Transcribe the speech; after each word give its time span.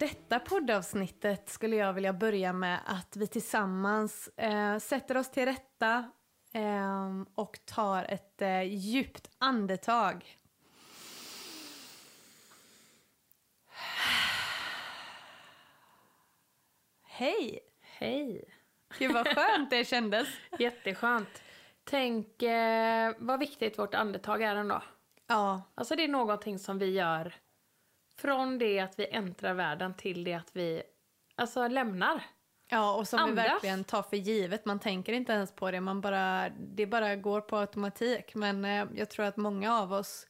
Detta 0.00 0.40
poddavsnittet 0.40 1.48
skulle 1.48 1.76
jag 1.76 1.92
vilja 1.92 2.12
börja 2.12 2.52
med 2.52 2.80
att 2.86 3.16
vi 3.16 3.26
tillsammans 3.26 4.28
eh, 4.36 4.78
sätter 4.78 5.16
oss 5.16 5.30
till 5.30 5.44
rätta 5.44 6.10
eh, 6.54 7.22
och 7.34 7.58
tar 7.64 8.04
ett 8.04 8.42
eh, 8.42 8.62
djupt 8.62 9.30
andetag. 9.38 10.38
Hej! 17.02 17.60
Hej! 17.80 18.44
Gud 18.98 19.12
vad 19.12 19.28
skönt 19.28 19.70
det 19.70 19.84
kändes. 19.84 20.28
Jätteskönt. 20.58 21.42
Tänk 21.84 22.42
eh, 22.42 23.14
vad 23.18 23.40
viktigt 23.40 23.78
vårt 23.78 23.94
andetag 23.94 24.42
är 24.42 24.56
ändå. 24.56 24.82
Ja, 25.26 25.62
Alltså 25.74 25.96
det 25.96 26.04
är 26.04 26.08
någonting 26.08 26.58
som 26.58 26.78
vi 26.78 26.90
gör 26.90 27.34
från 28.20 28.58
det 28.58 28.80
att 28.80 28.98
vi 28.98 29.06
äntrar 29.10 29.54
världen 29.54 29.94
till 29.94 30.24
det 30.24 30.34
att 30.34 30.50
vi 30.52 30.82
alltså 31.34 31.68
lämnar. 31.68 32.22
ja 32.70 32.94
och 32.94 33.08
som 33.08 33.18
vi 33.18 33.30
Andas. 33.30 33.46
verkligen 33.46 33.84
tar 33.84 34.02
för 34.02 34.16
givet. 34.16 34.64
Man 34.64 34.78
tänker 34.78 35.12
inte 35.12 35.32
ens 35.32 35.52
på 35.52 35.70
det, 35.70 35.80
man 35.80 36.00
bara, 36.00 36.48
det 36.48 36.86
bara 36.86 37.16
går 37.16 37.40
på 37.40 37.56
automatik. 37.56 38.34
Men 38.34 38.64
eh, 38.64 38.86
jag 38.94 39.10
tror 39.10 39.26
att 39.26 39.36
många 39.36 39.78
av 39.80 39.92
oss 39.92 40.26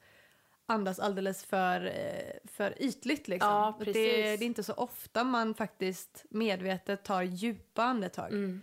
andas 0.66 0.98
alldeles 0.98 1.44
för, 1.44 1.86
eh, 1.86 2.50
för 2.50 2.82
ytligt. 2.82 3.28
Liksom. 3.28 3.50
Ja, 3.50 3.77
det, 3.78 3.84
precis. 3.84 4.04
det 4.04 4.32
är 4.32 4.42
inte 4.42 4.62
så 4.62 4.72
ofta 4.72 5.25
man 5.25 5.54
faktiskt 5.54 6.25
medvetet 6.30 7.04
tar 7.04 7.22
djupa 7.22 7.82
andetag. 7.82 8.32
Mm. 8.32 8.60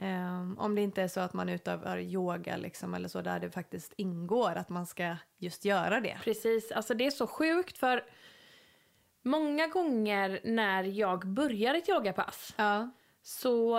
Ehm, 0.00 0.58
om 0.58 0.74
det 0.74 0.80
inte 0.80 1.02
är 1.02 1.08
så 1.08 1.20
att 1.20 1.32
man 1.32 1.48
utövar 1.48 1.98
yoga 1.98 2.56
liksom, 2.56 2.94
eller 2.94 3.08
så, 3.08 3.20
där 3.22 3.40
det 3.40 3.50
faktiskt 3.50 3.92
ingår 3.96 4.54
att 4.54 4.68
man 4.68 4.86
ska 4.86 5.16
just 5.38 5.64
göra 5.64 6.00
det. 6.00 6.18
Precis, 6.24 6.72
alltså 6.72 6.94
det 6.94 7.06
är 7.06 7.10
så 7.10 7.26
sjukt 7.26 7.78
för 7.78 8.04
många 9.22 9.66
gånger 9.66 10.40
när 10.44 10.84
jag 10.84 11.26
börjar 11.26 11.74
ett 11.74 11.88
yogapass 11.88 12.54
Ja, 12.56 12.90
så 13.22 13.76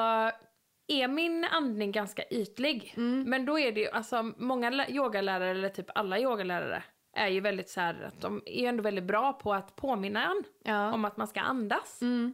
är 0.87 1.07
min 1.07 1.43
andning 1.45 1.91
ganska 1.91 2.23
ytlig. 2.31 2.93
Men 3.27 3.45
då 3.45 3.59
är 3.59 3.71
det 3.71 3.81
ju, 3.81 3.89
alltså 3.89 4.23
många 4.37 4.69
lä- 4.69 4.89
yogalärare, 4.91 5.49
eller 5.51 5.69
typ 5.69 5.85
alla 5.95 6.19
yogalärare, 6.19 6.83
är 7.13 7.27
ju 7.27 7.39
väldigt 7.39 7.69
så 7.69 7.81
här 7.81 8.03
att 8.03 8.21
de 8.21 8.41
är 8.45 8.69
ändå 8.69 8.83
väldigt 8.83 9.03
bra 9.03 9.33
på 9.33 9.53
att 9.53 9.75
påminna 9.75 10.23
en 10.25 10.43
Ja. 10.63 10.93
om 10.93 11.05
att 11.05 11.17
man 11.17 11.27
ska 11.27 11.39
andas. 11.39 12.01
Mm. 12.01 12.33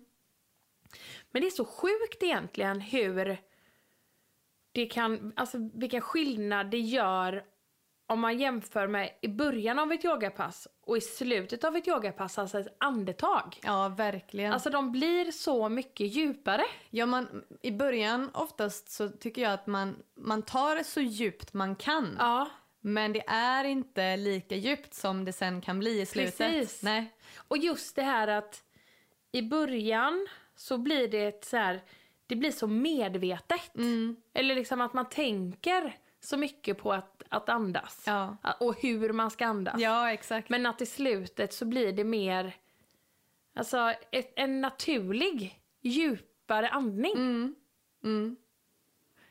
Men 1.32 1.42
det 1.42 1.48
är 1.48 1.52
så 1.52 1.66
sjukt 1.66 2.24
egentligen 2.24 2.82
hur 2.82 3.38
det 4.72 4.86
kan, 4.86 5.34
alltså 5.36 5.58
vilken 5.74 6.02
skillnad 6.02 6.72
det 6.72 6.80
gör 6.80 7.44
om 8.08 8.20
man 8.20 8.40
jämför 8.40 8.88
med 8.88 9.10
i 9.22 9.28
början 9.28 9.80
av 9.80 9.92
ett 9.92 10.06
yogapass 10.06 10.68
och 10.82 10.98
i 10.98 11.02
slutet 11.02 11.64
av 11.64 11.76
ett 11.76 11.88
yogapass, 11.88 12.38
alltså 12.38 12.60
ett 12.60 12.76
andetag. 12.78 13.60
ja 13.64 13.90
verkligen. 13.90 14.54
Alltså 14.54 14.70
de 14.70 14.92
blir 14.92 15.32
så 15.32 15.70
mycket 15.70 16.08
djupare. 16.08 16.64
Ja, 16.90 17.06
man, 17.06 17.44
I 17.62 17.72
början 17.72 18.30
oftast 18.34 18.92
så 18.92 19.10
tycker 19.10 19.42
jag 19.42 19.54
att 19.54 19.68
man, 19.68 19.96
man 20.16 20.42
tar 20.42 20.84
så 20.84 21.02
djupt 21.02 21.54
man 21.54 21.76
kan. 21.76 22.16
Ja, 22.20 22.50
Men 22.82 23.14
det 23.14 23.24
är 23.28 23.64
inte 23.64 24.18
lika 24.18 24.56
djupt 24.56 24.94
som 24.94 25.26
det 25.26 25.34
sen 25.34 25.62
kan 25.62 25.80
bli 25.80 26.02
i 26.02 26.06
slutet. 26.06 26.38
Precis. 26.38 26.84
Nej. 26.84 27.16
och 27.48 27.58
just 27.58 27.96
det 27.96 28.02
här 28.04 28.28
att 28.28 28.64
i 29.32 29.42
början 29.42 30.28
så 30.56 30.78
blir 30.78 31.08
det 31.08 31.46
så 31.46 31.58
här, 31.58 31.82
det 32.28 32.36
blir 32.36 32.52
så 32.52 32.68
medvetet. 32.68 33.76
Mm. 33.76 34.16
Eller 34.34 34.56
liksom 34.56 34.82
att 34.82 34.94
man 34.94 35.10
tänker 35.10 35.98
så 36.26 36.38
mycket 36.38 36.78
på 36.78 36.94
att, 36.94 37.24
att 37.30 37.50
andas. 37.50 38.04
Ja. 38.06 38.38
Och 38.60 38.82
hur 38.82 39.14
man 39.14 39.32
ska 39.32 39.46
andas. 39.46 39.82
Ja, 39.82 40.12
exakt. 40.12 40.50
Men 40.50 40.66
att 40.66 40.82
i 40.82 40.86
slutet 40.86 41.54
så 41.54 41.66
blir 41.66 41.94
det 41.94 42.04
mer, 42.04 42.56
alltså 43.56 43.94
ett, 44.12 44.34
en 44.36 44.62
naturlig, 44.62 45.62
djupare 45.82 46.70
andning. 46.70 47.14
Mm. 47.14 47.56
Mm. 48.04 48.36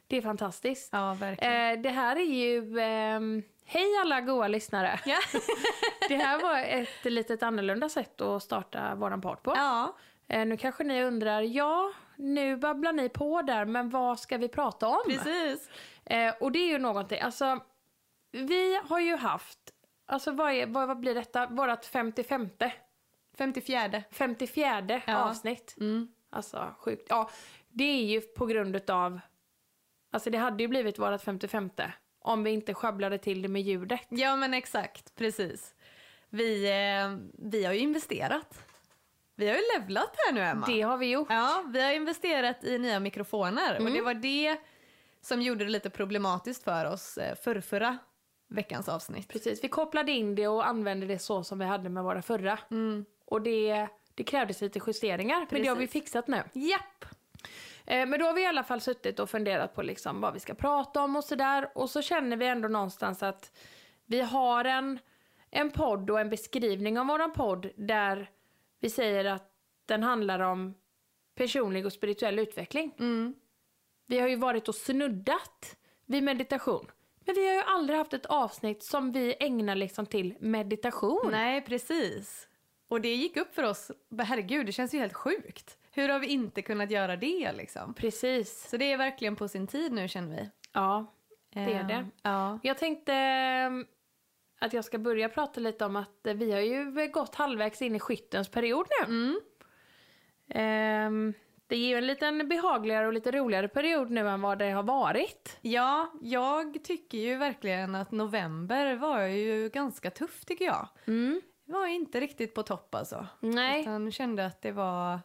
Det 0.06 0.16
är 0.16 0.22
fantastiskt. 0.22 0.88
Ja, 0.93 1.15
verkligen. 1.15 1.72
Eh, 1.72 1.83
det 1.83 1.91
här 1.91 2.16
är 2.16 2.25
ju, 2.25 2.78
ehm, 2.78 3.43
hej 3.65 3.99
alla 4.00 4.21
goa 4.21 4.49
lyssnare. 4.49 5.00
Ja. 5.06 5.19
Det 6.09 6.16
här 6.16 6.43
var 6.43 6.59
ett 6.59 7.04
litet 7.04 7.43
annorlunda 7.43 7.88
sätt 7.88 8.21
att 8.21 8.43
starta 8.43 8.94
våran 8.94 9.21
podd 9.21 9.43
på. 9.43 9.53
ja. 9.56 9.97
Eh, 10.28 10.47
nu 10.47 10.56
kanske 10.56 10.84
ni 10.84 11.03
undrar, 11.04 11.41
ja, 11.41 11.93
nu 12.16 12.56
babblar 12.56 12.93
ni 12.93 13.09
på 13.09 13.43
där, 13.43 13.65
men 13.65 13.91
vad 13.91 14.21
ska 14.21 14.37
vi 14.38 14.49
prata 14.49 14.88
om? 14.88 15.03
Precis. 15.06 15.69
Eh, 16.06 16.34
och 16.41 16.53
det 16.53 16.59
är 16.59 16.69
ju 16.69 16.78
någonting, 16.78 17.20
alltså, 17.20 17.60
vi 18.32 18.81
har 18.84 19.00
ju 19.00 19.16
haft, 19.16 19.59
alltså 20.06 20.32
vad, 20.32 20.53
är, 20.53 20.66
vad, 20.66 20.88
vad 20.88 21.00
blir 21.00 21.15
detta, 21.15 21.47
vårat 21.47 21.87
55 21.87 22.48
54. 23.38 24.03
54 24.10 25.03
Ja. 25.06 25.16
avsnitt. 25.16 25.76
Mm. 25.81 26.09
Alltså 26.31 26.75
sjukt. 26.78 27.06
Ja, 27.09 27.31
det 27.69 27.84
är 27.84 28.04
ju 28.04 28.20
på 28.20 28.47
grund 28.47 28.76
utav, 28.76 29.20
alltså 30.12 30.31
det 30.31 30.38
hade 30.38 30.62
ju 30.62 30.69
blivit 30.69 30.98
vårat 30.98 31.22
55 31.22 31.70
om 32.19 32.44
vi 32.44 32.50
inte 32.50 32.75
sjabblade 32.75 33.19
till 33.19 33.42
det 33.42 33.48
med 33.48 33.62
ljudet. 33.62 34.06
Ja, 34.09 34.36
men 34.36 34.54
exakt. 34.54 35.15
Precis. 35.15 35.75
Vi, 36.28 36.65
eh, 36.65 37.16
vi 37.50 37.65
har 37.65 37.72
ju 37.72 37.78
investerat. 37.78 38.66
Vi 39.34 39.48
har 39.48 39.54
ju 39.54 39.62
levlat 39.78 40.15
här 40.26 40.32
nu, 40.32 40.41
Emma. 40.41 40.66
Det 40.66 40.82
har 40.82 40.97
vi 40.97 41.10
gjort. 41.10 41.26
Ja, 41.31 41.65
vi 41.69 41.82
har 41.82 41.92
investerat 41.92 42.65
i 42.65 42.78
nya 42.78 43.00
mikrofoner. 43.00 43.75
Mm. 43.75 43.86
Och 43.86 43.92
det 43.92 44.00
var 44.00 44.15
det 44.15 44.56
som 45.25 45.43
gjorde 45.43 45.65
det 45.65 45.71
lite 45.71 45.91
problematiskt 45.91 46.65
för 46.65 46.85
oss 46.85 47.19
eh, 47.19 47.35
för 47.35 47.61
förra 47.61 47.99
veckans 48.49 48.89
avsnitt. 48.89 49.29
Precis, 49.29 49.65
vi 49.65 49.69
kopplade 49.69 50.12
in 50.12 50.35
det 50.35 50.49
och 50.49 50.67
använde 50.67 51.07
det 51.07 51.19
så 51.19 51.45
som 51.45 51.59
vi 51.59 51.65
hade 51.65 51.89
med 51.89 52.05
våra 52.05 52.23
förra. 52.23 52.59
Och 53.27 53.43
det, 53.43 53.89
det 54.15 54.25
krävdes 54.25 54.61
lite 54.61 54.81
justeringar, 54.87 55.47
men 55.51 55.63
det 55.63 55.69
har 55.69 55.77
vi 55.77 55.87
Precis. 55.87 56.03
fixat 56.03 56.29
nu. 56.29 56.43
Japp! 56.53 57.05
Eh, 57.87 58.07
Men 58.07 58.21
då 58.21 58.27
har 58.27 58.33
vi 58.34 58.43
i 58.43 58.47
alla 58.47 58.65
fall 58.65 58.81
suttit 58.81 59.21
och 59.21 59.31
funderat 59.31 59.75
på 59.75 59.83
liksom 59.83 60.21
vad 60.21 60.34
vi 60.34 60.41
ska 60.41 60.55
prata 60.55 61.03
om 61.03 61.17
och 61.17 61.25
sådär. 61.25 61.71
Och 61.75 61.91
så 61.91 62.03
känner 62.03 62.37
vi 62.37 62.47
ändå 62.47 62.69
någonstans 62.69 63.23
att 63.23 63.53
vi 64.07 64.21
har 64.21 64.65
en, 64.65 64.99
en 65.51 65.71
podd 65.71 66.11
och 66.11 66.21
en 66.21 66.31
beskrivning 66.31 66.99
av 66.99 67.07
våran 67.07 67.33
podd 67.33 67.71
där 67.77 68.31
vi 68.81 68.91
säger 68.91 69.25
att 69.25 69.51
den 69.87 70.03
handlar 70.03 70.41
om 70.41 70.75
personlig 71.34 71.87
och 71.87 71.93
spirituell 71.93 72.39
utveckling. 72.39 72.95
Vi 74.06 74.19
har 74.20 74.28
ju 74.28 74.37
varit 74.37 74.69
och 74.69 74.75
snuddat 74.75 75.76
vid 76.06 76.22
meditation. 76.22 76.91
Men 77.26 77.34
vi 77.34 77.47
har 77.47 77.54
ju 77.54 77.60
aldrig 77.60 77.98
haft 77.98 78.12
ett 78.15 78.26
avsnitt 78.26 78.82
som 78.82 79.12
vi 79.12 79.34
ägnar 79.41 79.75
liksom 79.75 80.06
till 80.06 80.34
meditation. 80.41 81.28
Nej, 81.31 81.60
precis. 81.60 82.48
Och 82.88 83.00
det 83.00 83.15
gick 83.15 83.37
upp 83.37 83.54
för 83.54 83.62
oss. 83.62 83.91
Herregud, 84.19 84.66
det 84.66 84.72
känns 84.72 84.94
ju 84.94 84.98
helt 84.98 85.12
sjukt. 85.12 85.78
Hur 85.91 86.09
har 86.09 86.19
vi 86.19 86.26
inte 86.26 86.62
kunnat 86.62 86.91
göra 86.91 87.16
det 87.16 87.53
liksom? 87.53 87.94
Precis. 87.94 88.69
Så 88.70 88.76
det 88.76 88.92
är 88.92 88.97
verkligen 88.97 89.37
på 89.37 89.48
sin 89.48 89.66
tid 89.66 89.92
nu 89.92 90.09
känner 90.09 90.36
vi. 90.36 90.50
Ja, 90.72 91.15
det 91.53 91.60
är 91.60 91.81
Eh, 91.81 91.86
det. 91.86 92.06
Ja. 92.22 92.59
Jag 92.62 92.78
tänkte 92.78 93.15
eh, 93.15 93.71
att 94.59 94.72
jag 94.72 94.84
ska 94.84 94.98
börja 94.98 95.28
prata 95.28 95.60
lite 95.60 95.84
om 95.84 95.97
att 95.97 96.26
eh, 96.26 96.34
vi 96.34 96.53
har 96.53 96.60
ju 96.60 97.09
gått 97.12 97.34
halvvägs 97.34 97.82
in 97.82 97.94
i 97.94 98.00
skyttens 98.00 98.48
period 98.48 98.86
nu. 99.09 99.41
Ehm, 100.48 101.34
Det 101.67 101.77
är 101.77 101.89
ju 101.89 101.95
en 101.95 102.07
liten 102.07 102.49
behagligare 102.49 103.07
och 103.07 103.13
lite 103.13 103.31
roligare 103.31 103.69
period 103.69 104.11
nu 104.11 104.29
än 104.29 104.43
vad 104.43 104.59
det 104.59 104.71
har 104.71 104.83
varit. 104.83 105.59
Ja, 105.61 106.13
jag 106.23 106.84
tycker 106.84 107.19
ju 107.19 107.37
verkligen 107.37 107.95
att 107.95 108.11
november 108.11 108.95
var 108.95 109.21
ju 109.22 109.69
ganska 109.69 110.11
tuff 110.11 110.45
tycker 110.45 110.65
jag. 110.65 110.89
Det 111.66 111.72
var 111.72 111.87
inte 111.87 112.21
riktigt 112.21 112.55
på 112.55 112.63
topp 112.63 112.95
alltså. 112.95 113.27
Nej. 113.41 113.81
Utan 113.81 114.13
kände 114.13 114.47
att 114.47 114.63
det 114.63 114.72
var... 114.72 115.21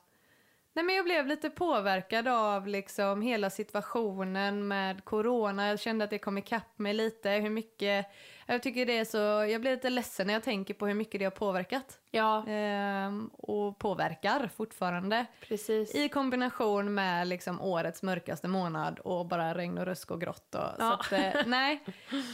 Nej 0.73 0.85
men 0.85 0.95
jag 0.95 1.05
blev 1.05 1.27
lite 1.27 1.49
påverkad 1.49 2.27
av 2.27 2.67
liksom 2.67 3.21
hela 3.21 3.49
situationen 3.49 4.67
med 4.67 5.05
corona. 5.05 5.67
Jag 5.67 5.79
kände 5.79 6.03
att 6.03 6.09
det 6.09 6.19
kom 6.19 6.37
ikapp 6.37 6.79
mig 6.79 6.93
lite. 6.93 7.29
Hur 7.29 7.49
mycket... 7.49 8.05
Jag 8.51 8.63
tycker 8.63 8.85
det 8.85 8.97
är 8.97 9.05
så... 9.05 9.17
Jag 9.51 9.61
blir 9.61 9.71
lite 9.71 9.89
ledsen 9.89 10.27
när 10.27 10.33
jag 10.33 10.43
tänker 10.43 10.73
på 10.73 10.87
hur 10.87 10.93
mycket 10.93 11.19
det 11.19 11.25
har 11.25 11.31
påverkat. 11.31 11.99
Ja, 12.11 12.45
Ehm, 12.47 13.27
och 13.37 13.79
påverkar 13.79 14.49
fortfarande. 14.57 15.25
precis. 15.47 15.95
I 15.95 16.09
kombination 16.09 16.93
med 16.93 17.27
liksom 17.27 17.61
årets 17.61 18.03
mörkaste 18.03 18.47
månad 18.47 18.99
och 18.99 19.25
bara 19.25 19.53
regn 19.53 19.77
och 19.77 19.85
rusk 19.85 20.11
och 20.11 20.21
grått. 20.21 20.55
Och, 20.55 20.61
Ja. 20.79 20.93
att, 20.93 21.11
eh, 21.11 21.29
nej, 21.45 21.83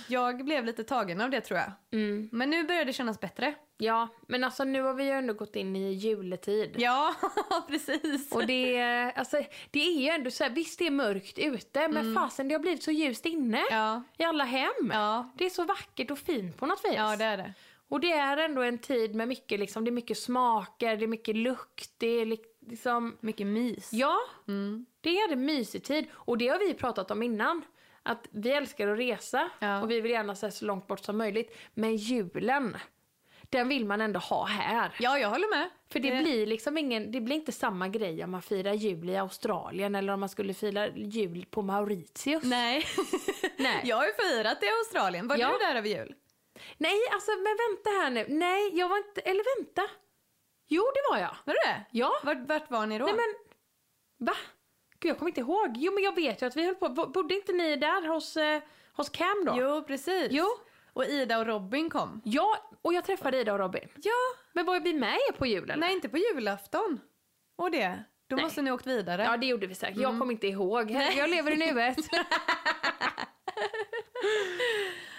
jag 0.07 0.45
blev 0.45 0.65
lite 0.65 0.83
tagen 0.83 1.21
av 1.21 1.29
det 1.29 1.41
tror 1.41 1.59
jag. 1.59 1.71
Mm. 1.91 2.29
Men 2.31 2.50
nu 2.50 2.63
börjar 2.63 2.85
det 2.85 2.94
kännas 2.94 3.19
bättre. 3.19 3.53
Ja, 3.77 4.07
men 4.27 4.44
alltså 4.44 4.63
nu 4.63 4.81
har 4.81 4.94
vi 4.94 5.03
ju 5.03 5.09
ändå 5.12 5.33
gått 5.33 5.56
in 5.56 5.75
i 5.75 5.91
juletid. 5.94 6.75
Ja, 6.77 7.15
precis. 7.67 8.31
Och 8.31 8.45
det, 8.45 8.81
alltså, 9.15 9.41
det 9.71 9.79
är 9.79 10.00
ju 10.01 10.07
ändå 10.09 10.31
så 10.31 10.44
här, 10.44 10.51
visst 10.51 10.79
det 10.79 10.88
är 10.88 10.91
mörkt 10.91 11.38
ute, 11.39 11.88
men 11.88 12.15
fasen 12.15 12.47
det 12.47 12.53
har 12.56 12.59
blivit 12.59 12.83
så 12.83 12.91
ljust 12.91 13.25
inne. 13.25 13.57
Mm. 13.57 13.67
Ja. 13.79 14.03
I 14.17 14.23
alla 14.23 14.44
hem. 14.44 14.91
Ja. 14.94 15.29
Det 15.38 15.45
är 15.45 15.50
så 15.50 15.63
vackert 15.63 16.05
och 16.12 16.19
fint 16.19 16.57
på 16.57 16.66
något 16.66 16.86
vis. 16.86 16.94
ja, 16.96 17.16
det 17.16 17.24
är 17.25 17.38
det. 17.38 17.54
Och 17.88 18.00
det 18.00 18.12
är 18.12 18.38
ändå 18.38 18.62
en 18.62 18.78
tid 18.78 19.16
med 19.16 19.28
mycket, 19.28 19.60
liksom, 19.60 19.86
det 19.86 19.90
är 19.90 19.94
mycket 19.94 20.18
smaker, 20.18 20.96
det 20.98 21.06
är 21.06 21.07
mycket 21.07 21.36
lukt, 21.36 21.92
det 21.98 22.07
är 22.07 22.25
li- 22.25 22.40
liksom... 22.68 23.18
Mycket 23.19 23.48
mys. 23.48 23.94
Ja, 23.94 24.18
det 25.02 25.10
är 25.19 25.31
en 25.34 25.46
mysig 25.46 25.84
tid. 25.84 26.06
Och 26.13 26.38
det 26.38 26.48
har 26.48 26.60
vi 26.60 26.74
pratat 26.74 27.12
om 27.12 27.24
innan. 27.24 27.62
Att 28.04 28.28
vi 28.31 28.50
älskar 28.52 28.88
att 28.88 28.98
resa 29.00 29.50
Ja. 29.60 29.81
och 29.81 29.92
vi 29.92 30.02
vill 30.02 30.12
gärna 30.12 30.36
se 30.36 30.52
så 30.52 30.66
långt 30.66 30.88
bort 30.88 31.00
som 31.06 31.18
möjligt. 31.18 31.57
Men 31.74 31.96
julen, 31.96 32.78
den 33.57 33.68
vill 33.69 33.86
man 33.86 34.02
ändå 34.02 34.19
ha 34.19 34.46
här. 34.46 34.96
Ja, 35.00 35.19
jag 35.19 35.30
håller 35.30 35.50
med. 35.50 35.69
För 35.92 36.00
det 36.00 36.12
blir 36.22 36.46
liksom 36.46 36.78
ingen, 36.78 37.12
det 37.12 37.22
blir 37.22 37.36
inte 37.36 37.52
samma 37.52 37.88
grej 37.88 38.24
om 38.24 38.31
man 38.31 38.42
firar 38.42 38.74
jul 38.74 39.10
i 39.10 39.18
Australien 39.18 39.96
eller 39.96 40.13
om 40.13 40.19
man 40.19 40.30
skulle 40.30 40.54
fira 40.54 40.88
jul 40.88 41.46
på 41.50 41.62
Mauritius. 41.62 42.44
Nej. 42.44 42.86
Nej. 43.57 43.81
jag 43.84 43.96
har 43.96 44.06
ju 44.06 44.13
firat 44.13 44.63
i 44.63 44.68
Australien. 44.69 45.28
Var 45.28 45.38
Ja. 45.38 45.52
du 45.60 45.66
där 45.66 45.75
över 45.75 45.90
jul? 45.90 46.16
Nej, 46.78 47.00
alltså 47.12 47.31
men 47.31 47.57
vänta 47.68 47.90
här 47.90 48.10
nu. 48.10 48.25
Nej, 48.40 48.78
jag 48.80 48.90
var 48.90 48.98
inte, 48.98 49.22
eller 49.22 49.58
vänta. 49.58 49.81
Jo, 50.68 50.84
det 50.94 51.01
var 51.16 51.19
jag. 51.22 51.36
Var 51.46 51.54
du 51.54 51.60
det? 51.69 51.86
Ja. 51.92 52.12
Vart, 52.24 52.48
vart 52.48 52.72
var 52.72 52.86
ni 52.86 53.00
då? 53.00 53.06
Nej 53.06 53.16
men, 53.16 53.34
va? 54.28 54.34
Gud, 55.00 55.10
jag 55.10 55.18
kommer 55.19 55.30
inte 55.30 55.42
ihåg. 55.42 55.74
Jo, 55.75 55.94
men 55.94 56.04
jag 56.04 56.16
vet 56.16 56.42
ju 56.42 56.46
att 56.46 56.56
vi 56.58 56.66
höll 56.66 56.75
på, 56.75 56.90
bo- 56.90 57.08
bodde 57.10 57.36
inte 57.36 57.51
ni 57.54 57.75
där 57.75 58.08
hos, 58.08 58.38
eh, 58.38 58.62
hos 58.94 59.10
Cam 59.10 59.46
då? 59.46 59.56
Jo, 59.58 59.84
precis. 59.88 60.28
Jo. 60.31 60.46
Och 60.95 61.06
Ida 61.06 61.39
och 61.39 61.45
Robin 61.45 61.89
kom. 61.89 62.21
Ja, 62.24 62.57
och 62.81 62.94
jag 62.94 63.03
träffade 63.06 63.38
Ida 63.38 63.53
och 63.53 63.59
Robin. 63.59 63.88
Ja. 63.95 64.12
Men 64.53 64.65
var 64.65 64.80
vi 64.80 64.94
med 64.94 65.13
er 65.13 65.31
på 65.31 65.45
julen? 65.45 65.80
Nej, 65.80 65.94
inte 65.94 66.09
på 66.09 66.18
julafton. 66.18 67.00
Och 67.56 67.71
det. 67.71 68.03
Då 68.27 68.36
Nej. 68.36 68.45
måste 68.45 68.62
ni 68.62 68.71
åkt 68.71 68.88
vidare. 68.88 69.24
Ja, 69.24 69.38
det 69.38 69.45
gjorde 69.45 69.68
vi 69.68 69.75
säkert. 69.75 69.97
Mm. 69.97 70.12
Jag 70.12 70.19
kommer 70.19 70.33
inte 70.33 70.47
ihåg. 70.47 70.92
Jag 70.92 71.30
lever 71.30 71.51
i 71.51 71.57
nuet. 71.57 71.97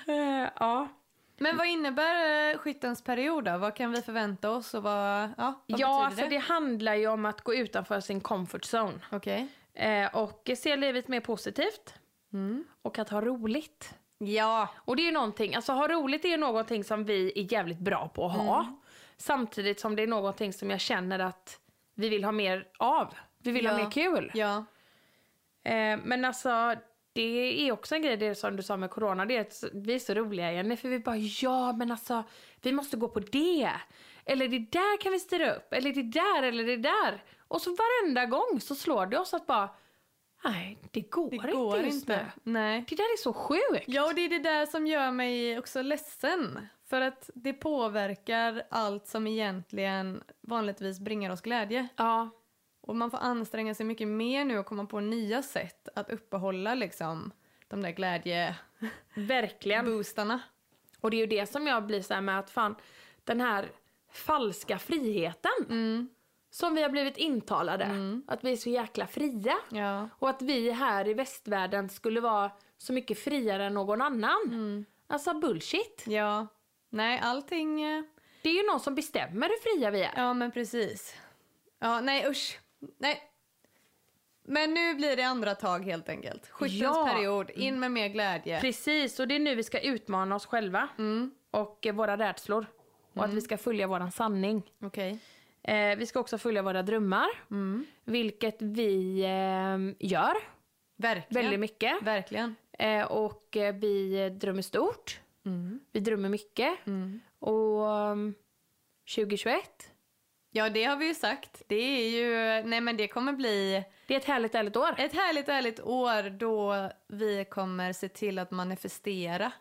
Eh, 0.08 0.48
ja. 0.60 0.88
Men 1.38 1.56
vad 1.56 1.66
innebär 1.66 2.50
eh, 2.52 2.58
skyttens 2.58 3.04
period 3.04 3.44
då? 3.44 3.58
Vad 3.58 3.74
kan 3.74 3.92
vi 3.92 4.02
förvänta 4.02 4.50
oss 4.50 4.74
och 4.74 4.82
vad, 4.82 5.30
ja, 5.36 5.64
vad 5.66 5.80
Ja, 5.80 6.04
alltså 6.04 6.22
det? 6.22 6.28
det? 6.28 6.36
handlar 6.38 6.94
ju 6.94 7.06
om 7.08 7.24
att 7.24 7.40
gå 7.40 7.54
utanför 7.54 8.00
sin 8.00 8.20
comfort 8.20 8.62
zone. 8.74 9.00
Okej. 9.12 9.48
Eh, 9.74 10.16
och 10.16 10.50
se 10.56 10.76
livet 10.76 11.08
mer 11.08 11.20
positivt. 11.20 11.94
Mm. 12.32 12.64
Och 12.82 12.98
att 12.98 13.08
ha 13.08 13.20
roligt. 13.20 13.94
Ja. 14.18 14.68
Och 14.76 14.96
det 14.96 15.02
är 15.02 15.06
ju 15.06 15.12
någonting, 15.12 15.54
alltså 15.54 15.72
ha 15.72 15.88
roligt 15.88 16.24
är 16.24 16.28
ju 16.28 16.36
någonting 16.36 16.84
som 16.84 17.04
vi 17.04 17.32
är 17.36 17.52
jävligt 17.52 17.78
bra 17.78 18.08
på 18.08 18.26
att 18.26 18.32
ha. 18.32 18.60
Mm. 18.60 18.76
Samtidigt 19.16 19.80
som 19.80 19.96
det 19.96 20.02
är 20.02 20.06
någonting 20.06 20.52
som 20.52 20.70
jag 20.70 20.80
känner 20.80 21.18
att 21.18 21.60
vi 21.94 22.08
vill 22.08 22.24
ha 22.24 22.32
mer 22.32 22.66
av. 22.78 23.14
Vi 23.38 23.50
vill 23.50 23.66
ha 23.66 23.78
Ja. 23.78 23.84
mer 23.84 23.90
kul. 23.90 24.30
Ja. 24.34 24.64
Eh, 25.64 25.98
men 26.04 26.24
alltså, 26.24 26.74
det 27.12 27.68
är 27.68 27.72
också 27.72 27.94
en 27.94 28.02
grej 28.02 28.16
det 28.16 28.34
som 28.34 28.56
du 28.56 28.62
sa 28.62 28.76
med 28.76 28.90
corona. 28.90 29.24
Det 29.26 29.36
är 29.36 29.40
att 29.40 29.64
vi 29.72 29.94
är 29.94 29.98
så 29.98 30.14
roliga 30.14 30.52
Jenny, 30.52 30.76
för 30.76 30.88
vi 30.88 30.98
bara 30.98 31.16
ja 31.16 31.72
men 31.72 31.90
alltså 31.90 32.22
vi 32.62 32.72
måste 32.72 32.96
gå 32.96 33.08
på 33.08 33.20
det. 33.20 33.70
Eller 34.24 34.48
det 34.48 34.58
där 34.58 35.00
kan 35.00 35.12
vi 35.12 35.18
styra 35.18 35.54
upp. 35.54 35.72
Eller 35.72 35.92
det 35.92 36.02
där 36.02 36.42
eller 36.42 36.64
det 36.64 36.76
där. 36.76 37.22
Och 37.48 37.62
så 37.62 37.70
varenda 37.76 38.26
gång 38.26 38.60
så 38.60 38.74
slår 38.74 39.06
det 39.06 39.18
oss 39.18 39.34
att 39.34 39.46
bara 39.46 39.68
nej 40.46 40.78
det 40.90 41.00
går, 41.00 41.30
Det 41.30 41.36
inte 41.36 41.52
går 41.52 41.78
just 41.78 41.96
inte. 42.02 42.26
nu. 42.42 42.52
Nej. 42.52 42.84
Det 42.88 42.96
där 42.96 43.02
är 43.04 43.16
så 43.16 43.32
sjukt. 43.32 43.84
Ja, 43.86 44.06
och 44.06 44.14
det 44.14 44.24
är 44.24 44.28
det 44.28 44.38
där 44.38 44.66
som 44.66 44.86
gör 44.86 45.10
mig 45.10 45.58
också 45.58 45.82
ledsen. 45.82 46.68
För 46.84 47.00
att 47.00 47.30
det 47.34 47.52
påverkar 47.52 48.62
allt 48.70 49.06
som 49.06 49.26
egentligen 49.26 50.22
vanligtvis 50.40 51.00
bringar 51.00 51.30
oss 51.30 51.40
glädje. 51.40 51.88
Ja, 51.96 52.30
Och 52.80 52.96
man 52.96 53.10
får 53.10 53.18
anstränga 53.18 53.74
sig 53.74 53.86
mycket 53.86 54.08
mer 54.08 54.44
nu 54.44 54.58
och 54.58 54.66
komma 54.66 54.84
på 54.86 55.00
nya 55.00 55.42
sätt 55.42 55.88
att 55.94 56.10
uppehålla 56.10 56.74
liksom 56.74 57.32
de 57.68 57.82
där 57.82 57.88
verkligen. 57.92 58.54
glädjeboostarna. 59.60 60.40
Och 61.00 61.10
det 61.10 61.16
är 61.16 61.20
ju 61.20 61.26
det 61.26 61.46
som 61.46 61.66
jag 61.66 61.86
blir 61.86 62.02
så 62.02 62.14
här 62.14 62.20
med 62.20 62.38
att 62.38 62.50
fan, 62.50 62.76
den 63.24 63.40
här 63.40 63.68
falska 64.12 64.78
friheten 64.78 65.50
Mm. 65.70 66.08
Som 66.50 66.74
vi 66.74 66.82
har 66.82 66.88
blivit 66.90 67.16
intalade. 67.16 67.88
Att 68.26 68.44
vi 68.44 68.52
är 68.52 68.56
så 68.56 68.70
jäkla 68.70 69.06
fria. 69.06 69.54
Ja. 69.70 70.08
Och 70.18 70.28
att 70.30 70.42
vi 70.42 70.70
här 70.70 71.08
i 71.08 71.14
västvärlden 71.14 71.88
skulle 71.88 72.20
vara 72.20 72.50
så 72.78 72.92
mycket 72.92 73.18
friare 73.18 73.64
än 73.66 73.74
någon 73.74 74.02
annan. 74.02 74.40
Mm. 74.46 74.84
Alltså 75.06 75.34
bullshit. 75.34 76.04
Ja. 76.06 76.46
Nej, 76.90 77.20
allting... 77.22 77.82
eh, 77.82 78.02
Det 78.42 78.48
är 78.50 78.54
ju 78.62 78.66
någon 78.66 78.80
som 78.80 78.94
bestämmer 78.94 79.48
hur 79.48 79.76
fria 79.76 79.90
vi 79.90 80.02
är. 80.02 80.12
Ja, 80.16 80.34
men 80.34 80.50
precis. 80.50 81.16
Ja, 81.78 82.00
nej 82.00 82.26
usch. 82.28 82.60
Nej. 82.98 83.22
Men 84.48 84.74
nu 84.74 84.94
blir 84.94 85.16
det 85.16 85.22
andra 85.22 85.54
tag 85.54 85.84
helt 85.84 86.08
enkelt. 86.08 86.46
Skyttens 86.50 86.80
Ja. 86.82 87.10
period, 87.12 87.50
in 87.50 87.80
med 87.80 87.90
mer 87.92 88.08
glädje. 88.08 88.60
Precis, 88.60 89.20
och 89.20 89.28
det 89.28 89.34
är 89.34 89.38
nu 89.38 89.54
vi 89.54 89.62
ska 89.62 89.80
utmana 89.80 90.34
oss 90.36 90.46
själva. 90.46 90.88
Mm. 90.98 91.30
Och 91.50 91.86
våra 91.94 92.16
rädslor. 92.16 92.66
Och 93.14 93.24
att 93.24 93.32
vi 93.34 93.40
ska 93.40 93.58
följa 93.58 93.86
våran 93.86 94.12
sanning. 94.12 94.62
Okej. 94.82 95.18
Eh, 95.66 95.96
vi 95.96 96.06
ska 96.06 96.20
också 96.20 96.38
följa 96.38 96.62
våra 96.62 96.82
drömmar. 96.82 97.28
Mm. 97.50 97.86
Vilket 98.04 98.62
vi 98.62 99.20
eh, 99.20 100.08
gör 100.08 100.36
Verkligen. 100.96 101.44
väldigt 101.44 101.60
mycket. 101.60 102.02
Verkligen. 102.02 102.56
Eh, 102.78 103.04
och 103.04 103.56
eh, 103.56 103.74
vi 103.74 104.28
drömmer 104.30 104.62
stort. 104.62 105.20
Mm. 105.46 105.80
Vi 105.92 106.00
drömmer 106.00 106.28
mycket. 106.28 106.86
Mm. 106.86 107.20
Och 107.38 107.82
um, 107.82 108.34
2021, 109.14 109.92
Ja, 110.56 110.70
det 110.70 110.84
har 110.84 110.96
vi 110.96 111.06
ju 111.06 111.14
sagt. 111.14 111.62
Det 111.66 111.76
är 111.76 112.10
ju... 112.10 112.62
Nej, 112.68 112.80
men 112.80 112.96
det 112.96 113.08
kommer 113.08 113.32
bli 113.32 113.84
det 114.06 114.14
är 114.14 114.18
ett 114.18 114.24
härligt, 114.24 114.54
härligt 114.54 114.76
år. 114.76 114.94
ett 114.98 115.14
härligt, 115.14 115.48
härligt 115.48 115.80
år 115.80 116.30
då 116.30 116.90
vi 117.08 117.44
kommer 117.44 117.92
se 117.92 118.08
till 118.08 118.38
att 118.38 118.50
manifestera 118.50 119.52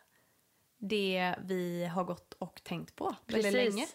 det 0.80 1.36
vi 1.44 1.86
har 1.86 2.04
gått 2.04 2.34
och 2.34 2.64
tänkt 2.64 2.96
på 2.96 3.16
väldigt 3.26 3.54
länge. 3.54 3.88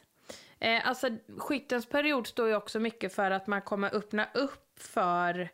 Eh, 0.60 0.88
alltså, 0.88 1.08
skyttens 1.38 1.86
period 1.86 2.26
står 2.26 2.48
ju 2.48 2.56
också 2.56 2.80
mycket 2.80 3.14
för 3.14 3.30
att 3.30 3.46
man 3.46 3.62
kommer 3.62 3.94
öppna 3.94 4.28
upp 4.34 4.80
för 4.80 5.48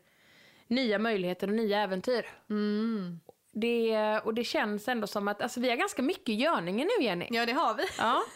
nya 0.66 0.98
möjligheter 0.98 1.48
och 1.48 1.54
nya 1.54 1.80
äventyr. 1.80 2.26
Mm. 2.50 3.20
Det, 3.52 4.20
och 4.24 4.34
det 4.34 4.44
känns 4.44 4.88
ändå 4.88 5.06
som 5.06 5.28
att 5.28 5.42
alltså, 5.42 5.60
vi 5.60 5.70
har 5.70 5.76
ganska 5.76 6.02
mycket 6.02 6.34
görningen 6.34 6.88
nu, 6.98 7.04
Jenny. 7.04 7.26
Ja, 7.30 7.46
det 7.46 7.52
har 7.52 7.74
vi. 7.74 7.84
Ja. 7.98 8.22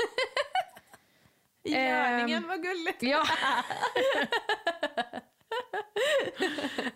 Görningen, 1.63 2.49
vad 2.49 2.63
gulligt. 2.63 3.03
ja. 3.03 3.25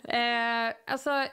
eh, 0.18 0.74
alltså, 0.86 1.26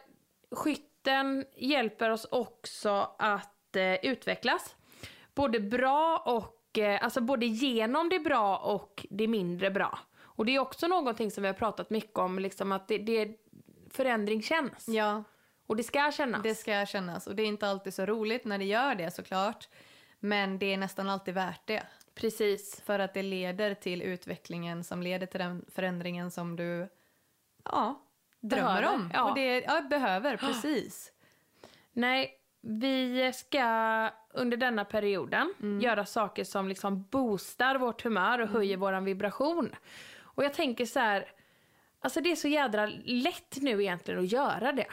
skytten 0.51 1.45
hjälper 1.55 2.09
oss 2.09 2.25
också 2.31 3.15
att 3.19 3.75
eh, 3.75 3.95
utvecklas. 3.95 4.75
Både 5.33 5.59
bra 5.59 6.17
och, 6.17 6.60
eh, 6.77 7.03
alltså 7.03 7.21
både 7.21 7.45
genom 7.45 8.09
det 8.09 8.19
bra 8.19 8.57
och 8.57 9.05
det 9.09 9.27
mindre 9.27 9.71
bra. 9.71 9.99
Och 10.21 10.45
det 10.45 10.55
är 10.55 10.59
också 10.59 10.87
någonting 10.87 11.31
som 11.31 11.41
vi 11.41 11.47
har 11.47 11.53
pratat 11.53 11.89
mycket 11.89 12.17
om, 12.17 12.39
liksom 12.39 12.71
att 12.71 12.87
det, 12.87 12.97
det 12.97 13.37
förändring 13.89 14.41
känns. 14.41 14.87
Ja, 14.87 15.23
Och 15.67 15.75
det 15.75 15.83
ska 15.83 16.11
kännas. 16.11 16.43
det 16.43 16.55
ska 16.55 16.85
kännas. 16.85 17.27
Och 17.27 17.35
det 17.35 17.43
är 17.43 17.47
inte 17.47 17.67
alltid 17.67 17.93
så 17.93 18.05
roligt 18.05 18.45
när 18.45 18.57
det 18.57 18.65
gör 18.65 18.95
det 18.95 19.11
såklart. 19.11 19.67
Men 20.19 20.59
det 20.59 20.73
är 20.73 20.77
nästan 20.77 21.09
alltid 21.09 21.33
värt 21.33 21.67
det. 21.67 21.83
Precis. 22.15 22.81
För 22.85 22.99
att 22.99 23.13
det 23.13 23.23
leder 23.23 23.73
till 23.73 24.01
utvecklingen 24.01 24.83
som 24.83 25.01
leder 25.01 25.27
till 25.27 25.39
den 25.39 25.65
förändringen 25.75 26.31
som 26.31 26.55
du 26.55 26.87
ja, 27.65 28.01
drömmer 28.39 28.85
om. 28.93 29.11
ja. 29.13 29.29
Och 29.29 29.35
det, 29.35 29.61
ja, 29.61 29.81
behöver, 29.81 30.37
precis. 30.37 31.11
Nej, 31.93 32.40
vi 32.61 33.31
ska 33.33 34.09
under 34.33 34.57
denna 34.57 34.85
perioden 34.85 35.53
Mm. 35.59 35.81
göra 35.81 36.05
saker 36.05 36.43
som 36.43 36.67
liksom 36.67 37.03
boostar 37.03 37.75
vårt 37.75 38.03
humör 38.03 38.39
och 38.39 38.47
höjer 38.47 38.77
våran 38.77 39.05
vibration. 39.05 39.75
Och 40.21 40.43
jag 40.43 40.53
tänker 40.53 40.85
så 40.85 40.99
här, 40.99 41.31
alltså 41.99 42.21
det 42.21 42.31
är 42.31 42.35
så 42.35 42.47
jädra 42.47 42.85
lätt 43.03 43.57
nu 43.61 43.81
egentligen 43.81 44.19
att 44.19 44.31
göra 44.31 44.71
det. 44.71 44.87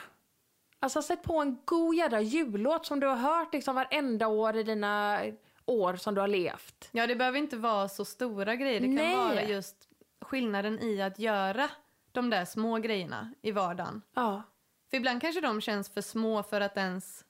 Alltså 0.80 1.02
sätt 1.02 1.22
på 1.22 1.38
en 1.40 1.58
god 1.64 1.94
jädra 1.94 2.20
jullåt 2.20 2.87
som 2.87 3.00
du 3.00 3.06
har 3.06 3.16
hört 3.16 3.52
liksom 3.54 3.75
varenda 3.76 4.28
år 4.28 4.56
i 4.56 4.62
dina 4.62 5.20
år 5.64 5.96
som 5.96 6.14
du 6.14 6.20
har 6.20 6.28
levt. 6.28 6.88
Ja, 6.92 7.06
det 7.06 7.16
behöver 7.16 7.38
inte 7.38 7.56
vara 7.56 7.88
så 7.88 8.04
stora 8.04 8.56
grejer. 8.56 8.80
Det 8.80 8.87
kan 8.87 8.94
Nej. 8.94 9.16
vara 9.16 9.42
just 9.42 9.76
skillnaden 10.20 10.78
i 10.80 11.02
att 11.02 11.18
göra 11.18 11.70
de 12.12 12.30
där 12.30 12.44
små 12.44 12.78
grejerna 12.78 13.34
i 13.42 13.50
vardagen. 13.52 14.02
Ja. 14.14 14.42
För 14.90 14.96
ibland 14.96 15.20
kanske 15.20 15.40
de 15.40 15.60
känns 15.60 15.88
för 15.94 16.00
små 16.00 16.42
för 16.42 16.60
att 16.60 16.76
ens... 16.76 17.25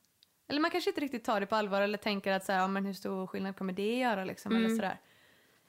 Eller 0.49 0.61
man 0.61 0.71
kanske 0.71 0.91
inte 0.91 1.01
riktigt 1.01 1.25
tar 1.25 1.41
det 1.41 1.47
på 1.47 1.57
allvar 1.57 1.81
eller 1.81 1.99
tänker 1.99 2.33
att 2.33 2.45
så 2.45 2.53
här, 2.53 2.61
ja, 2.61 2.69
men 2.69 2.87
hur 2.87 2.93
stor 2.93 3.27
skillnad 3.27 3.57
kommer 3.57 3.73
det 3.73 3.99
göra 3.99 4.25
liksom, 4.25 4.57
eller 4.57 4.69
sådär. 4.69 5.01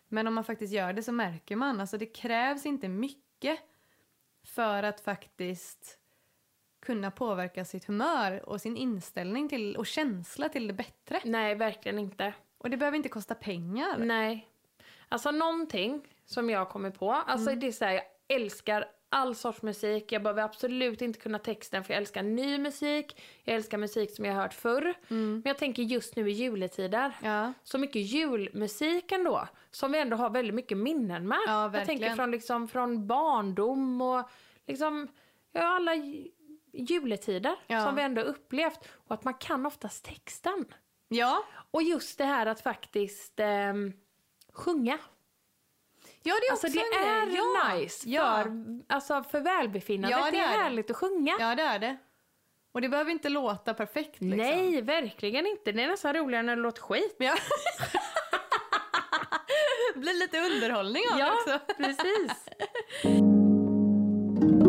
Men 0.07 0.27
om 0.27 0.33
man 0.33 0.43
faktiskt 0.43 0.73
gör 0.73 0.93
det 0.93 1.03
så 1.03 1.11
märker 1.11 1.55
man, 1.55 1.81
alltså 1.81 1.97
det 1.97 2.05
krävs 2.05 2.65
inte 2.65 2.87
mycket 2.87 3.59
för 4.43 4.83
att 4.83 5.01
faktiskt 5.01 5.97
kunna 6.79 7.11
påverka 7.11 7.65
sitt 7.65 7.85
humör 7.85 8.49
och 8.49 8.61
sin 8.61 8.77
inställning 8.77 9.49
till 9.49 9.75
och 9.75 9.85
känsla 9.85 10.49
till 10.49 10.67
det 10.67 10.73
bättre. 10.73 11.21
Nej, 11.25 11.55
verkligen 11.55 11.99
inte. 11.99 12.33
Och 12.57 12.69
det 12.69 12.77
behöver 12.77 12.97
inte 12.97 13.09
kosta 13.09 13.35
pengar. 13.35 13.97
Nej. 13.97 14.47
Alltså 15.09 15.31
någonting 15.31 16.07
som 16.25 16.49
jag 16.49 16.69
kommer 16.69 16.91
på. 16.91 17.11
Alltså 17.11 17.55
det 17.55 17.67
är 17.67 17.71
så 17.71 17.85
här, 17.85 17.93
jag 17.93 18.03
älskar 18.27 18.85
all 19.09 19.35
sorts 19.35 19.61
musik. 19.61 20.11
Jag 20.11 20.23
behöver 20.23 20.43
absolut 20.43 21.01
inte 21.01 21.19
kunna 21.19 21.39
texten 21.39 21.83
för 21.83 21.93
jag 21.93 21.97
älskar 22.01 22.23
ny 22.23 22.57
musik. 22.57 23.21
Jag 23.43 23.55
älskar 23.55 23.77
musik 23.77 24.11
som 24.15 24.25
jag 24.25 24.33
har 24.33 24.41
hört 24.41 24.53
förr. 24.53 24.93
Men 25.07 25.41
jag 25.45 25.57
tänker 25.57 25.83
just 25.83 26.15
nu 26.15 26.29
i 26.29 26.33
juletider. 26.33 27.11
Ja. 27.23 27.53
Så 27.63 27.77
mycket 27.77 28.01
julmusik 28.01 29.11
ändå. 29.11 29.47
Som 29.71 29.91
vi 29.91 29.99
ändå 29.99 30.17
har 30.17 30.29
väldigt 30.29 30.55
mycket 30.55 30.77
minnen 30.77 31.27
med. 31.27 31.39
Ja, 31.47 31.71
jag 31.77 31.85
tänker 31.85 32.15
från, 32.15 32.31
liksom, 32.31 32.67
från 32.67 33.07
barndom 33.07 34.01
och 34.01 34.29
liksom, 34.67 35.07
ja, 35.51 35.61
alla 35.75 35.95
ju- 35.95 36.27
juletider 36.73 37.55
Ja. 37.67 37.85
som 37.85 37.95
vi 37.95 38.01
ändå 38.01 38.21
upplevt. 38.21 38.79
Och 38.91 39.13
att 39.13 39.23
man 39.23 39.33
kan 39.33 39.65
oftast 39.65 40.05
texten. 40.05 40.65
Ja. 41.07 41.43
Och 41.71 41.83
just 41.83 42.17
det 42.17 42.25
här 42.25 42.45
att 42.45 42.61
faktiskt 42.61 43.39
ehm, 43.39 43.93
sjunga. 44.53 44.97
Ja, 46.23 46.35
det 46.41 46.47
är 46.47 46.51
Alltså 46.51 46.67
också 46.67 46.79
det 46.79 46.97
en 46.97 47.07
är 47.31 47.35
ja. 47.35 47.73
nice 47.75 48.09
Ja. 48.09 48.43
för, 48.43 48.51
alltså, 48.95 49.23
för 49.23 49.39
välbefinnandet. 49.39 50.19
Ja, 50.19 50.25
det, 50.25 50.31
det 50.31 50.37
är, 50.37 50.53
är 50.53 50.57
det. 50.57 50.63
härligt 50.63 50.91
att 50.91 50.97
sjunga. 50.97 51.35
ja, 51.39 51.55
det 51.55 51.61
är 51.63 51.79
det. 51.79 51.97
Och 52.71 52.81
det 52.81 52.89
behöver 52.89 53.11
inte 53.11 53.29
låta 53.29 53.73
perfekt 53.73 54.21
liksom. 54.21 54.37
Nej, 54.37 54.81
verkligen 54.81 55.45
inte. 55.47 55.71
Det 55.71 55.83
är 55.83 55.87
nästan 55.87 56.13
roligare 56.13 56.43
när 56.43 56.55
det 56.55 56.61
låter 56.61 56.81
skit. 56.81 57.15
Ja. 57.19 57.35
det 59.93 59.99
blir 59.99 60.13
lite 60.19 60.39
underhållning 60.39 61.03
av 61.11 61.17
det 61.17 61.23
Ja, 61.23 61.33
också. 61.33 61.59
precis. 61.77 62.45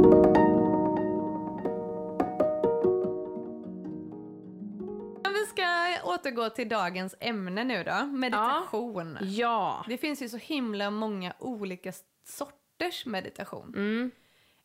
återgå 6.21 6.51
till 6.51 6.69
dagens 6.69 7.15
ämne 7.21 7.65
nu 7.65 7.85
då, 7.85 8.07
meditation. 8.07 9.19
Ja. 9.21 9.85
Det 9.89 9.99
finns 9.99 10.23
ju 10.23 10.29
så 10.29 10.37
himla 10.37 10.91
många 10.91 11.35
olika 11.39 11.93
sorters 12.25 13.07
meditation. 13.07 13.75
Mm. 13.77 14.11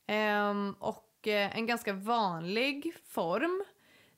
Ehm, 0.07 0.75
och 0.79 1.27
eh, 1.27 1.57
en 1.57 1.65
ganska 1.65 1.93
vanlig 1.93 2.93
form, 3.07 3.63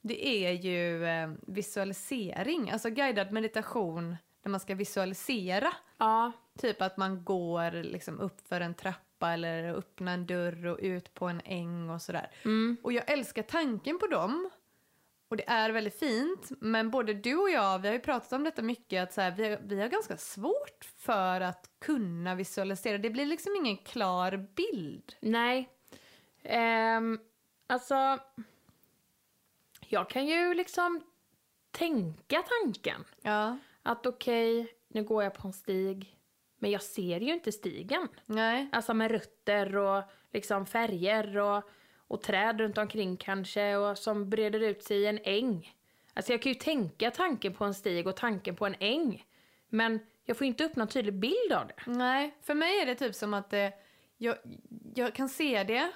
det 0.02 0.28
är 0.28 0.52
ju 0.52 1.06
eh, 1.06 1.30
visualisering, 1.48 2.72
alltså 2.72 2.90
guidad 2.90 3.32
meditation 3.32 4.16
där 4.44 4.50
man 4.50 4.60
ska 4.60 4.76
visualisera. 4.76 5.74
Ja. 5.98 6.32
Typ 6.60 6.82
att 6.82 6.98
man 6.98 7.24
går 7.24 7.84
liksom 7.84 8.20
upp 8.20 8.48
för 8.48 8.62
en 8.62 8.74
trappa 8.74 9.34
eller 9.34 9.74
öppnar 9.74 10.14
en 10.14 10.26
dörr 10.26 10.66
och 10.66 10.80
ut 10.82 11.14
på 11.14 11.28
en 11.28 11.42
äng 11.46 11.90
och 11.90 12.02
sådär. 12.02 12.32
Mm. 12.46 12.78
Och 12.84 12.94
jag 12.94 13.12
älskar 13.12 13.44
tanken 13.44 14.00
på 14.00 14.08
dem. 14.08 14.50
Och 15.30 15.38
det 15.38 15.50
är 15.50 15.70
väldigt 15.70 16.00
fint, 16.00 16.52
men 16.60 16.92
både 16.92 17.14
du 17.14 17.36
och 17.36 17.50
jag, 17.50 17.80
vi 17.80 17.88
har 17.88 17.96
ju 17.96 18.02
pratat 18.02 18.34
om 18.34 18.44
detta 18.44 18.62
mycket, 18.62 19.04
att 19.04 19.14
så 19.14 19.22
här, 19.22 19.32
vi, 19.32 19.50
har, 19.50 19.60
vi 19.64 19.82
har 19.82 19.88
ganska 19.88 20.18
svårt 20.18 20.86
för 20.98 21.42
att 21.42 21.70
kunna 21.80 22.36
visualisera. 22.36 22.98
Det 22.98 23.10
blir 23.10 23.26
liksom 23.26 23.56
ingen 23.56 23.78
klar 23.78 24.48
bild. 24.56 25.16
Nej. 25.20 25.70
Ehm, 26.44 27.20
alltså, 27.68 28.20
jag 29.88 30.10
kan 30.10 30.26
ju 30.26 30.54
liksom 30.54 31.02
tänka 31.72 32.44
tanken. 32.64 33.04
Ja. 33.22 33.58
Att 33.84 34.06
okej, 34.06 34.74
nu 34.88 35.04
går 35.04 35.24
jag 35.24 35.34
på 35.34 35.48
en 35.48 35.54
stig, 35.54 36.18
men 36.60 36.72
jag 36.72 36.82
ser 36.82 37.20
ju 37.20 37.34
inte 37.34 37.52
stigen. 37.52 38.08
Nej. 38.26 38.70
Alltså 38.72 38.94
med 38.94 39.12
rötter 39.12 39.78
och 39.78 40.04
liksom 40.34 40.66
färger 40.66 41.38
och, 41.38 41.64
och 42.08 42.22
träd 42.22 42.60
runt 42.62 42.78
omkring 42.78 43.18
kanske 43.18 43.76
och 43.76 43.98
som 43.98 44.30
breder 44.30 44.60
ut 44.60 44.84
sig 44.84 44.98
i 44.98 45.06
en 45.06 45.20
äng. 45.24 45.74
Alltså 46.14 46.32
jag 46.34 46.42
kan 46.42 46.52
ju 46.52 46.60
tänka 46.60 47.12
tanken 47.12 47.54
på 47.54 47.66
en 47.66 47.74
stig 47.74 48.08
och 48.08 48.16
tanken 48.16 48.56
på 48.56 48.66
en 48.66 48.76
äng. 48.80 49.26
Men 49.70 50.00
jag 50.26 50.38
får 50.38 50.48
inte 50.48 50.64
upp 50.66 50.76
någon 50.76 50.88
tydlig 50.88 51.14
bild 51.14 51.54
av 51.54 51.68
det. 51.68 51.74
Nej, 51.86 52.36
för 52.42 52.54
mig 52.54 52.80
är 52.82 52.86
det 52.86 52.96
typ 52.96 53.16
som 53.16 53.34
att 53.34 53.50
det, 53.50 53.74
jag, 54.18 54.36
jag 54.96 55.14
kan 55.16 55.30
se 55.30 55.64
det 55.64 55.92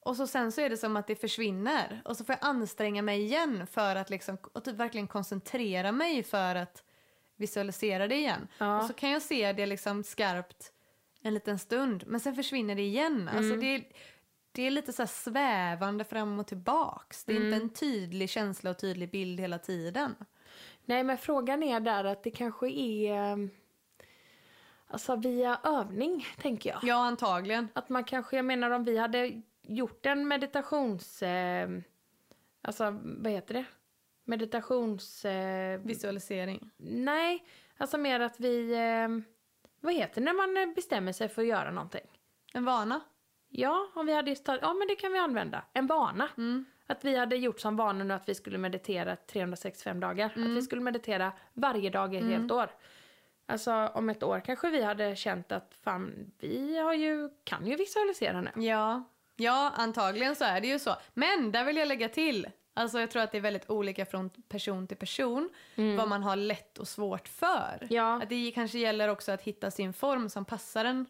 och 0.00 0.16
så 0.16 0.26
sen 0.26 0.52
så 0.52 0.60
är 0.60 0.70
det 0.70 0.76
som 0.76 0.96
att 0.96 1.06
det 1.06 1.16
försvinner 1.16 2.02
och 2.04 2.16
så 2.16 2.24
får 2.24 2.36
jag 2.40 2.48
anstränga 2.48 3.02
mig 3.02 3.20
igen 3.22 3.66
för 3.66 3.96
att 3.96 4.10
liksom, 4.10 4.38
och 4.52 4.64
typ 4.64 4.74
verkligen 4.76 5.06
koncentrera 5.08 5.92
mig 5.92 6.22
för 6.22 6.54
att 6.54 6.82
visualisera 7.36 8.08
det 8.08 8.14
igen. 8.16 8.48
Ja. 8.58 8.78
Och 8.80 8.84
så 8.84 8.92
kan 8.92 9.10
jag 9.10 9.22
se 9.22 9.52
det 9.52 9.66
liksom 9.66 10.02
skarpt 10.04 10.72
en 11.22 11.34
liten 11.34 11.58
stund 11.58 12.04
men 12.06 12.20
sen 12.20 12.34
försvinner 12.34 12.74
det 12.74 12.82
igen. 12.82 13.30
Alltså 13.36 13.56
det, 13.56 13.66
är- 13.74 13.84
det 14.54 14.62
är 14.62 14.70
lite 14.70 14.92
så 14.92 15.06
svävande 15.06 16.04
fram 16.04 16.38
och 16.38 16.46
tillbaks. 16.46 17.24
Det 17.24 17.32
är 17.32 17.44
inte 17.44 17.56
en 17.56 17.70
tydlig 17.70 18.30
känsla 18.30 18.70
och 18.70 18.78
tydlig 18.78 19.10
bild 19.10 19.40
hela 19.40 19.58
tiden. 19.58 20.14
Nej, 20.84 21.04
men 21.04 21.18
frågan 21.18 21.62
är 21.62 21.80
där 21.80 22.04
att 22.04 22.22
det 22.22 22.30
kanske 22.30 22.70
är 22.70 23.32
eh, 23.32 23.36
alltså 24.86 25.16
via 25.16 25.60
övning, 25.64 26.26
tänker 26.38 26.70
jag. 26.70 26.78
Ja, 26.82 26.94
antagligen. 26.94 27.68
Att 27.72 27.88
man 27.88 28.04
kanske, 28.04 28.36
jag 28.36 28.44
menar 28.44 28.70
om 28.70 28.84
vi 28.84 28.98
hade 28.98 29.42
gjort 29.62 30.06
en 30.06 30.28
meditations... 30.28 31.22
Eh, 31.22 31.68
alltså, 32.62 32.98
vad 33.02 33.32
heter 33.32 33.54
det? 33.54 33.64
Meditations... 34.24 35.24
Eh, 35.24 35.80
Visualisering. 35.80 36.70
nej, 36.76 37.44
alltså 37.76 37.98
mer 37.98 38.20
att 38.20 38.40
vi... 38.40 38.72
Eh, 38.72 39.08
vad 39.80 39.94
heter 39.94 40.20
det 40.20 40.24
när 40.24 40.64
man 40.64 40.74
bestämmer 40.74 41.12
sig 41.12 41.28
för 41.28 41.42
att 41.42 41.48
göra 41.48 41.70
någonting? 41.70 42.06
En 42.52 42.64
vana. 42.64 43.00
Ja, 43.56 43.88
om 43.94 44.06
vi 44.06 44.12
hade 44.12 44.34
tagit, 44.34 44.62
ja 44.62 44.74
men 44.74 44.88
det 44.88 44.94
kan 44.94 45.12
vi 45.12 45.18
använda. 45.18 45.62
En 45.72 45.86
vana. 45.86 46.28
Mm. 46.36 46.64
Att 46.86 47.04
vi 47.04 47.16
hade 47.16 47.36
gjort 47.36 47.60
som 47.60 47.76
vana 47.76 48.04
nu 48.04 48.14
att 48.14 48.28
vi 48.28 48.34
skulle 48.34 48.58
meditera 48.58 49.16
365 49.16 50.00
dagar. 50.00 50.26
Att 50.26 50.36
vi 50.36 50.62
skulle 50.62 50.82
meditera 50.82 51.32
varje 51.52 51.90
dag 51.90 52.14
i 52.14 52.16
ett 52.16 52.24
helt 52.24 52.52
år. 52.52 52.70
Alltså 53.46 53.72
om 53.72 54.08
ett 54.08 54.22
år 54.22 54.40
kanske 54.40 54.70
vi 54.70 54.82
hade 54.82 55.16
känt 55.16 55.52
att 55.52 55.74
fan, 55.84 56.32
vi 56.40 56.78
har 56.78 56.94
ju, 56.94 57.30
kan 57.44 57.66
ju 57.66 57.76
visualisera 57.76 58.40
nu. 58.40 58.50
Ja. 58.66 59.04
ja, 59.36 59.72
antagligen 59.76 60.36
så 60.36 60.44
är 60.44 60.60
det 60.60 60.66
ju 60.66 60.78
så. 60.78 60.96
Men 61.14 61.52
där 61.52 61.64
vill 61.64 61.76
jag 61.76 61.88
lägga 61.88 62.08
till, 62.08 62.48
alltså 62.74 63.00
jag 63.00 63.10
tror 63.10 63.22
att 63.22 63.32
det 63.32 63.38
är 63.38 63.42
väldigt 63.42 63.70
olika 63.70 64.06
från 64.06 64.30
person 64.30 64.86
till 64.86 64.96
person 64.96 65.50
vad 65.96 66.08
man 66.08 66.22
har 66.22 66.36
lätt 66.36 66.78
och 66.78 66.88
svårt 66.88 67.28
för. 67.28 67.86
Ja. 67.90 68.22
Att 68.22 68.28
det 68.28 68.52
kanske 68.54 68.78
gäller 68.78 69.08
också 69.08 69.32
att 69.32 69.42
hitta 69.42 69.70
sin 69.70 69.92
form 69.92 70.28
som 70.28 70.44
passar 70.44 70.84
en, 70.84 71.06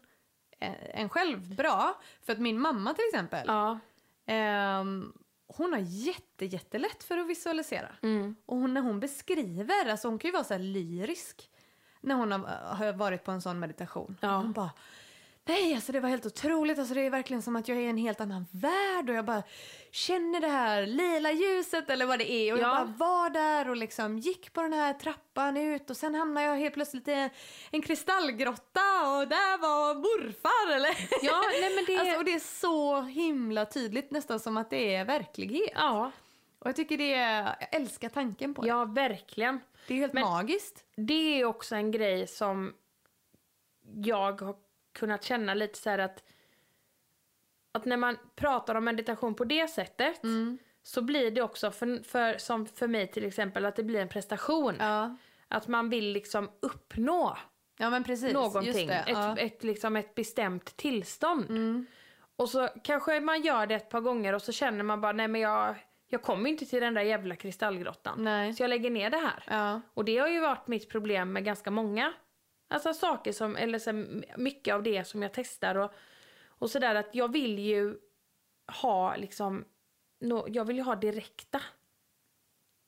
en 0.59 1.09
själv 1.09 1.55
bra. 1.55 2.01
För 2.25 2.33
att 2.33 2.39
min 2.39 2.59
mamma 2.59 2.93
till 2.93 3.05
exempel, 3.13 3.43
Ja. 3.47 3.79
ehm, 4.25 5.13
hon 5.47 5.73
har 5.73 5.79
jätte, 5.79 6.45
jättelätt 6.45 7.03
för 7.03 7.17
att 7.17 7.27
visualisera. 7.27 7.91
Mm. 8.01 8.35
Och 8.45 8.57
hon, 8.57 8.73
när 8.73 8.81
hon 8.81 8.99
beskriver, 8.99 9.89
alltså 9.89 10.07
hon 10.07 10.19
kan 10.19 10.27
ju 10.27 10.33
vara 10.33 10.43
så 10.43 10.57
lyrisk 10.57 11.49
när 12.01 12.15
hon 12.15 12.31
har, 12.31 12.39
har 12.75 12.93
varit 12.93 13.23
på 13.23 13.31
en 13.31 13.41
sån 13.41 13.59
meditation. 13.59 14.17
Ja. 14.21 14.37
Hon 14.37 14.51
bara, 14.53 14.71
nej 15.47 15.75
alltså 15.75 15.91
det 15.91 15.99
var 15.99 16.09
helt 16.09 16.25
otroligt, 16.25 16.79
alltså 16.79 16.93
det 16.93 17.01
är 17.01 17.09
verkligen 17.09 17.41
som 17.41 17.55
att 17.55 17.67
jag 17.67 17.77
är 17.77 17.81
i 17.81 17.85
en 17.89 17.97
helt 17.97 18.21
annan 18.21 18.45
värld 18.51 19.09
och 19.09 19.15
jag 19.15 19.25
bara 19.25 19.43
känner 19.91 20.41
det 20.41 20.47
här 20.47 20.85
lila 20.85 21.31
ljuset 21.31 21.89
eller 21.89 22.05
vad 22.05 22.19
det 22.19 22.31
är 22.31 22.53
och 22.53 22.59
Ja. 22.59 22.61
jag 22.77 22.87
bara 22.89 23.09
var 23.09 23.29
där 23.29 23.69
och 23.69 23.75
liksom 23.75 24.17
gick 24.19 24.53
på 24.53 24.61
den 24.61 24.73
här 24.73 24.93
trappan 24.93 25.57
ut 25.57 25.89
och 25.89 25.97
sen 25.97 26.15
hamnade 26.15 26.47
jag 26.47 26.55
helt 26.55 26.73
plötsligt 26.73 27.07
i 27.07 27.11
en, 27.11 27.29
en 27.71 27.81
kristallgrotta 27.81 28.81
och 29.17 29.27
där 29.27 29.57
var 29.61 29.95
morfar 29.95 30.75
eller? 30.75 30.97
Ja, 31.21 31.41
nej 31.61 31.75
men 31.75 31.85
det... 31.85 31.97
Alltså, 31.99 32.17
och 32.17 32.25
det 32.25 32.33
är 32.33 32.39
så 32.59 33.01
himla 33.01 33.65
tydligt, 33.65 34.11
nästan 34.11 34.39
som 34.39 34.57
att 34.57 34.69
det 34.69 34.95
är 34.95 35.05
verklighet. 35.05 35.71
ja, 35.75 36.11
Och 36.59 36.67
jag 36.67 36.75
tycker 36.75 36.97
det 36.97 37.13
är, 37.13 37.43
jag 37.59 37.75
älskar 37.81 38.09
tanken 38.09 38.53
på 38.53 38.61
det. 38.61 38.67
ja, 38.67 38.85
verkligen. 38.85 39.59
Det 39.87 39.93
är 39.93 39.97
helt 39.97 40.13
Men- 40.13 40.23
magiskt. 40.23 40.83
Det 40.95 41.39
är 41.41 41.45
också 41.45 41.75
en 41.75 41.91
grej 41.91 42.27
som 42.27 42.73
jag 43.95 44.41
har 44.41 44.55
kunnat 44.95 45.23
känna 45.23 45.53
lite 45.53 45.77
så 45.77 45.89
här 45.89 45.99
att 45.99 46.23
att 47.71 47.85
när 47.85 47.97
man 47.97 48.17
pratar 48.35 48.75
om 48.75 48.83
meditation 48.85 49.35
på 49.35 49.43
det 49.43 49.67
sättet 49.67 50.23
Mm. 50.23 50.57
så 50.83 51.01
blir 51.01 51.31
det 51.31 51.41
också 51.41 51.71
för, 51.71 52.03
för, 52.03 52.37
som 52.37 52.65
för 52.65 52.87
mig 52.87 53.07
till 53.07 53.25
exempel 53.25 53.65
att 53.65 53.75
det 53.75 53.83
blir 53.83 53.99
en 53.99 54.09
prestation. 54.09 54.75
Ja. 54.79 55.15
Att 55.47 55.67
man 55.67 55.89
vill 55.89 56.11
liksom 56.11 56.49
uppnå 56.59 57.37
ja, 57.77 58.01
precis. 58.05 58.33
någonting. 58.33 58.87
Det. 58.87 58.93
Ett, 58.93 59.07
Ja. 59.09 59.37
ett, 59.37 59.63
liksom 59.63 59.95
ett 59.95 60.15
bestämt 60.15 60.77
tillstånd. 60.77 61.49
Mm. 61.49 61.85
Och 62.35 62.49
så 62.49 62.69
kanske 62.83 63.19
man 63.19 63.41
gör 63.41 63.67
det 63.67 63.75
ett 63.75 63.89
par 63.89 64.01
gånger 64.01 64.33
och 64.33 64.41
så 64.41 64.51
känner 64.51 64.83
man 64.83 65.01
bara 65.01 65.11
nej 65.11 65.27
men 65.27 65.41
jag, 65.41 65.75
jag 66.07 66.21
kommer 66.21 66.49
inte 66.49 66.65
till 66.65 66.81
den 66.81 66.93
där 66.93 67.01
jävla 67.01 67.35
kristallgrottan. 67.35 68.23
Nej. 68.23 68.53
Så 68.53 68.63
jag 68.63 68.69
lägger 68.69 68.89
ner 68.89 69.09
det 69.09 69.17
här. 69.17 69.43
Ja. 69.47 69.81
Och 69.93 70.05
det 70.05 70.17
har 70.17 70.27
ju 70.27 70.39
varit 70.39 70.67
mitt 70.67 70.89
problem 70.89 71.33
med 71.33 71.45
ganska 71.45 71.71
många 71.71 72.13
alltså 72.67 72.93
saker 72.93 73.31
som, 73.31 73.55
eller 73.55 73.79
så 73.79 73.93
mycket 74.37 74.73
av 74.73 74.83
det 74.83 75.07
som 75.07 75.21
jag 75.21 75.33
testar 75.33 75.75
och, 75.75 75.93
och 76.47 76.71
sådär 76.71 76.95
att 76.95 77.09
jag 77.15 77.31
vill 77.31 77.59
ju 77.59 77.97
ha 78.81 79.15
liksom, 79.15 79.65
nå- 80.21 80.47
jag 80.49 80.65
vill 80.65 80.75
ju 80.75 80.83
ha 80.83 80.95
direkta. 80.95 81.61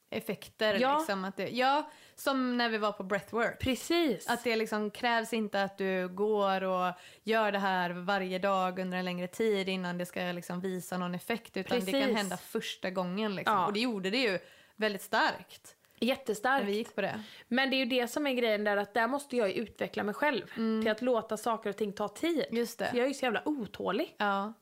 Effekter. 0.10 0.80
Ja. 0.80 0.98
Liksom, 0.98 1.26
att 1.26 1.38
det, 1.38 1.50
ja, 1.50 1.92
som 2.16 2.58
när 2.58 2.70
vi 2.70 2.78
var 2.78 2.92
på 2.92 3.04
breathwork. 3.04 3.60
Precis. 3.60 4.30
Att 4.30 4.44
det 4.44 4.56
liksom 4.56 4.92
krävs 4.92 5.34
inte 5.34 5.64
att 5.64 5.78
du 5.78 6.08
går 6.08 6.64
och 6.64 6.94
gör 7.24 7.52
det 7.52 7.60
här 7.60 7.90
varje 7.90 8.40
dag 8.40 8.80
under 8.80 8.98
en 8.98 9.06
längre 9.06 9.28
tid 9.28 9.70
innan 9.70 9.98
det 9.98 10.06
ska 10.06 10.20
liksom 10.22 10.62
visa 10.62 10.98
någon 10.98 11.16
effekt. 11.16 11.58
Utan 11.58 11.80
det 11.80 11.92
kan 11.92 12.02
Precis. 12.02 12.18
hända 12.18 12.38
första 12.38 12.90
gången. 12.90 13.36
Liksom. 13.36 13.56
Ja. 13.56 13.66
Och 13.66 13.74
det 13.74 13.80
gjorde 13.80 14.10
det 14.10 14.18
ju 14.18 14.40
väldigt 14.76 15.02
starkt 15.02 15.77
när 16.00 16.08
Jättestarkt. 16.08 16.68
vi 16.68 16.76
gick 16.76 16.96
på 16.96 17.02
det. 17.02 17.24
Men 17.48 17.70
det 17.70 17.76
är 17.76 17.78
ju 17.78 17.86
det 17.86 18.08
som 18.08 18.28
är 18.28 18.34
grejen 18.34 18.64
där 18.64 18.78
att 18.78 18.94
där 18.94 19.08
måste 19.08 19.38
jag 19.38 19.50
ju 19.50 19.54
utveckla 19.54 20.04
mig 20.04 20.14
själv. 20.14 20.46
Till 20.82 20.92
att 20.92 21.02
låta 21.02 21.38
saker 21.38 21.70
och 21.70 21.78
ting 21.78 21.94
ta 21.94 22.08
tid. 22.08 22.46
Just 22.52 22.80
det. 22.80 22.86
För 22.86 22.98
jag 22.98 23.04
är 23.04 23.08
ju 23.08 23.14
så 23.14 23.26
jävla 23.26 23.42
otålig. 23.46 24.16
Ja. 24.18 24.54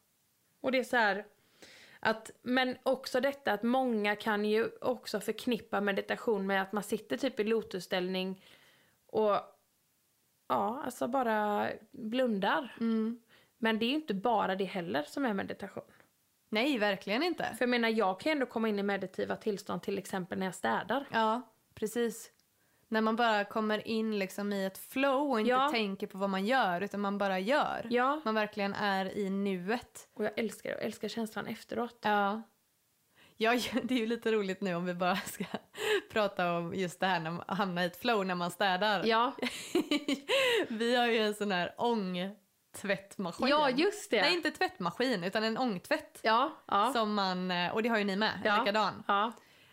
Och 0.62 0.72
det 0.72 0.80
är 0.80 0.84
så 0.84 0.98
här 0.98 1.26
att, 2.00 2.32
men 2.42 2.78
också 2.84 3.22
detta 3.22 3.54
att 3.54 3.64
många 3.64 4.16
kan 4.16 4.46
ju 4.46 4.70
också 4.82 5.20
förknippa 5.20 5.82
meditation 5.82 6.48
med 6.48 6.62
att 6.62 6.72
man 6.72 6.84
sitter 6.84 7.18
typ 7.18 7.40
i 7.40 7.44
lotusställning 7.44 8.42
och 9.08 9.32
ja, 10.48 10.82
alltså 10.86 11.08
bara 11.08 11.70
blundar. 11.92 12.76
Mm. 12.80 13.22
Men 13.58 13.80
det 13.80 13.86
är 13.86 13.90
ju 13.90 13.96
inte 13.96 14.14
bara 14.14 14.56
det 14.56 14.66
heller 14.66 15.04
som 15.04 15.26
är 15.26 15.34
meditation. 15.34 15.84
Nej, 16.56 16.78
verkligen 16.78 17.24
inte. 17.24 17.44
För 17.44 17.58
jag 17.60 17.70
menar, 17.70 17.90
jag 17.90 18.20
kan 18.20 18.30
ju 18.30 18.32
ändå 18.34 18.46
komma 18.46 18.70
in 18.70 18.80
i 18.80 18.84
meditativa 18.84 19.36
tillstånd 19.36 19.82
till 19.84 19.98
exempel 19.98 20.40
när 20.40 20.46
jag 20.46 20.56
städar. 20.56 21.06
Ja, 21.12 21.42
precis. 21.74 22.32
När 22.88 23.02
man 23.02 23.16
bara 23.16 23.44
kommer 23.46 23.88
in 23.88 24.20
liksom 24.20 24.54
i 24.54 24.66
ett 24.66 24.78
flow 24.78 25.32
och 25.32 25.40
inte 25.40 25.50
Ja. 25.50 25.70
tänker 25.72 26.08
på 26.08 26.18
vad 26.18 26.30
man 26.30 26.46
gör 26.46 26.82
utan 26.82 27.02
man 27.02 27.18
bara 27.18 27.40
gör. 27.40 27.88
Ja. 27.90 28.22
Man 28.26 28.36
verkligen 28.36 28.74
är 28.74 29.18
i 29.18 29.30
nuet. 29.30 30.08
Och 30.14 30.26
jag 30.26 30.40
älskar 30.40 30.70
det. 30.70 30.76
Jag 30.76 30.84
älskar 30.84 31.08
känslan 31.08 31.48
efteråt. 31.48 31.98
Ja. 32.02 32.42
Ja, 33.38 33.52
det 33.84 33.94
är 33.94 34.00
ju 34.00 34.06
lite 34.08 34.32
roligt 34.32 34.62
nu 34.62 34.76
om 34.76 34.86
vi 34.86 34.94
bara 34.94 35.16
ska 35.16 35.44
prata 36.12 36.52
om 36.58 36.74
just 36.76 37.00
det 37.00 37.06
här 37.08 37.20
när 37.20 37.32
man 37.32 37.46
hamnar 37.48 37.82
i 37.82 37.86
ett 37.86 37.98
flow 38.02 38.26
när 38.26 38.36
man 38.36 38.52
städar. 38.52 39.06
Ja, 39.06 39.36
vi 40.70 40.96
har 40.96 41.08
ju 41.08 41.18
en 41.18 41.34
sån 41.34 41.52
här 41.52 41.74
ångtvättmaskin. 42.76 43.48
ja 43.48 43.70
just 43.70 44.12
det. 44.12 44.22
Nej, 44.22 44.34
inte 44.34 44.52
tvättmaskin 44.52 45.24
utan 45.24 45.44
en 45.44 45.58
ångtvätt. 45.58 46.20
Ja, 46.24 46.52
ja. 46.68 46.92
Som 46.94 47.14
man, 47.14 47.52
eh, 47.52 47.74
och 47.74 47.84
det 47.84 47.90
har 47.90 47.98
ju 47.98 48.04
ni 48.04 48.16
med, 48.16 48.42
Ja. 48.46 48.60
likadan. 48.60 49.04
ja. 49.08 49.32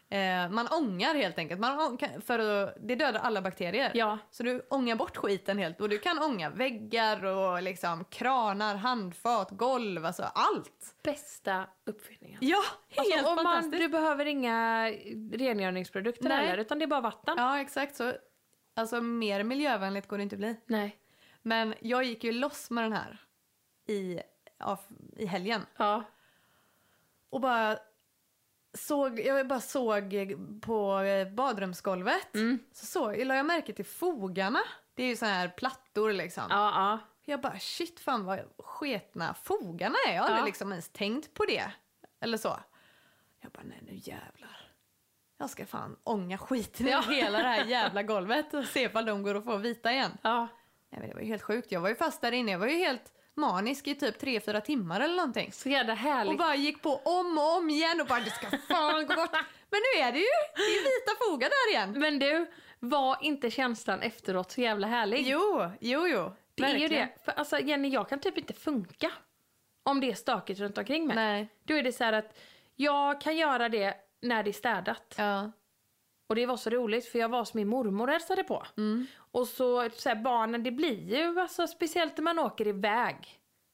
Eh, 0.08 0.48
man 0.50 0.68
ångar 0.70 1.14
helt 1.14 1.38
enkelt, 1.38 1.60
man 1.60 1.98
för 2.26 2.38
att, 2.38 2.74
det 2.80 2.94
dödar 2.94 3.20
alla 3.20 3.42
bakterier. 3.42 3.90
ja. 3.94 4.18
Så 4.30 4.42
du 4.42 4.66
ångar 4.70 4.96
bort 4.96 5.16
skiten 5.16 5.58
helt 5.58 5.80
och 5.80 5.88
du 5.88 5.98
kan 5.98 6.18
ånga 6.22 6.50
väggar 6.50 7.24
och 7.24 7.62
liksom 7.62 8.04
kranar, 8.04 8.74
handfat, 8.74 9.50
golv, 9.50 10.06
alltså 10.06 10.22
allt. 10.22 10.94
Bästa 11.02 11.66
uppfinningen. 11.86 12.38
Ja, 12.42 12.62
helt 12.88 13.16
Alltså, 13.16 13.30
och 13.32 13.42
man, 13.44 13.70
du 13.70 13.88
behöver 13.88 14.26
inga 14.26 14.88
rengöringsprodukter 15.32 16.28
Nej. 16.28 16.46
heller, 16.46 16.58
utan 16.58 16.78
det 16.78 16.84
är 16.84 16.86
bara 16.86 17.00
vatten. 17.00 17.34
Ja, 17.38 17.60
exakt 17.60 17.96
så. 17.96 18.12
Alltså 18.76 19.00
mer 19.00 19.42
miljövänligt 19.42 20.08
går 20.08 20.16
det 20.16 20.22
inte 20.22 20.36
bli. 20.36 20.56
Nej. 20.66 20.96
Men 21.42 21.74
jag 21.80 22.04
gick 22.04 22.24
ju 22.24 22.32
loss 22.32 22.70
med 22.70 22.84
den 22.84 22.92
här 22.92 23.18
i, 23.86 24.20
ja, 24.58 24.78
i 25.16 25.26
helgen. 25.26 25.66
Ja. 25.76 26.04
Och 27.30 27.40
bara 27.40 27.78
såg, 28.74 29.20
jag 29.20 29.48
bara 29.48 29.60
såg 29.60 30.14
på 30.62 31.00
badrumsgolvet. 31.36 32.34
Mm. 32.34 32.58
Så 32.72 32.86
såg, 32.86 33.16
la 33.26 33.34
jag 33.36 33.46
märke 33.46 33.72
till 33.72 33.84
fogarna. 33.84 34.60
Det 34.94 35.02
är 35.02 35.06
ju 35.08 35.16
så 35.16 35.26
här 35.26 35.48
plattor 35.48 36.12
liksom. 36.12 36.44
Ja, 36.50 36.72
ja. 36.74 36.98
Jag 37.24 37.40
bara 37.40 37.58
shit 37.58 38.00
fan 38.00 38.24
vad 38.24 38.40
sketna 38.58 39.34
fogarna 39.34 39.94
är. 40.08 40.14
Jag 40.14 40.22
hade 40.22 40.38
Ja. 40.38 40.44
liksom 40.44 40.70
ens 40.72 40.88
tänkt 40.88 41.34
på 41.34 41.44
det. 41.44 41.72
Eller 42.20 42.38
så. 42.38 42.56
Jag 43.40 43.52
bara 43.52 43.62
nej 43.64 43.78
nu 43.82 43.92
jävlar. 43.94 44.70
Jag 45.38 45.50
ska 45.50 45.66
fan 45.66 45.96
ånga 46.04 46.38
skiten 46.38 46.86
Ja. 46.86 47.12
i 47.12 47.14
hela 47.14 47.38
det 47.38 47.44
här 47.48 47.64
jävla 47.66 48.02
golvet 48.02 48.54
och 48.54 48.64
se 48.64 48.82
ifall 48.82 49.04
de 49.04 49.22
går 49.22 49.34
att 49.34 49.44
få 49.44 49.56
vita 49.56 49.92
igen. 49.92 50.18
ja. 50.22 50.48
Nej, 50.92 51.00
men 51.00 51.08
det 51.08 51.14
var 51.14 51.20
ju 51.22 51.28
helt 51.28 51.42
sjukt. 51.42 51.72
Jag 51.72 51.80
var 51.80 51.88
ju 51.88 51.94
fast 51.94 52.20
där 52.20 52.32
inne. 52.32 52.52
Jag 52.52 52.58
var 52.58 52.66
ju 52.66 52.78
helt 52.78 53.12
manisk 53.34 53.86
i 53.86 53.94
typ 53.94 54.22
3-4 54.22 54.60
timmar 54.60 55.00
eller 55.00 55.16
någonting. 55.16 55.52
Så 55.52 55.68
jävla 55.68 55.94
härligt. 55.94 56.32
Och 56.32 56.38
bara 56.38 56.54
gick 56.54 56.82
på 56.82 56.96
om 56.96 57.38
och 57.38 57.56
om 57.56 57.70
igen 57.70 58.00
och 58.00 58.06
bara 58.06 58.20
det 58.20 58.30
ska 58.30 58.46
fan 58.68 59.06
gå 59.06 59.14
bort. 59.14 59.32
Men 59.70 59.80
nu 59.80 60.02
är 60.02 60.12
det 60.12 60.18
ju, 60.18 60.24
det 60.56 60.62
är 60.62 61.00
vita 61.00 61.24
fogar 61.24 61.48
där 61.48 61.70
igen. 61.70 62.00
Men 62.00 62.18
du, 62.18 62.50
var 62.78 63.16
inte 63.20 63.50
känslan 63.50 64.02
efteråt 64.02 64.50
så 64.50 64.60
jävla 64.60 64.86
härlig? 64.86 65.26
Jo, 65.26 65.70
jo, 65.80 66.06
jo. 66.06 66.32
det 66.54 66.62
är 66.62 66.68
ju 66.68 66.78
verkligen. 66.78 67.08
det. 67.08 67.24
För 67.24 67.32
alltså 67.32 67.58
Jenny, 67.58 67.88
jag 67.88 68.08
kan 68.08 68.20
typ 68.20 68.38
inte 68.38 68.52
funka 68.52 69.10
om 69.82 70.00
det 70.00 70.10
är 70.10 70.14
stökigt 70.14 70.60
runt 70.60 70.78
omkring 70.78 71.06
mig. 71.06 71.16
Nej. 71.16 71.48
Då 71.64 71.74
är 71.74 71.82
det 71.82 71.92
så 71.92 72.04
här 72.04 72.12
att 72.12 72.38
jag 72.76 73.20
kan 73.20 73.36
göra 73.36 73.68
det 73.68 73.94
när 74.22 74.42
det 74.42 74.50
är 74.50 74.52
städat. 74.52 75.14
Ja. 75.18 75.52
Och 76.32 76.36
det 76.36 76.46
var 76.46 76.56
så 76.56 76.70
roligt 76.70 77.06
för 77.06 77.18
jag 77.18 77.28
var 77.28 77.38
hos 77.38 77.54
min 77.54 77.68
mormor 77.68 78.06
och 78.06 78.12
hälsade 78.12 78.44
på. 78.44 78.66
Mm. 78.76 79.06
Och 79.16 79.48
så, 79.48 79.90
så 79.90 80.08
här, 80.08 80.16
barnen, 80.16 80.62
det 80.62 80.70
blir 80.70 81.16
ju, 81.16 81.40
alltså, 81.40 81.66
speciellt 81.66 82.16
när 82.16 82.24
man 82.24 82.38
åker 82.38 82.66
iväg, 82.66 83.16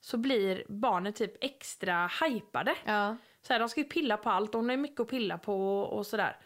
så 0.00 0.16
blir 0.16 0.64
barnen 0.68 1.12
typ 1.12 1.44
extra 1.44 2.10
hypade. 2.22 2.74
Ja. 2.84 3.16
Så 3.42 3.52
här, 3.52 3.60
de 3.60 3.68
ska 3.68 3.80
ju 3.80 3.86
pilla 3.86 4.16
på 4.16 4.30
allt, 4.30 4.54
hon 4.54 4.64
har 4.64 4.76
ju 4.76 4.82
mycket 4.82 5.00
att 5.00 5.08
pilla 5.08 5.38
på 5.38 5.80
och, 5.80 5.98
och 5.98 6.06
sådär. 6.06 6.36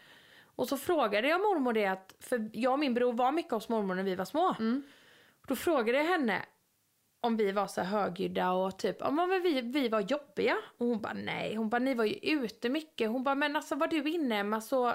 Och 0.55 0.67
så 0.67 0.77
frågade 0.77 1.27
jag 1.27 1.41
mormor 1.41 1.73
det 1.73 1.85
att, 1.85 2.15
för 2.19 2.49
jag 2.53 2.73
och 2.73 2.79
min 2.79 2.93
bror 2.93 3.13
var 3.13 3.31
mycket 3.31 3.51
hos 3.51 3.69
mormor 3.69 3.95
när 3.95 4.03
vi 4.03 4.15
var 4.15 4.25
små. 4.25 4.55
Mm. 4.59 4.83
Då 5.47 5.55
frågade 5.55 5.97
jag 5.97 6.05
henne 6.05 6.45
om 7.21 7.37
vi 7.37 7.51
var 7.51 7.67
så 7.67 7.81
här 7.81 7.99
högljudda 7.99 8.51
och 8.51 8.79
typ, 8.79 8.99
men 9.11 9.41
vi, 9.43 9.61
vi 9.61 9.89
var 9.89 9.99
jobbiga. 9.99 10.57
Och 10.77 10.85
hon 10.85 11.01
bara 11.01 11.13
nej, 11.13 11.55
hon 11.55 11.69
bara 11.69 11.79
ni 11.79 11.93
var 11.93 12.05
ju 12.05 12.15
ute 12.21 12.69
mycket. 12.69 13.09
Hon 13.09 13.23
bara 13.23 13.35
men 13.35 13.55
alltså 13.55 13.75
var 13.75 13.87
du 13.87 14.09
inne 14.09 14.35
hemma 14.35 14.61
så, 14.61 14.93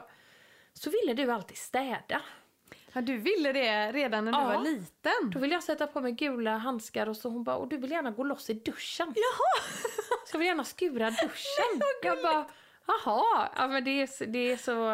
så 0.79 0.91
ville 0.91 1.14
du 1.14 1.33
alltid 1.33 1.57
städa. 1.57 2.21
ja, 2.93 3.01
du 3.01 3.17
ville 3.17 3.53
det 3.53 3.93
redan 3.93 4.25
när 4.25 4.33
du 4.33 4.38
Ja. 4.38 4.45
var 4.45 4.64
liten. 4.64 5.31
Då 5.31 5.38
vill 5.38 5.51
jag 5.51 5.62
sätta 5.62 5.87
på 5.87 6.01
mig 6.01 6.12
gula 6.12 6.57
handskar 6.57 7.07
och 7.09 7.17
så 7.17 7.29
hon 7.29 7.45
bara, 7.45 7.57
och 7.57 7.69
du 7.69 7.77
vill 7.77 7.91
gärna 7.91 8.11
gå 8.11 8.25
loss 8.25 8.51
i 8.51 8.55
duschen. 8.55 9.14
Jaha! 9.17 9.73
Så 10.27 10.35
jag 10.35 10.38
vill 10.38 10.49
gärna 10.49 10.64
skura 10.64 11.11
duschen. 11.11 11.81
jag 12.03 12.23
bara, 12.23 12.47
jaha, 12.87 13.49
ja 13.57 13.69
men 13.69 13.85
det 13.85 13.91
är, 13.91 14.27
det 14.27 14.38
är 14.53 14.57
så, 14.57 14.93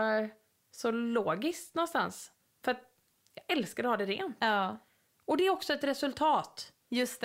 så 0.71 0.91
logiskt 0.91 1.75
någonstans. 1.75 2.31
För 2.65 2.71
att 2.71 2.81
jag 3.35 3.59
älskar 3.59 3.85
att 3.85 3.91
ha 3.91 3.97
det 3.97 4.05
rent. 4.07 4.37
Ja, 4.41 4.79
Och 5.25 5.37
det 5.37 5.47
är 5.47 5.51
också 5.51 5.73
ett 5.73 5.85
resultat 5.85 6.73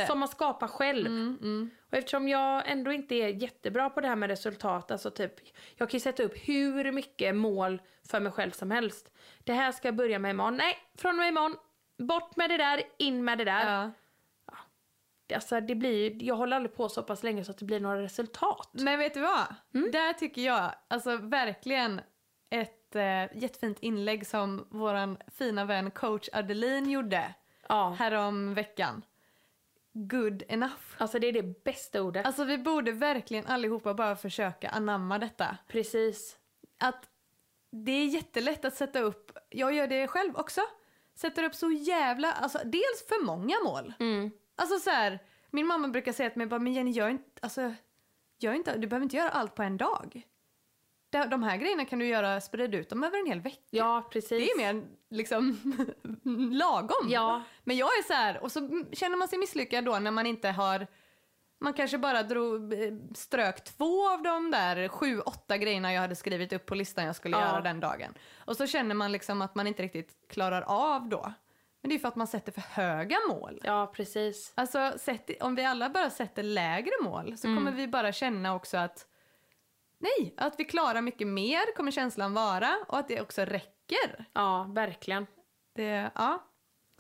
som 0.08 0.20
man 0.20 0.28
skapar 0.28 0.68
själv. 0.68 1.08
Mm, 1.08 1.38
mm. 1.42 1.70
Och 1.92 1.98
eftersom 1.98 2.28
jag 2.28 2.70
ändå 2.72 2.92
inte 2.92 3.16
är 3.16 3.28
jättebra 3.28 3.90
på 3.90 4.02
det 4.02 4.08
här 4.08 4.16
med 4.16 4.30
resultat, 4.30 4.92
alltså 4.92 5.12
typ, 5.12 5.34
jag 5.76 5.90
kan 5.90 5.98
ju 5.98 6.00
sätta 6.00 6.24
upp 6.24 6.34
hur 6.36 6.92
mycket 6.92 7.36
mål 7.36 7.82
för 8.10 8.20
mig 8.20 8.32
själv 8.32 8.52
som 8.52 8.72
helst. 8.72 9.12
Det 9.44 9.54
här 9.54 9.72
ska 9.72 9.88
jag 9.88 9.96
börja 9.96 10.20
med 10.20 10.32
imorgon. 10.32 10.58
Nej, 10.58 10.78
från 10.98 11.12
och 11.12 11.18
med 11.18 11.28
imorgon. 11.28 11.56
Bort 11.98 12.36
med 12.36 12.50
det 12.50 12.58
där, 12.58 12.82
in 13.00 13.24
med 13.26 13.38
det 13.38 13.44
där. 13.46 13.72
Ja. 13.72 13.92
Alltså 15.36 15.60
det 15.62 15.76
blir, 15.76 16.24
jag 16.24 16.36
håller 16.36 16.56
aldrig 16.56 16.76
på 16.76 16.90
så 16.90 17.04
pass 17.04 17.24
länge 17.24 17.44
så 17.46 17.52
att 17.52 17.58
det 17.58 17.66
blir 17.66 17.80
några 17.80 18.02
resultat. 18.02 18.70
Men 18.72 19.00
vet 19.00 19.14
du 19.14 19.20
vad? 19.22 19.56
Där 19.92 20.14
tycker 20.14 20.42
jag, 20.42 20.72
alltså 20.88 21.18
verkligen 21.18 22.02
ett 22.50 22.96
eh, 22.96 23.38
jättefint 23.38 23.80
inlägg 23.80 24.28
som 24.28 24.68
våran 24.72 25.18
fina 25.38 25.66
vän 25.66 25.92
coach 25.92 26.30
Adeline 26.34 26.90
gjorde 26.90 27.34
Ja. 27.70 27.96
härom 28.00 28.54
veckan. 28.54 29.02
Good 29.94 30.44
enough. 30.48 30.82
Alltså 30.98 31.20
det 31.20 31.28
är 31.28 31.34
det 31.34 31.64
bästa 31.64 32.02
ordet. 32.02 32.26
Alltså 32.26 32.44
vi 32.44 32.58
borde 32.58 32.92
verkligen 32.92 33.48
allihopa 33.48 33.94
bara 33.94 34.16
försöka 34.16 34.70
anamma 34.70 35.20
detta. 35.20 35.58
Precis. 35.68 36.38
Att 36.78 37.10
det 37.72 37.92
är 37.92 38.06
jättelätt 38.06 38.66
att 38.66 38.76
sätta 38.76 39.00
upp, 39.00 39.38
jag 39.50 39.74
gör 39.74 39.88
det 39.88 40.08
själv 40.08 40.36
också, 40.36 40.62
sätter 41.16 41.44
upp 41.44 41.56
så 41.56 41.72
jävla, 41.72 42.34
alltså 42.34 42.58
dels 42.66 43.08
för 43.08 43.26
många 43.26 43.56
mål. 43.64 43.94
Mm. 44.00 44.32
Alltså 44.56 44.80
så 44.80 44.90
här, 44.90 45.20
min 45.50 45.68
mamma 45.68 45.88
brukar 45.88 46.14
säga 46.14 46.30
till 46.30 46.38
mig 46.38 46.48
bara, 46.48 46.60
men 46.60 46.74
Jenny 46.74 46.92
gör 46.92 47.10
inte, 47.10 47.40
alltså, 47.42 47.74
gör 48.40 48.54
inte, 48.54 48.78
du 48.78 48.88
behöver 48.88 49.04
inte 49.04 49.18
göra 49.18 49.30
allt 49.30 49.56
på 49.56 49.64
en 49.64 49.78
dag. 49.78 50.28
De, 51.12 51.44
här 51.44 51.58
grejerna 51.58 51.86
kan 51.86 52.00
du 52.00 52.06
göra, 52.06 52.42
sprida 52.42 52.78
ut 52.78 52.90
dem 52.90 53.04
över 53.04 53.20
en 53.20 53.26
hel 53.26 53.42
vecka. 53.42 53.60
Ja, 53.70 54.08
precis. 54.12 54.30
Det 54.30 54.52
är 54.52 54.74
mer 54.74 54.84
liksom 55.10 55.58
lagom. 56.52 57.08
Ja. 57.10 57.44
Men 57.64 57.78
jag 57.78 57.88
är 57.88 58.04
så 58.04 58.14
här, 58.14 58.44
och 58.44 58.52
så 58.52 58.84
känner 58.92 59.18
man 59.18 59.28
sig 59.28 59.40
misslyckad 59.40 59.86
då 59.86 60.00
när 60.00 60.12
man 60.12 60.26
inte 60.26 60.50
har 60.50 60.88
man 61.62 61.74
kanske 61.74 61.98
bara 61.98 62.24
drog, 62.24 62.74
eh, 62.74 62.94
strök 63.16 63.64
två 63.64 64.10
av 64.10 64.22
de 64.24 64.52
där 64.52 64.88
sju, 64.88 65.20
åtta 65.20 65.58
grejerna 65.58 65.94
jag 65.94 66.02
hade 66.02 66.16
skrivit 66.16 66.54
upp 66.54 66.66
på 66.66 66.76
listan 66.76 67.06
jag 67.06 67.16
skulle 67.16 67.38
Ja. 67.38 67.44
göra 67.48 67.62
den 67.62 67.80
dagen. 67.80 68.14
Och 68.46 68.58
så 68.58 68.68
känner 68.68 68.96
man 68.96 69.12
liksom 69.12 69.42
att 69.42 69.56
man 69.56 69.68
inte 69.68 69.84
riktigt 69.84 70.28
klarar 70.30 70.62
av 70.62 71.10
då. 71.10 71.34
Men 71.82 71.90
det 71.90 71.96
är 71.96 72.00
för 72.00 72.08
att 72.08 72.16
man 72.16 72.28
sätter 72.28 72.52
för 72.52 72.62
höga 72.62 73.18
mål. 73.30 73.62
Ja, 73.64 73.92
precis. 73.96 74.54
Alltså 74.56 74.94
om 75.40 75.56
vi 75.56 75.66
alla 75.66 75.90
bara 75.90 76.10
sätter 76.10 76.44
lägre 76.44 76.92
mål 77.02 77.38
så 77.38 77.48
kommer 77.48 77.72
vi 77.72 77.88
bara 77.88 78.12
känna 78.12 78.56
också 78.56 78.78
att 78.78 79.06
nej, 80.00 80.34
att 80.38 80.54
vi 80.60 80.66
klarar 80.66 81.02
mycket 81.02 81.28
mer 81.28 81.76
kommer 81.76 81.92
känslan 81.92 82.34
vara 82.34 82.76
och 82.88 82.98
att 83.00 83.08
det 83.08 83.22
också 83.22 83.42
räcker. 83.42 84.26
Ja, 84.34 84.64
verkligen. 84.76 85.28
Det, 85.76 86.12
ja. 86.16 86.44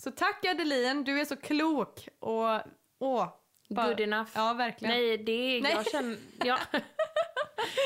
Så 0.01 0.11
tack 0.11 0.45
Adeline, 0.45 1.03
du 1.03 1.19
är 1.21 1.25
så 1.25 1.35
klok 1.35 2.07
och 2.19 2.61
åh. 2.99 3.27
bara- 3.69 3.87
Good 3.87 3.99
enough. 3.99 4.29
Ja, 4.35 4.53
verkligen. 4.53 4.95
Nej, 4.95 5.17
det 5.17 5.31
är, 5.31 5.61
Nej. 5.61 5.71
jag 5.75 5.85
känner, 5.91 6.17
ja. 6.45 6.57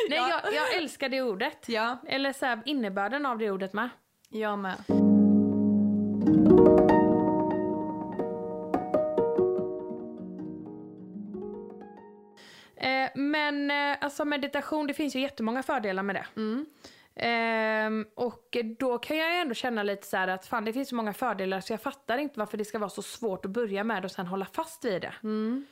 Nej, 0.10 0.18
Ja. 0.20 0.30
jag, 0.44 0.54
jag 0.54 0.74
älskar 0.76 1.10
det 1.10 1.22
ordet. 1.22 1.70
Ja, 1.70 1.98
Eller 2.08 2.34
så 2.34 2.46
här, 2.46 2.62
innebörden 2.66 3.26
av 3.26 3.38
det 3.38 3.52
ordet 3.52 3.74
med. 3.74 3.90
jag 4.30 4.60
med. 4.60 4.76
Alltså 14.14 14.26
meditation, 14.26 14.88
det 14.88 14.94
finns 14.94 15.16
ju 15.16 15.20
jättemånga 15.20 15.64
fördelar 15.64 16.04
med 16.04 16.16
det. 16.16 16.26
Mm. 16.36 16.66
Ehm, 17.16 18.08
och 18.16 18.58
då 18.80 18.98
kan 18.98 19.18
jag 19.18 19.32
ju 19.32 19.38
ändå 19.38 19.54
känna 19.54 19.84
lite 19.84 20.08
så 20.08 20.18
att 20.18 20.46
fan 20.46 20.66
det 20.66 20.74
finns 20.74 20.90
så 20.90 20.96
många 20.96 21.14
fördelar 21.14 21.62
så 21.62 21.74
jag 21.74 21.82
fattar 21.82 22.18
inte 22.18 22.40
varför 22.40 22.58
det 22.58 22.66
ska 22.66 22.80
vara 22.80 22.90
så 22.90 23.02
svårt 23.02 23.46
att 23.46 23.52
börja 23.52 23.84
med 23.84 24.06
och 24.06 24.12
sen 24.12 24.28
hålla 24.28 24.46
fast 24.46 24.86
vid 24.86 25.02
det. 25.02 25.14
Mm. 25.24 25.66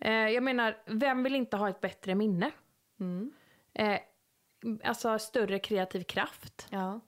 Eh, 0.00 0.12
jag 0.12 0.42
menar, 0.42 0.76
vem 0.86 1.22
vill 1.22 1.34
inte 1.34 1.56
ha 1.56 1.68
ett 1.68 1.80
bättre 1.80 2.14
minne? 2.14 2.50
Mm. 3.00 3.32
Eh, 3.74 3.98
alltså 4.84 5.18
större 5.18 5.58
kreativ 5.58 6.02
kraft. 6.02 6.66
Ja. 6.70 7.00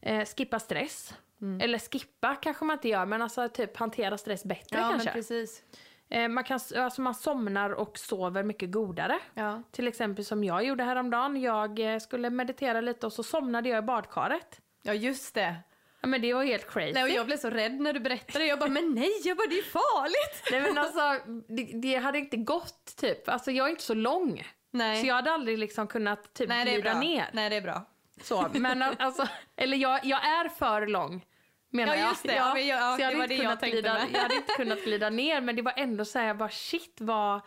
Eh, 0.00 0.24
skippa 0.24 0.58
stress. 0.58 1.14
Mm. 1.40 1.60
Eller 1.60 1.78
skippa 1.78 2.34
kanske 2.34 2.64
man 2.64 2.76
inte 2.76 2.88
gör 2.88 3.06
men 3.06 3.22
alltså 3.22 3.48
typ 3.48 3.76
hantera 3.76 4.18
stress 4.18 4.44
bättre 4.44 4.78
ja, 4.78 4.80
men 4.80 4.90
kanske. 4.90 5.12
precis. 5.12 5.62
Eh, 6.10 6.28
man, 6.28 6.44
kan, 6.44 6.60
alltså 6.76 7.00
man 7.02 7.14
somnar 7.14 7.70
och 7.70 7.98
sover 7.98 8.42
mycket 8.42 8.70
godare. 8.72 9.18
Ja. 9.34 9.62
Till 9.70 9.88
exempel 9.88 10.24
som 10.24 10.44
jag 10.44 10.64
gjorde 10.64 10.84
häromdagen. 10.84 11.40
Jag 11.40 11.92
eh, 11.94 11.98
skulle 11.98 12.30
meditera 12.30 12.80
lite 12.80 13.06
och 13.06 13.12
så 13.12 13.22
somnade 13.22 13.68
jag 13.68 13.78
i 13.78 13.86
badkaret. 13.86 14.60
ja, 14.82 14.92
just 14.94 15.34
det. 15.34 15.56
Ja, 16.00 16.06
men 16.08 16.22
det 16.22 16.34
var 16.34 16.44
helt 16.44 16.70
crazy. 16.72 16.92
Nej, 16.92 17.02
och 17.02 17.08
jag 17.10 17.26
blev 17.26 17.36
så 17.36 17.50
rädd 17.50 17.80
när 17.80 17.92
du 17.92 18.00
berättade. 18.00 18.46
Jag 18.46 18.58
bara, 18.58 18.70
men 18.70 18.94
nej, 18.94 19.10
jag 19.24 19.36
bara, 19.36 19.46
det 19.48 19.58
är 19.58 19.62
farligt. 19.62 20.48
Nej 20.50 20.60
men 20.60 20.78
alltså, 20.78 21.30
det, 21.48 21.80
det 21.82 21.94
hade 21.96 22.18
inte 22.18 22.36
gått 22.36 22.96
typ. 22.96 23.28
Alltså 23.28 23.50
jag 23.50 23.66
är 23.66 23.70
inte 23.70 23.82
så 23.82 23.94
lång. 23.94 24.42
Nej, 24.70 25.00
Så 25.00 25.06
jag 25.06 25.14
hade 25.14 25.30
aldrig 25.32 25.58
liksom 25.58 25.86
kunnat 25.86 26.34
typ 26.34 26.48
nej 26.48 26.64
glida 26.64 26.90
bra. 26.90 27.00
ner. 27.00 27.30
Nej, 27.32 27.50
det 27.50 27.56
är 27.56 27.60
bra. 27.62 27.82
Så, 28.22 28.48
men 28.52 28.82
alltså, 28.98 29.28
eller 29.56 29.76
jag, 29.76 30.00
jag 30.04 30.24
är 30.26 30.48
för 30.48 30.86
lång. 30.86 31.24
Menar 31.70 31.94
Ja, 31.94 32.00
jag. 32.00 32.08
just 32.08 32.22
det. 32.22 32.34
Ja, 32.34 32.54
men 32.54 32.66
jag- 32.66 32.80
ja, 32.80 32.96
så 32.96 33.02
jag 33.02 33.06
hade 33.10 33.22
inte 33.22 33.34
jag 33.34 33.40
kunnat 33.42 33.60
tänkte 33.60 33.80
glida, 33.80 33.94
med. 33.94 34.08
Jag 34.12 34.20
hade 34.20 34.34
inte 34.34 34.52
kunnat 34.52 34.84
glida 34.84 35.10
ner 35.10 35.40
men 35.40 35.56
det 35.56 35.62
var 35.62 35.72
ändå 35.76 36.04
så 36.04 36.18
här, 36.18 36.26
jag 36.26 36.36
bara 36.38 36.48
shit 36.48 36.96
vad... 37.00 37.40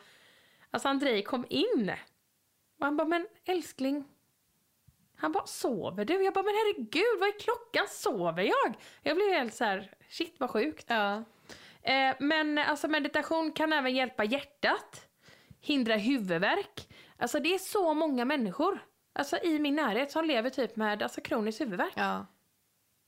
Alltså 0.72 0.88
Andrei 0.90 1.24
kom 1.24 1.46
in. 1.50 1.92
Och 2.80 2.86
han 2.86 2.98
bara, 2.98 3.08
men 3.08 3.28
älskling. 3.46 4.04
Han 5.18 5.32
bara, 5.32 5.46
sover 5.46 6.06
du? 6.06 6.24
Jag 6.24 6.34
bara, 6.34 6.44
men 6.44 6.54
herregud 6.54 7.20
vad 7.20 7.30
är 7.30 7.40
klockan? 7.40 7.88
Sover 7.90 8.44
jag? 8.44 8.74
Jag 9.02 9.16
blev 9.16 9.30
helt 9.34 9.54
så 9.54 9.64
här, 9.64 9.94
shit 10.10 10.36
vad 10.40 10.50
sjukt. 10.50 10.86
Ja. 10.90 11.24
Eh, 11.82 12.16
men 12.20 12.58
alltså 12.58 12.88
meditation 12.88 13.52
kan 13.52 13.74
även 13.74 13.96
hjälpa 13.96 14.24
hjärtat, 14.24 15.06
hindra 15.62 15.96
huvudvärk. 15.96 16.88
Alltså 17.18 17.40
det 17.40 17.54
är 17.54 17.58
så 17.60 17.94
många 17.94 18.26
människor 18.26 18.80
alltså, 19.14 19.38
i 19.44 19.60
min 19.60 19.76
närhet 19.76 20.12
som 20.12 20.26
lever 20.26 20.50
typ 20.50 20.76
med 20.76 21.04
alltså, 21.04 21.22
kronisk 21.22 21.62
huvudvärk. 21.62 21.94
Ja. 21.96 22.26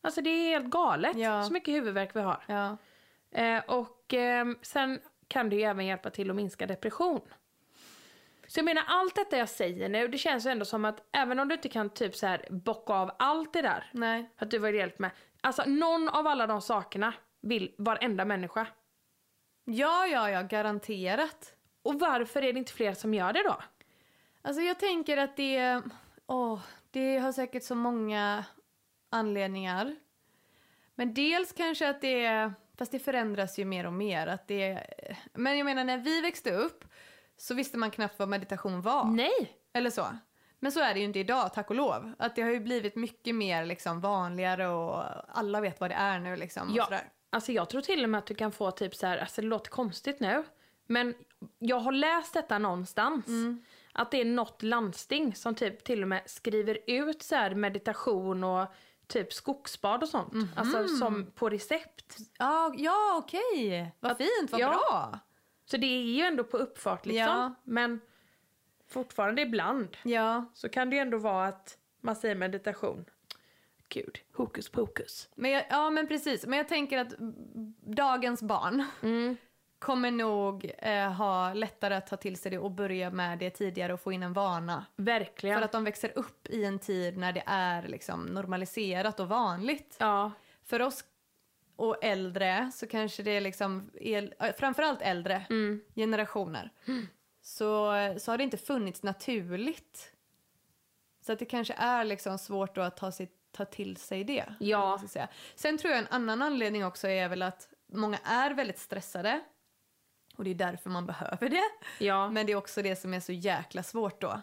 Alltså 0.01 0.21
det 0.21 0.29
är 0.29 0.49
helt 0.49 0.65
galet 0.69 1.17
Ja. 1.17 1.43
så 1.43 1.53
mycket 1.53 1.73
huvudvärk 1.73 2.15
vi 2.15 2.19
har. 2.21 2.43
Ja. 2.47 2.77
Eh, 3.31 3.63
och 3.67 4.13
ehm, 4.13 4.57
sen 4.61 4.99
kan 5.27 5.49
det 5.49 5.55
ju 5.55 5.61
även 5.61 5.85
hjälpa 5.85 6.09
till 6.09 6.29
att 6.29 6.35
minska 6.35 6.65
depression. 6.67 7.21
Så 8.47 8.59
jag 8.59 8.65
menar 8.65 8.83
allt 8.87 9.15
detta 9.15 9.37
jag 9.37 9.49
säger 9.49 9.89
nu, 9.89 10.07
det 10.07 10.17
känns 10.17 10.45
ju 10.45 10.49
ändå 10.49 10.65
som 10.65 10.85
att 10.85 11.03
även 11.11 11.39
om 11.39 11.47
du 11.47 11.55
inte 11.55 11.69
kan 11.69 11.89
typ 11.89 12.15
så 12.15 12.27
här 12.27 12.45
bocka 12.49 12.93
av 12.93 13.11
allt 13.19 13.53
det 13.53 13.61
där 13.61 13.89
Nej. 13.93 14.29
att 14.37 14.51
du 14.51 14.57
var 14.57 14.69
hjälpt 14.69 14.99
med. 14.99 15.11
Alltså 15.41 15.63
någon 15.65 16.09
av 16.09 16.27
alla 16.27 16.47
de 16.47 16.61
sakerna 16.61 17.13
vill 17.41 17.75
varenda 17.77 18.25
människa. 18.25 18.67
Ja, 19.65 20.07
ja, 20.07 20.29
ja, 20.29 20.41
garanterat. 20.41 21.53
Och 21.83 21.99
varför 21.99 22.41
är 22.43 22.53
det 22.53 22.59
inte 22.59 22.73
fler 22.73 22.93
som 22.93 23.13
gör 23.13 23.33
det 23.33 23.43
då? 23.43 23.57
Alltså 24.41 24.61
jag 24.61 24.79
tänker 24.79 25.17
att 25.17 25.37
det, 25.37 25.81
åh, 26.27 26.59
det 26.91 27.17
har 27.17 27.31
säkert 27.31 27.63
så 27.63 27.75
många 27.75 28.45
anledningar. 29.11 29.95
Men 30.95 31.13
dels 31.13 31.53
kanske 31.53 31.89
att 31.89 32.01
det, 32.01 32.51
fast 32.77 32.91
det 32.91 32.99
förändras 32.99 33.59
ju 33.59 33.65
mer 33.65 33.85
och 33.85 33.93
mer. 33.93 34.27
Att 34.27 34.47
det, 34.47 34.87
men 35.33 35.57
jag 35.57 35.65
menar 35.65 35.83
när 35.83 35.97
vi 35.97 36.21
växte 36.21 36.51
upp 36.51 36.85
så 37.37 37.53
visste 37.53 37.77
man 37.77 37.91
knappt 37.91 38.19
vad 38.19 38.29
meditation 38.29 38.81
var. 38.81 39.05
Nej! 39.05 39.57
Eller 39.73 39.89
så. 39.89 40.05
Men 40.59 40.71
så 40.71 40.79
är 40.79 40.93
det 40.93 40.99
ju 40.99 41.05
inte 41.05 41.19
idag, 41.19 41.53
tack 41.53 41.69
och 41.69 41.75
lov. 41.75 42.13
Att 42.19 42.35
det 42.35 42.41
har 42.41 42.51
ju 42.51 42.59
blivit 42.59 42.95
mycket 42.95 43.35
mer 43.35 43.65
liksom 43.65 44.01
vanligare 44.01 44.67
och 44.67 45.03
alla 45.27 45.61
vet 45.61 45.79
vad 45.79 45.89
det 45.89 45.95
är 45.95 46.19
nu 46.19 46.35
liksom. 46.35 46.71
Ja. 46.75 46.83
sådär. 46.83 47.09
Alltså 47.29 47.51
jag 47.51 47.69
tror 47.69 47.81
till 47.81 48.03
och 48.03 48.09
med 48.09 48.19
att 48.19 48.25
du 48.25 48.35
kan 48.35 48.51
få 48.51 48.71
typ 48.71 48.95
så 48.95 49.07
här, 49.07 49.17
alltså 49.17 49.41
det 49.41 49.47
låter 49.47 49.69
konstigt 49.69 50.19
nu, 50.19 50.43
men 50.87 51.15
jag 51.59 51.79
har 51.79 51.91
läst 51.91 52.33
detta 52.33 52.57
någonstans. 52.57 53.25
Att 53.93 54.11
det 54.11 54.21
är 54.21 54.25
något 54.25 54.63
landsting 54.63 55.35
som 55.35 55.55
typ 55.55 55.83
till 55.83 56.01
och 56.01 56.07
med 56.07 56.21
skriver 56.25 56.77
ut 56.87 57.23
så 57.23 57.49
meditation 57.55 58.43
och 58.43 58.73
typ 59.11 59.33
skogsbad 59.33 60.03
och 60.03 60.09
sånt. 60.09 60.33
Alltså 60.55 60.87
som 60.87 61.31
på 61.35 61.49
recept. 61.49 62.17
Ja, 62.39 62.73
ja 62.77 63.15
okej. 63.23 63.95
Vad 63.99 64.11
Att- 64.11 64.17
fint, 64.17 64.51
vad 64.51 64.61
ja. 64.61 64.69
bra. 64.69 65.19
Så 65.65 65.77
det 65.77 65.87
är 65.87 66.01
ju 66.01 66.21
ändå 66.21 66.43
på 66.43 66.57
uppfart 66.57 67.05
liksom. 67.05 67.25
Ja. 67.25 67.53
Men 67.63 68.01
fortfarande 68.87 69.41
ibland 69.41 69.97
Ja, 70.03 70.45
så 70.53 70.69
kan 70.69 70.89
det 70.89 70.95
ju 70.95 71.01
ändå 71.01 71.17
vara 71.17 71.47
att 71.47 71.77
man 72.01 72.15
säger 72.15 72.35
meditation. 72.35 73.05
Gud, 73.89 74.19
hokus 74.33 74.69
pokus. 74.69 75.29
men 75.35 75.51
jag, 75.51 75.65
ja 75.69 75.89
men 75.89 76.07
precis. 76.07 76.45
Men 76.45 76.57
jag 76.57 76.67
tänker 76.67 76.97
att 76.97 77.13
dagens 77.85 78.41
barn 78.43 78.85
Mm. 79.01 79.37
Kommer 79.81 80.11
nog 80.11 80.71
eh, 80.77 81.11
ha 81.11 81.53
lättare 81.53 81.95
att 81.95 82.07
ta 82.07 82.17
till 82.17 82.37
sig 82.37 82.51
det 82.51 82.57
och 82.57 82.71
börja 82.71 83.09
med 83.09 83.39
det 83.39 83.49
tidigare 83.49 83.93
och 83.93 84.01
få 84.01 84.11
in 84.11 84.23
en 84.23 84.33
vana. 84.33 84.85
Verkligen. 84.95 85.57
För 85.57 85.65
att 85.65 85.71
de 85.71 85.83
växer 85.83 86.11
upp 86.17 86.47
i 86.49 86.65
en 86.65 86.79
tid 86.79 87.17
när 87.17 87.33
det 87.33 87.43
är 87.45 87.87
liksom 87.87 88.25
normaliserat 88.25 89.19
och 89.19 89.27
vanligt. 89.27 89.95
Ja, 89.99 90.31
För 90.63 90.81
oss 90.81 91.03
och 91.75 92.03
äldre 92.03 92.71
så 92.73 92.87
kanske 92.87 93.23
det 93.23 93.31
är 93.31 93.41
liksom, 93.41 93.91
el, 93.93 94.33
äh, 94.39 94.55
framförallt 94.57 95.01
äldre 95.01 95.45
mm. 95.49 95.81
generationer, 95.95 96.71
så, 97.41 97.93
så 98.19 98.31
har 98.31 98.37
det 98.37 98.43
inte 98.43 98.57
funnits 98.57 99.03
naturligt. 99.03 100.13
Så 101.25 101.33
att 101.33 101.39
det 101.39 101.45
kanske 101.45 101.73
är 101.73 102.03
liksom 102.03 102.37
svårt 102.37 102.77
att 102.77 102.97
ta, 102.97 103.11
sig, 103.11 103.31
ta 103.51 103.65
till 103.65 103.97
sig 103.97 104.23
det. 104.23 104.45
Ja. 104.59 105.01
Sen 105.55 105.77
tror 105.77 105.91
jag 105.91 105.99
en 105.99 106.07
annan 106.09 106.41
anledning 106.41 106.85
också 106.85 107.07
är 107.07 107.29
väl 107.29 107.41
att 107.41 107.69
många 107.93 108.17
är 108.17 108.51
väldigt 108.51 108.79
stressade. 108.79 109.41
Och 110.37 110.43
det 110.43 110.49
är 110.49 110.55
därför 110.55 110.89
man 110.89 111.05
behöver 111.05 111.49
det. 111.49 111.63
ja. 112.05 112.29
Men 112.29 112.45
det 112.45 112.51
är 112.51 112.55
också 112.55 112.81
det 112.81 112.95
som 112.95 113.13
är 113.13 113.19
så 113.19 113.31
jäkla 113.31 113.83
svårt 113.83 114.21
då. 114.21 114.41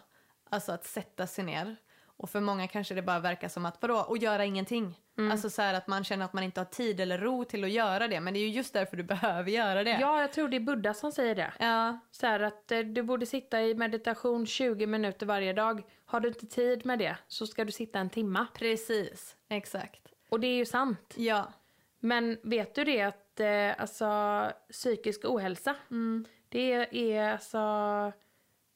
Alltså 0.49 0.71
att 0.71 0.85
sätta 0.85 1.27
sig 1.27 1.43
ner. 1.43 1.75
Och 2.21 2.29
för 2.29 2.39
många 2.39 2.67
kanske 2.67 2.95
det 2.95 3.01
bara 3.01 3.19
verkar 3.19 3.47
som 3.47 3.65
att, 3.65 3.81
vadå, 3.81 3.97
och 3.99 4.17
göra 4.17 4.45
ingenting. 4.45 4.99
Mm. 5.17 5.31
Alltså 5.31 5.49
så 5.49 5.61
här 5.61 5.73
att 5.73 5.87
man 5.87 6.03
känner 6.03 6.25
att 6.25 6.33
man 6.33 6.43
inte 6.43 6.59
har 6.59 6.65
tid 6.65 6.99
eller 6.99 7.17
ro 7.17 7.43
till 7.45 7.63
att 7.63 7.69
göra 7.69 8.07
det. 8.07 8.19
Men 8.19 8.33
det 8.33 8.39
är 8.39 8.41
ju 8.41 8.49
just 8.49 8.73
därför 8.73 8.97
du 8.97 9.03
behöver 9.03 9.51
göra 9.51 9.83
det. 9.83 9.97
ja, 10.01 10.21
jag 10.21 10.33
tror 10.33 10.47
det 10.49 10.55
är 10.57 10.59
Buddha 10.61 10.93
som 10.93 11.11
säger 11.11 11.35
det. 11.35 11.53
Ja, 11.59 11.99
Så 12.11 12.27
här 12.27 12.39
att 12.39 12.71
eh, 12.71 12.79
du 12.79 13.03
borde 13.03 13.25
sitta 13.25 13.61
i 13.61 13.75
meditation 13.75 14.45
20 14.45 14.87
minuter 14.87 15.25
varje 15.25 15.53
dag. 15.53 15.83
Har 16.05 16.19
du 16.19 16.27
inte 16.27 16.45
tid 16.47 16.85
med 16.85 16.99
det 16.99 17.17
så 17.27 17.47
ska 17.47 17.65
du 17.65 17.71
sitta 17.71 17.99
en 17.99 18.09
timma. 18.09 18.47
precis. 18.53 19.35
Exakt. 19.49 20.01
Och 20.29 20.39
det 20.39 20.47
är 20.47 20.55
ju 20.57 20.65
sant. 20.65 21.13
Ja. 21.17 21.53
Men 21.99 22.37
vet 22.43 22.75
du 22.75 22.83
det 22.83 23.01
att 23.01 23.28
eh, 23.39 23.81
alltså, 23.81 24.51
psykisk 24.71 25.25
ohälsa, 25.25 25.75
Mm. 25.91 26.25
det 26.49 26.73
är 27.13 27.31
alltså 27.31 28.11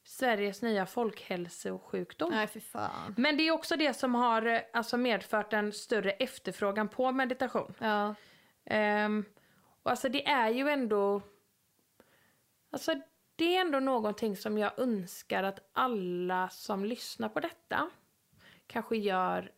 Sveriges 0.06 0.62
nya 0.62 0.86
folkhälsosjukdom. 0.86 2.32
Nej, 2.32 2.48
för 2.48 2.60
fan. 2.60 3.16
Men 3.18 3.38
det 3.38 3.48
är 3.48 3.52
också 3.52 3.76
det 3.76 3.94
som 3.94 4.16
har 4.16 4.46
eh, 4.46 4.62
alltså, 4.74 4.98
medfört 4.98 5.54
en 5.54 5.72
större 5.72 6.12
efterfrågan 6.12 6.90
på 6.90 7.12
meditation. 7.12 7.74
Ja. 7.80 8.16
Ehm, 8.66 9.26
och 9.84 9.92
alltså 9.92 10.10
det 10.10 10.28
är 10.28 10.50
ju 10.50 10.70
ändå... 10.70 11.22
Alltså 12.72 12.96
det 13.36 13.56
är 13.58 13.62
ändå 13.62 13.80
någonting 13.80 14.38
som 14.38 14.58
jag 14.58 14.80
önskar 14.80 15.44
att 15.44 15.70
alla 15.74 16.50
som 16.50 16.86
lyssnar 16.86 17.30
på 17.30 17.40
detta 17.40 17.90
kanske 18.68 18.98
gör 18.98 19.52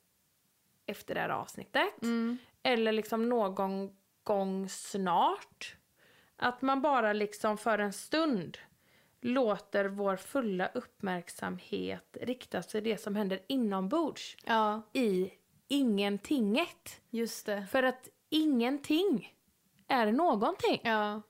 efter 0.86 1.16
det 1.16 1.22
här 1.22 1.30
avsnittet. 1.30 2.02
Mm. 2.02 2.38
Eller 2.64 2.92
liksom 2.92 3.30
någon 3.30 3.96
gång 4.26 4.70
snart. 4.70 5.76
Att 6.38 6.62
man 6.62 6.82
bara 6.82 7.14
liksom 7.14 7.58
för 7.58 7.80
en 7.80 7.94
stund 7.94 8.58
låter 9.22 9.86
vår 9.86 10.16
fulla 10.16 10.68
uppmärksamhet 10.68 12.18
riktas 12.22 12.68
till 12.68 12.84
det 12.84 12.98
som 12.98 13.16
händer 13.16 13.40
inombords 13.48 14.38
Ja, 14.46 14.82
i 14.94 15.32
ingentinget. 15.68 17.02
just 17.10 17.46
det. 17.46 17.68
För 17.72 17.84
att 17.84 18.10
ingenting 18.30 19.34
är 19.88 20.12
någonting. 20.12 20.82
Ja, 20.84 21.22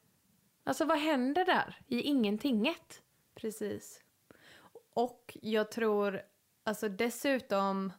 Alltså 0.63 0.85
vad 0.85 0.97
händer 0.99 1.45
där 1.45 1.81
i 1.87 2.01
ingentinget? 2.01 3.01
precis. 3.35 4.01
Och 4.93 5.37
jag 5.41 5.71
tror, 5.71 6.21
alltså 6.63 6.89
dessutom, 6.89 7.93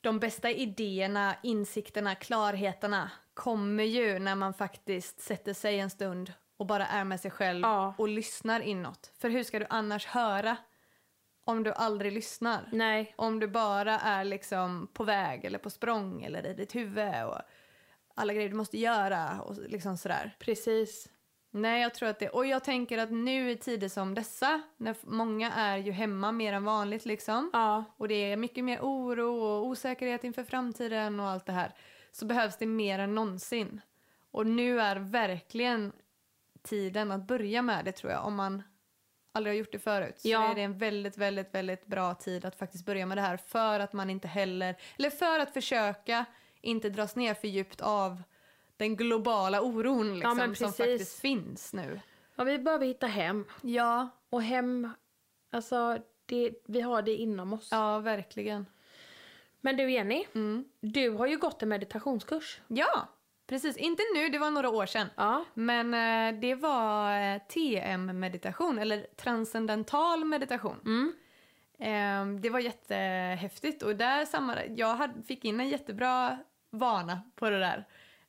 de 0.00 0.18
bästa 0.20 0.50
idéerna, 0.50 1.36
insikterna, 1.42 2.14
klarheterna 2.14 3.10
kommer 3.36 3.84
ju 3.84 4.18
när 4.18 4.34
man 4.34 4.54
faktiskt 4.54 5.20
sätter 5.20 5.54
sig 5.54 5.78
en 5.80 5.90
stund 5.90 6.32
och 6.56 6.66
bara 6.66 6.86
är 6.86 7.04
med 7.04 7.20
sig 7.20 7.30
själv 7.30 7.60
Ja. 7.62 7.94
och 7.98 8.08
lyssnar 8.08 8.60
inåt. 8.60 9.12
För 9.18 9.30
hur 9.30 9.42
ska 9.42 9.58
du 9.58 9.66
annars 9.70 10.06
höra 10.06 10.56
om 11.44 11.62
du 11.62 11.72
aldrig 11.72 12.12
lyssnar? 12.12 12.68
Nej. 12.72 13.14
Om 13.16 13.40
du 13.40 13.48
bara 13.48 13.98
är 14.00 14.24
liksom 14.24 14.88
på 14.92 15.04
väg 15.04 15.44
eller 15.44 15.58
på 15.58 15.70
språng 15.70 16.22
eller 16.22 16.46
i 16.46 16.54
ditt 16.54 16.74
huvud 16.74 17.24
och 17.24 17.38
alla 18.14 18.34
grejer 18.34 18.48
du 18.48 18.54
måste 18.54 18.78
göra 18.78 19.40
och 19.40 19.56
liksom 19.68 19.96
sådär. 19.96 20.36
Precis. 20.38 21.08
Nej, 21.50 21.82
jag 21.82 21.94
tror 21.94 22.08
att 22.08 22.18
det... 22.18 22.28
Och 22.28 22.46
jag 22.46 22.64
tänker 22.64 22.98
att 22.98 23.10
nu 23.10 23.50
i 23.50 23.56
tider 23.56 23.88
som 23.88 24.14
dessa, 24.14 24.62
när 24.76 24.96
många 25.02 25.52
är 25.52 25.76
ju 25.76 25.92
hemma 25.92 26.32
mer 26.32 26.52
än 26.52 26.64
vanligt 26.64 27.04
liksom, 27.06 27.50
Ja. 27.52 27.84
och 27.96 28.08
det 28.08 28.14
är 28.32 28.36
mycket 28.36 28.64
mer 28.64 28.78
oro 28.82 29.40
och 29.42 29.66
osäkerhet 29.66 30.24
inför 30.24 30.44
framtiden 30.44 31.20
och 31.20 31.26
allt 31.28 31.46
det 31.46 31.52
här, 31.52 31.72
så 32.18 32.26
behövs 32.26 32.56
det 32.56 32.66
mer 32.66 32.98
än 32.98 33.14
någonsin. 33.14 33.80
Och 34.30 34.46
nu 34.46 34.80
är 34.80 34.96
verkligen 34.96 35.92
tiden 36.62 37.12
att 37.12 37.26
börja 37.26 37.62
med 37.62 37.84
det 37.84 37.92
tror 37.92 38.12
jag, 38.12 38.26
om 38.26 38.34
man 38.34 38.62
aldrig 39.32 39.54
har 39.54 39.58
gjort 39.58 39.72
det 39.72 39.78
förut. 39.78 40.20
Så 40.20 40.28
Ja. 40.28 40.50
är 40.50 40.54
det 40.54 40.62
en 40.62 40.78
väldigt, 40.78 41.18
väldigt, 41.18 41.54
väldigt 41.54 41.86
bra 41.86 42.14
tid 42.14 42.44
att 42.44 42.56
faktiskt 42.56 42.86
börja 42.86 43.06
med 43.06 43.18
det 43.18 43.22
här 43.22 43.36
för 43.36 43.80
att 43.80 43.92
man 43.92 44.10
inte 44.10 44.28
heller, 44.28 44.76
eller 44.98 45.10
för 45.10 45.40
att 45.40 45.52
försöka 45.52 46.24
inte 46.60 46.90
dras 46.90 47.16
ner 47.16 47.34
för 47.34 47.48
djupt 47.48 47.80
av 47.80 48.22
den 48.76 48.96
globala 48.96 49.60
oron 49.62 50.14
liksom, 50.14 50.36
men 50.36 50.56
som 50.56 50.72
faktiskt 50.72 51.20
finns 51.20 51.72
nu. 51.72 52.00
ja, 52.36 52.44
vi 52.44 52.58
behöver 52.58 52.86
hitta 52.86 53.06
hem. 53.06 53.44
Ja, 53.62 54.08
Och 54.30 54.42
hem, 54.42 54.90
alltså 55.50 55.98
det, 56.26 56.50
vi 56.66 56.80
har 56.80 57.02
det 57.02 57.14
inom 57.14 57.52
oss. 57.52 57.68
ja 57.70 57.98
verkligen. 57.98 58.66
Men 59.60 59.76
du 59.76 59.90
Jenny, 59.90 60.26
Mm. 60.34 60.64
du 60.80 61.10
har 61.10 61.26
ju 61.26 61.36
gått 61.38 61.62
en 61.62 61.68
meditationskurs. 61.68 62.60
Ja, 62.68 63.08
precis. 63.46 63.76
Inte 63.76 64.02
nu, 64.14 64.28
det 64.28 64.38
var 64.38 64.50
några 64.50 64.68
år 64.70 64.86
sedan. 64.86 65.08
Ja. 65.16 65.44
Men 65.54 65.94
eh, 65.94 66.40
det 66.40 66.54
var 66.54 67.20
eh, 67.20 67.38
TM-meditation, 67.48 68.78
eller 68.78 69.06
transcendental 69.16 70.24
meditation. 70.24 70.80
Mm. 70.84 71.12
Eh, 71.78 72.40
det 72.40 72.50
var 72.50 72.58
jättehäftigt 72.60 73.82
och 73.82 73.96
där 73.96 74.24
samma, 74.24 74.56
jag 74.76 75.10
fick 75.28 75.44
in 75.44 75.60
en 75.60 75.68
jättebra 75.68 76.38
vana 76.70 77.20
på 77.36 77.50
det 77.50 77.58
där. 77.58 77.84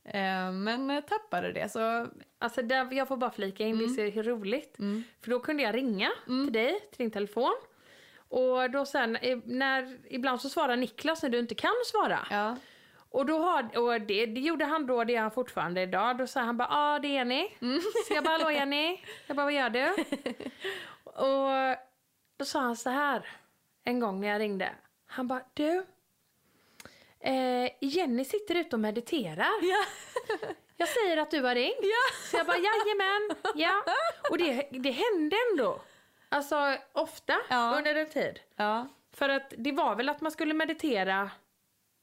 Eh, 0.05 0.51
men 0.51 0.89
eh, 0.89 1.01
tappade 1.03 1.51
det 1.51 1.71
så... 1.71 2.07
Alltså 2.39 2.61
där, 2.61 2.93
jag 2.93 3.07
får 3.07 3.17
bara 3.17 3.31
flika 3.31 3.63
in, 3.63 3.77
det 3.77 3.83
är 4.03 4.11
så 4.11 4.21
roligt. 4.21 4.79
Mm. 4.79 5.03
För 5.21 5.29
då 5.31 5.39
kunde 5.39 5.63
jag 5.63 5.75
ringa 5.75 6.09
till 6.25 6.53
dig, 6.53 6.79
till 6.79 6.97
din 6.97 7.11
telefon. 7.11 7.53
Och 8.29 8.71
då 8.71 8.85
sen, 8.85 9.17
när, 9.45 9.97
ibland 10.09 10.41
så 10.41 10.49
svarar 10.49 10.75
Niklas 10.75 11.23
när 11.23 11.29
du 11.29 11.39
inte 11.39 11.55
kan 11.55 11.73
svara. 11.85 12.27
Ja. 12.29 12.57
Och, 13.09 13.25
då 13.25 13.39
har, 13.39 13.77
och 13.77 14.01
det, 14.01 14.25
det 14.25 14.41
gjorde 14.41 14.65
han 14.65 14.87
då, 14.87 15.03
det 15.03 15.13
gör 15.13 15.21
han 15.21 15.31
fortfarande 15.31 15.81
idag. 15.81 16.17
Då 16.17 16.27
sa 16.27 16.41
han 16.41 16.57
bara, 16.57 16.67
ja 16.71 16.95
ah, 16.95 16.99
det 16.99 17.07
är 17.07 17.11
Jenny. 17.11 17.49
Så 18.07 18.13
jag 18.13 18.23
bara, 18.23 18.37
hallå 18.37 18.51
Jenny. 18.51 18.99
Jag 19.27 19.37
bara, 19.37 19.43
vad 19.43 19.53
gör 19.53 19.69
du? 19.69 19.89
och 21.03 21.77
då 22.37 22.45
sa 22.45 22.59
han 22.59 22.75
så 22.75 22.89
här, 22.89 23.29
en 23.83 23.99
gång 23.99 24.19
när 24.21 24.27
jag 24.27 24.39
ringde. 24.41 24.71
Han 25.05 25.27
bara, 25.27 25.41
du. 25.53 25.85
Eh, 27.19 27.71
Jenny 27.81 28.25
sitter 28.25 28.55
ute 28.55 28.75
och 28.75 28.79
mediterar. 28.79 29.51
Ja. 29.61 29.85
Jag 30.79 30.89
säger 30.89 31.17
att 31.17 31.31
du 31.31 31.41
har 31.41 31.55
ringt. 31.55 31.75
Så 32.31 32.37
jag 32.37 32.45
bara, 32.45 32.57
jajamän. 32.57 33.53
Ja. 33.55 33.83
Och 34.29 34.37
det, 34.37 34.67
det 34.71 34.91
hände 34.91 35.35
ändå. 35.51 35.81
Alltså 36.29 36.75
ofta 36.93 37.33
Ja. 37.49 37.73
under 37.77 37.95
en 37.95 38.09
tid. 38.09 38.39
ja. 38.55 38.87
För 39.13 39.29
att 39.29 39.53
det 39.57 39.71
var 39.71 39.95
väl 39.95 40.09
att 40.09 40.21
man 40.21 40.31
skulle 40.31 40.53
meditera 40.53 41.31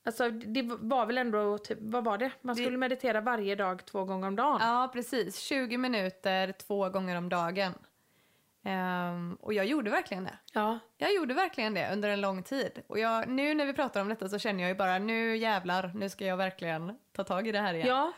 Alltså 0.07 0.31
det 0.31 0.63
var 0.63 1.07
väl 1.07 1.19
ändå, 1.19 1.59
typ, 1.59 1.79
vad 1.81 2.05
var 2.05 2.19
det? 2.19 2.31
Man 2.41 2.57
Det- 2.57 2.63
skulle 2.63 2.77
meditera 2.79 3.21
varje 3.21 3.55
dag 3.55 3.85
två 3.85 4.05
gånger 4.05 4.29
om 4.29 4.37
dagen. 4.37 4.59
Ja, 4.61 4.91
precis. 4.93 5.39
20 5.39 5.79
minuter 5.79 6.53
två 6.53 6.89
gånger 6.89 7.17
om 7.17 7.29
dagen. 7.29 7.75
Ehm, 8.65 9.37
och 9.41 9.53
jag 9.55 9.67
gjorde 9.67 9.91
verkligen 9.91 10.25
det. 10.25 10.39
Ja. 10.53 10.79
Jag 10.97 11.15
gjorde 11.15 11.35
verkligen 11.35 11.75
det 11.75 11.93
under 11.93 12.09
en 12.09 12.21
lång 12.21 12.43
tid. 12.43 12.83
Och 12.87 12.99
jag, 12.99 13.29
nu 13.29 13.55
när 13.55 13.67
vi 13.67 13.73
pratar 13.73 14.01
om 14.01 14.09
detta 14.09 14.29
så 14.29 14.39
känner 14.39 14.61
jag 14.63 14.69
ju 14.69 14.75
bara 14.75 14.99
nu 14.99 15.37
jävlar, 15.37 15.93
nu 15.95 16.09
ska 16.09 16.25
jag 16.27 16.37
verkligen 16.37 16.99
ta 17.13 17.25
tag 17.25 17.49
i 17.49 17.53
det 17.53 17.61
här 17.61 17.75
igen. 17.75 17.89
Ja. 17.89 18.13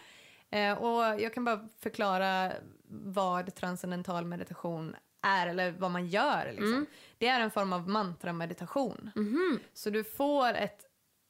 Eh, 0.59 0.79
och 0.83 1.21
jag 1.21 1.35
kan 1.35 1.45
bara 1.45 1.69
förklara 1.81 2.53
vad 2.88 3.55
transcendental 3.55 4.25
meditation 4.25 4.97
är 5.23 5.47
eller 5.47 5.71
vad 5.71 5.91
man 5.91 6.07
gör. 6.07 6.47
Liksom. 6.51 6.87
Det 7.19 7.27
är 7.29 7.41
en 7.41 7.51
form 7.51 7.73
av 7.73 7.89
mantrameditation. 7.89 9.11
Mhm. 9.15 9.61
Så 9.75 9.91
du 9.91 10.05
får 10.05 10.55
ett, 10.55 10.81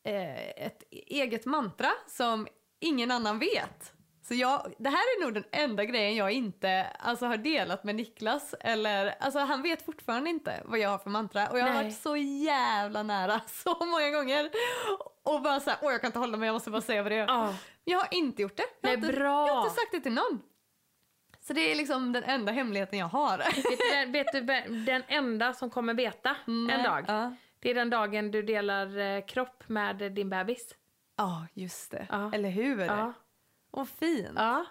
eh, 0.07 0.49
ett 0.66 0.83
eget 0.92 1.46
mantra 1.46 1.90
som 2.07 2.46
ingen 2.81 3.11
annan 3.11 3.38
vet. 3.38 3.92
Så 4.29 4.35
jag, 4.35 4.75
det 4.79 4.88
här 4.88 4.96
är 4.99 5.22
nog 5.22 5.35
den 5.35 5.44
enda 5.53 5.85
grejen 5.85 6.16
jag 6.16 6.33
inte 6.33 6.85
alltså, 6.99 7.27
har 7.27 7.37
delat 7.37 7.85
med 7.85 7.94
Niklas. 7.94 8.55
Eller, 8.61 9.14
alltså, 9.20 9.38
han 9.38 9.62
vet 9.62 9.85
fortfarande 9.85 10.31
inte 10.31 10.62
vad 10.64 10.79
jag 10.79 10.90
har 10.90 10.99
för 10.99 11.11
mantra. 11.11 11.49
Och 11.49 11.59
jag 11.59 11.64
har 11.64 11.75
Nej. 11.75 11.85
varit 11.85 12.01
så 12.01 12.16
jävla 12.16 13.03
nära 13.03 13.40
så 13.49 13.85
många 13.87 14.11
gånger. 14.11 14.51
Och 15.22 15.42
bara 15.42 15.61
så 15.61 15.70
här, 15.70 15.79
åh 15.83 15.92
jag 15.92 16.01
kan 16.01 16.09
inte 16.09 16.18
hålla 16.18 16.37
mig, 16.37 16.46
jag 16.46 16.53
måste 16.55 16.70
bara 16.70 16.81
säga 16.81 17.03
vad 17.03 17.12
det 17.12 17.16
är. 17.16 17.27
ja. 17.27 17.55
Jag 17.85 17.99
har 17.99 18.09
inte 18.11 18.42
gjort 18.42 18.57
det. 18.57 18.64
Jag 18.81 18.90
har, 18.90 18.96
Nej, 18.96 19.07
inte, 19.09 19.20
bra. 19.20 19.46
jag 19.49 19.55
har 19.55 19.62
inte 19.64 19.75
sagt 19.75 19.92
det 19.92 20.01
till 20.01 20.12
någon. 20.12 20.42
Så 21.46 21.52
det 21.52 21.61
är 21.72 21.74
liksom 21.74 22.12
den 22.12 22.24
enda 22.24 22.52
hemligheten 22.52 22.98
jag 22.98 23.06
har. 23.06 23.38
Vet, 23.38 23.52
du, 24.32 24.40
den- 24.40 24.46
vet 24.46 24.66
du 24.68 24.85
den 24.85 25.02
enda 25.09 25.52
som 25.52 25.70
kommer 25.70 25.94
veta 25.94 26.37
en 26.46 26.82
dag? 26.82 27.04
Ja, 27.09 27.35
Det 27.59 27.70
är 27.70 27.74
den 27.74 27.90
dagen 27.90 28.30
du 28.30 28.42
delar 28.42 28.98
eh, 28.98 29.24
kropp 29.24 29.68
med 29.68 29.96
din 30.12 30.30
bebis. 30.30 30.74
Ja, 31.16 31.46
just 31.54 31.90
det. 31.90 32.06
Ja. 32.11 32.30
Eller 32.35 32.48
hur? 32.48 32.80
Ja. 32.85 33.12
Och 33.70 33.88
fint. 33.88 34.28
Ja. 34.37 34.66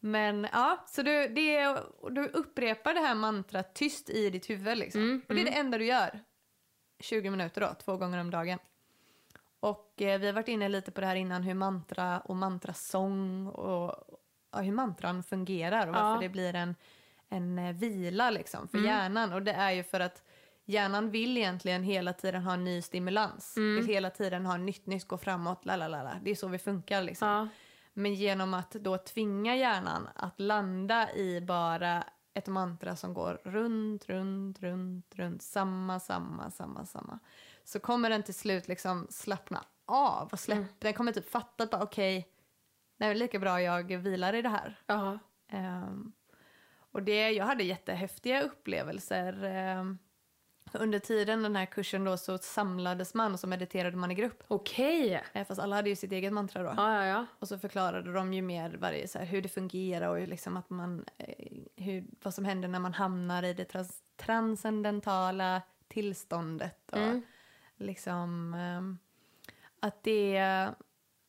Men 0.00 0.46
ja, 0.52 0.84
så 0.86 1.02
du, 1.02 1.28
det 1.28 1.76
du 2.10 2.26
upprepar 2.28 2.94
det 2.94 3.00
här 3.00 3.14
mantrat 3.14 3.74
tyst 3.74 4.10
i 4.10 4.30
ditt 4.30 4.50
huvud 4.50 4.78
liksom. 4.78 5.00
Mm, 5.02 5.22
och 5.28 5.34
det 5.34 5.40
är 5.40 5.44
det 5.44 5.50
enda 5.58 5.78
du 5.78 5.84
gör. 5.86 6.20
20 7.00 7.30
minuter 7.30 7.60
då, 7.60 7.74
två 7.84 7.96
gånger 7.96 8.20
om 8.20 8.30
dagen. 8.30 8.58
Och 9.60 10.02
eh, 10.02 10.20
vi 10.20 10.26
har 10.26 10.32
varit 10.32 10.48
inne 10.48 10.68
lite 10.68 10.90
på 10.90 11.00
det 11.00 11.06
här 11.06 11.16
innan, 11.16 11.42
hur 11.42 11.54
mantra 11.54 12.20
och 12.20 12.36
mantrasång 12.36 13.46
och 13.46 14.17
hur 14.62 14.72
mantran 14.72 15.22
fungerar 15.22 15.86
och 15.86 15.94
varför 15.94 16.14
Ja. 16.14 16.20
det 16.20 16.28
blir 16.28 16.54
en, 16.54 16.74
en 17.28 17.58
eh, 17.58 17.72
vila 17.72 18.30
liksom 18.30 18.68
för 18.68 18.78
Mm. 18.78 18.90
hjärnan. 18.90 19.32
Och 19.32 19.42
det 19.42 19.52
är 19.52 19.70
ju 19.70 19.82
för 19.82 20.00
att 20.00 20.22
hjärnan 20.64 21.10
vill 21.10 21.36
egentligen 21.36 21.82
hela 21.82 22.12
tiden 22.12 22.42
ha 22.42 22.56
ny 22.56 22.82
stimulans. 22.82 23.56
Mm. 23.56 23.76
Vill 23.76 23.86
hela 23.94 24.10
tiden 24.10 24.46
ha 24.46 24.56
nytt, 24.56 24.86
nytt, 24.86 25.08
gå 25.08 25.18
framåt, 25.18 25.64
lalalala. 25.66 26.16
Det 26.22 26.30
är 26.30 26.34
så 26.34 26.48
vi 26.48 26.58
funkar 26.58 27.02
liksom. 27.02 27.28
Ja. 27.28 27.48
Men 27.92 28.14
genom 28.14 28.54
att 28.54 28.70
då 28.70 28.98
tvinga 28.98 29.56
hjärnan 29.56 30.08
att 30.14 30.40
landa 30.40 31.12
i 31.14 31.40
bara 31.40 32.04
ett 32.34 32.46
mantra 32.46 32.96
som 32.96 33.14
går 33.14 33.40
runt, 33.44 34.06
runt, 34.08 34.60
runt, 34.62 35.14
runt, 35.14 35.42
samma, 35.42 36.00
samma, 36.00 36.50
samma, 36.50 36.84
samma. 36.86 37.18
Så 37.64 37.80
kommer 37.80 38.10
den 38.10 38.22
till 38.22 38.34
slut 38.34 38.68
liksom 38.68 39.06
slappna 39.10 39.64
av 39.86 40.28
och 40.32 40.38
släpp, 40.40 40.58
Mm. 40.58 40.68
den 40.78 40.92
kommer 40.92 41.12
typ 41.12 41.30
fatta 41.30 41.64
att 41.64 41.74
okej, 41.82 42.28
det 42.98 43.04
är 43.04 43.14
lika 43.14 43.38
bra 43.38 43.62
jag 43.62 43.96
vilar 43.96 44.32
i 44.34 44.42
det 44.42 44.48
här. 44.48 44.80
Ja. 44.86 45.18
Ehm, 45.48 46.12
och 46.92 47.02
det, 47.02 47.30
jag 47.30 47.44
hade 47.46 47.64
jättehäftiga 47.64 48.42
upplevelser. 48.42 49.44
ehm, 49.44 49.98
under 50.72 50.98
tiden 50.98 51.42
den 51.42 51.56
här 51.56 51.66
kursen 51.66 52.04
då 52.04 52.16
så 52.16 52.38
samlades 52.38 53.14
man 53.14 53.32
och 53.32 53.40
så 53.40 53.46
mediterade 53.46 53.96
man 53.96 54.10
i 54.10 54.14
grupp. 54.14 54.42
Okej. 54.48 55.22
Eh, 55.32 55.46
Fast 55.46 55.60
alla 55.60 55.76
hade 55.76 55.88
ju 55.88 55.96
sitt 55.96 56.12
eget 56.12 56.32
mantra 56.32 56.62
då. 56.62 56.74
Ja, 56.76 56.94
ja, 56.94 57.06
ja. 57.06 57.26
Och 57.38 57.48
så 57.48 57.58
förklarade 57.58 58.12
de 58.12 58.32
ju 58.32 58.42
mer 58.42 58.70
varje, 58.80 59.08
så 59.08 59.18
här, 59.18 59.26
hur 59.26 59.42
det 59.42 59.48
fungerar 59.48 60.08
och 60.08 60.28
liksom 60.28 60.56
att 60.56 60.70
man, 60.70 61.04
eh, 61.18 61.56
hur, 61.76 62.04
vad 62.22 62.34
som 62.34 62.44
händer 62.44 62.68
när 62.68 62.78
man 62.78 62.94
hamnar 62.94 63.42
i 63.42 63.54
det 63.54 63.64
trans, 63.64 64.02
transcendentala 64.16 65.62
tillståndet. 65.88 66.90
Och 66.92 66.98
Mm. 66.98 67.22
liksom 67.76 68.54
ehm, 68.54 68.98
att 69.80 70.02
det 70.02 70.36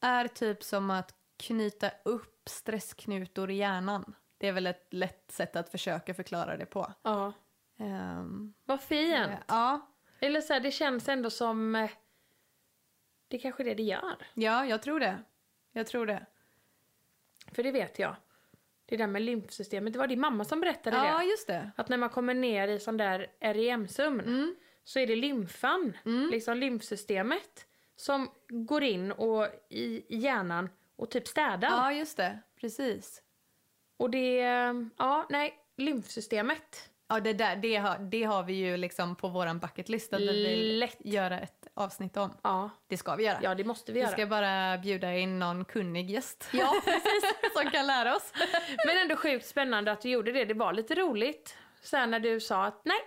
är 0.01 0.27
typ 0.27 0.63
som 0.63 0.89
att 0.91 1.15
knyta 1.39 1.91
upp 2.05 2.41
stressknutor 2.49 3.51
i 3.51 3.55
hjärnan. 3.55 4.15
Det 4.37 4.47
är 4.47 4.51
väl 4.51 4.67
ett 4.67 4.87
lätt 4.93 5.31
sätt 5.31 5.55
att 5.55 5.69
försöka 5.69 6.13
förklara 6.13 6.57
det 6.57 6.65
på. 6.65 6.93
ja. 7.03 7.33
Ehm, 7.77 8.53
Vad 8.65 8.81
fint. 8.81 9.13
eh, 9.27 9.33
ja, 9.47 9.89
Eller 10.19 10.41
så 10.41 10.53
här, 10.53 10.59
det 10.59 10.71
känns 10.71 11.09
ändå 11.09 11.29
som... 11.29 11.75
eh, 11.75 11.89
Det 13.27 13.37
är 13.37 13.41
kanske 13.41 13.63
det 13.63 13.73
det 13.73 13.83
gör. 13.83 14.15
ja, 14.33 14.65
jag 14.65 14.81
tror 14.81 14.99
det. 14.99 15.17
Jag 15.71 15.87
tror 15.87 16.05
det. 16.05 16.25
För 17.51 17.63
det 17.63 17.71
vet 17.71 17.99
jag. 17.99 18.15
Det 18.85 18.97
där 18.97 19.07
med 19.07 19.21
lymfsystemet, 19.21 19.93
det 19.93 19.99
var 19.99 20.07
din 20.07 20.19
mamma 20.19 20.45
som 20.45 20.61
berättade 20.61 20.97
Ja, 20.97 21.17
det. 21.19 21.25
just 21.25 21.47
det. 21.47 21.71
Att 21.75 21.89
när 21.89 21.97
man 21.97 22.09
kommer 22.09 22.33
ner 22.33 22.67
i 22.67 22.79
sån 22.79 22.97
där 22.97 23.27
REM-sömn 23.39 24.19
Mm. 24.19 24.55
så 24.83 24.99
är 24.99 25.07
det 25.07 25.15
lymfan, 25.15 25.97
Mm. 26.05 26.29
liksom 26.31 26.57
lymfsystemet, 26.57 27.65
som 27.95 28.29
går 28.49 28.83
in 28.83 29.11
och 29.11 29.47
i 29.69 30.15
hjärnan 30.17 30.69
och 30.99 31.11
typ 31.11 31.27
städar. 31.27 31.69
Ja, 31.69 31.91
just 31.93 32.17
det. 32.17 32.39
Precis. 32.61 33.21
Och 33.97 34.09
det, 34.09 34.37
ja, 34.97 35.25
nej, 35.29 35.53
lymfsystemet. 35.77 36.89
Ja, 37.07 37.19
det, 37.19 37.33
där, 37.33 37.55
det, 37.55 37.75
har, 37.75 37.97
det 37.97 38.23
har 38.23 38.43
vi 38.43 38.53
ju 38.53 38.77
liksom 38.77 39.15
på 39.15 39.27
våran 39.27 39.59
bucketlist 39.59 40.13
att 40.13 40.21
vi 40.21 40.43
vill 40.47 40.79
Lätt. 40.79 40.97
göra 40.99 41.39
ett 41.39 41.67
avsnitt 41.73 42.17
om. 42.17 42.33
Ja, 42.43 42.69
Det 42.87 42.97
ska 42.97 43.15
vi 43.15 43.23
göra. 43.23 43.39
ja 43.41 43.55
det 43.55 43.63
måste 43.63 43.91
vi 43.91 43.99
vi 43.99 43.99
göra. 44.05 44.11
ska 44.11 44.25
bara 44.25 44.77
bjuda 44.77 45.13
in 45.17 45.39
någon 45.39 45.65
kunnig 45.65 46.09
gäst 46.11 46.49
Ja, 46.53 46.73
precis. 46.85 47.53
som 47.61 47.71
kan 47.71 47.87
lära 47.87 48.15
oss. 48.15 48.33
Men 48.85 48.97
ändå 48.97 49.15
sjukt 49.15 49.45
spännande 49.45 49.91
att 49.91 50.01
du 50.01 50.09
gjorde 50.09 50.31
det. 50.31 50.45
Det 50.45 50.53
var 50.53 50.73
lite 50.73 50.95
roligt. 50.95 51.57
Sen 51.81 52.11
när 52.11 52.19
du 52.19 52.39
sa 52.39 52.65
att 52.65 52.81
nej, 52.85 52.99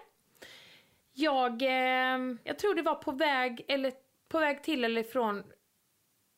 jag, 1.12 1.62
eh, 1.62 2.18
jag 2.44 2.58
tror 2.58 2.74
det 2.74 2.82
var 2.82 2.94
på 2.94 3.12
väg, 3.12 3.64
eller 3.68 3.92
på 4.28 4.38
väg 4.38 4.62
till 4.62 4.84
eller 4.84 5.00
ifrån 5.00 5.44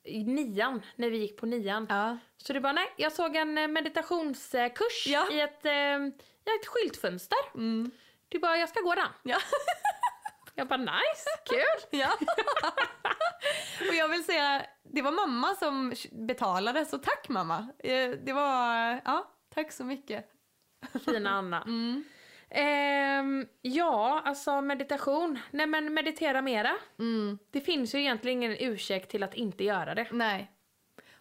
i 0.04 0.24
nian, 0.24 0.82
när 0.96 1.10
vi 1.10 1.18
gick 1.18 1.36
på 1.40 1.46
nian. 1.46 1.86
Ja. 1.90 2.18
Så 2.36 2.52
du 2.52 2.60
bara 2.60 2.72
nej, 2.72 2.92
jag 2.96 3.12
såg 3.12 3.36
en 3.36 3.58
eh, 3.58 3.68
meditationskurs 3.68 5.06
Ja. 5.06 5.32
i 5.32 5.40
ett, 5.40 5.64
eh, 5.66 5.72
i 5.72 6.56
ett 6.60 6.66
skyltfönster. 6.66 7.38
Mm. 7.54 7.90
Du 8.28 8.38
bara, 8.38 8.56
jag 8.56 8.68
ska 8.68 8.80
gå 8.80 8.94
den. 8.94 9.08
Ja. 9.22 9.38
Jag 10.56 10.68
bara 10.68 10.76
nice, 10.76 11.28
kul. 11.46 11.88
ja. 12.00 12.18
Och 13.88 13.94
jag 13.94 14.08
vill 14.08 14.24
säga, 14.24 14.66
det 14.82 15.02
var 15.02 15.12
mamma 15.12 15.54
som 15.54 15.92
betalade, 16.12 16.84
så 16.84 16.98
tack 16.98 17.28
mamma. 17.28 17.68
Eh, 17.78 18.10
Det 18.10 18.32
var, 18.32 19.00
ja, 19.04 19.30
tack 19.54 19.72
så 19.72 19.84
mycket. 19.84 20.30
Fina 21.04 21.30
Anna. 21.30 21.62
Mm. 21.62 22.04
Ehm, 22.56 23.46
ja, 23.62 24.22
alltså 24.24 24.60
meditation. 24.60 25.38
Nej 25.50 25.66
men 25.66 25.94
meditera 25.94 26.42
mera. 26.42 26.76
Mm. 26.98 27.38
Det 27.50 27.60
finns 27.60 27.94
ju 27.94 28.00
egentligen 28.00 28.42
ingen 28.42 28.56
ursäkt 28.60 29.10
till 29.10 29.22
att 29.22 29.34
inte 29.34 29.64
göra 29.64 29.94
det. 29.94 30.06
Nej. 30.12 30.50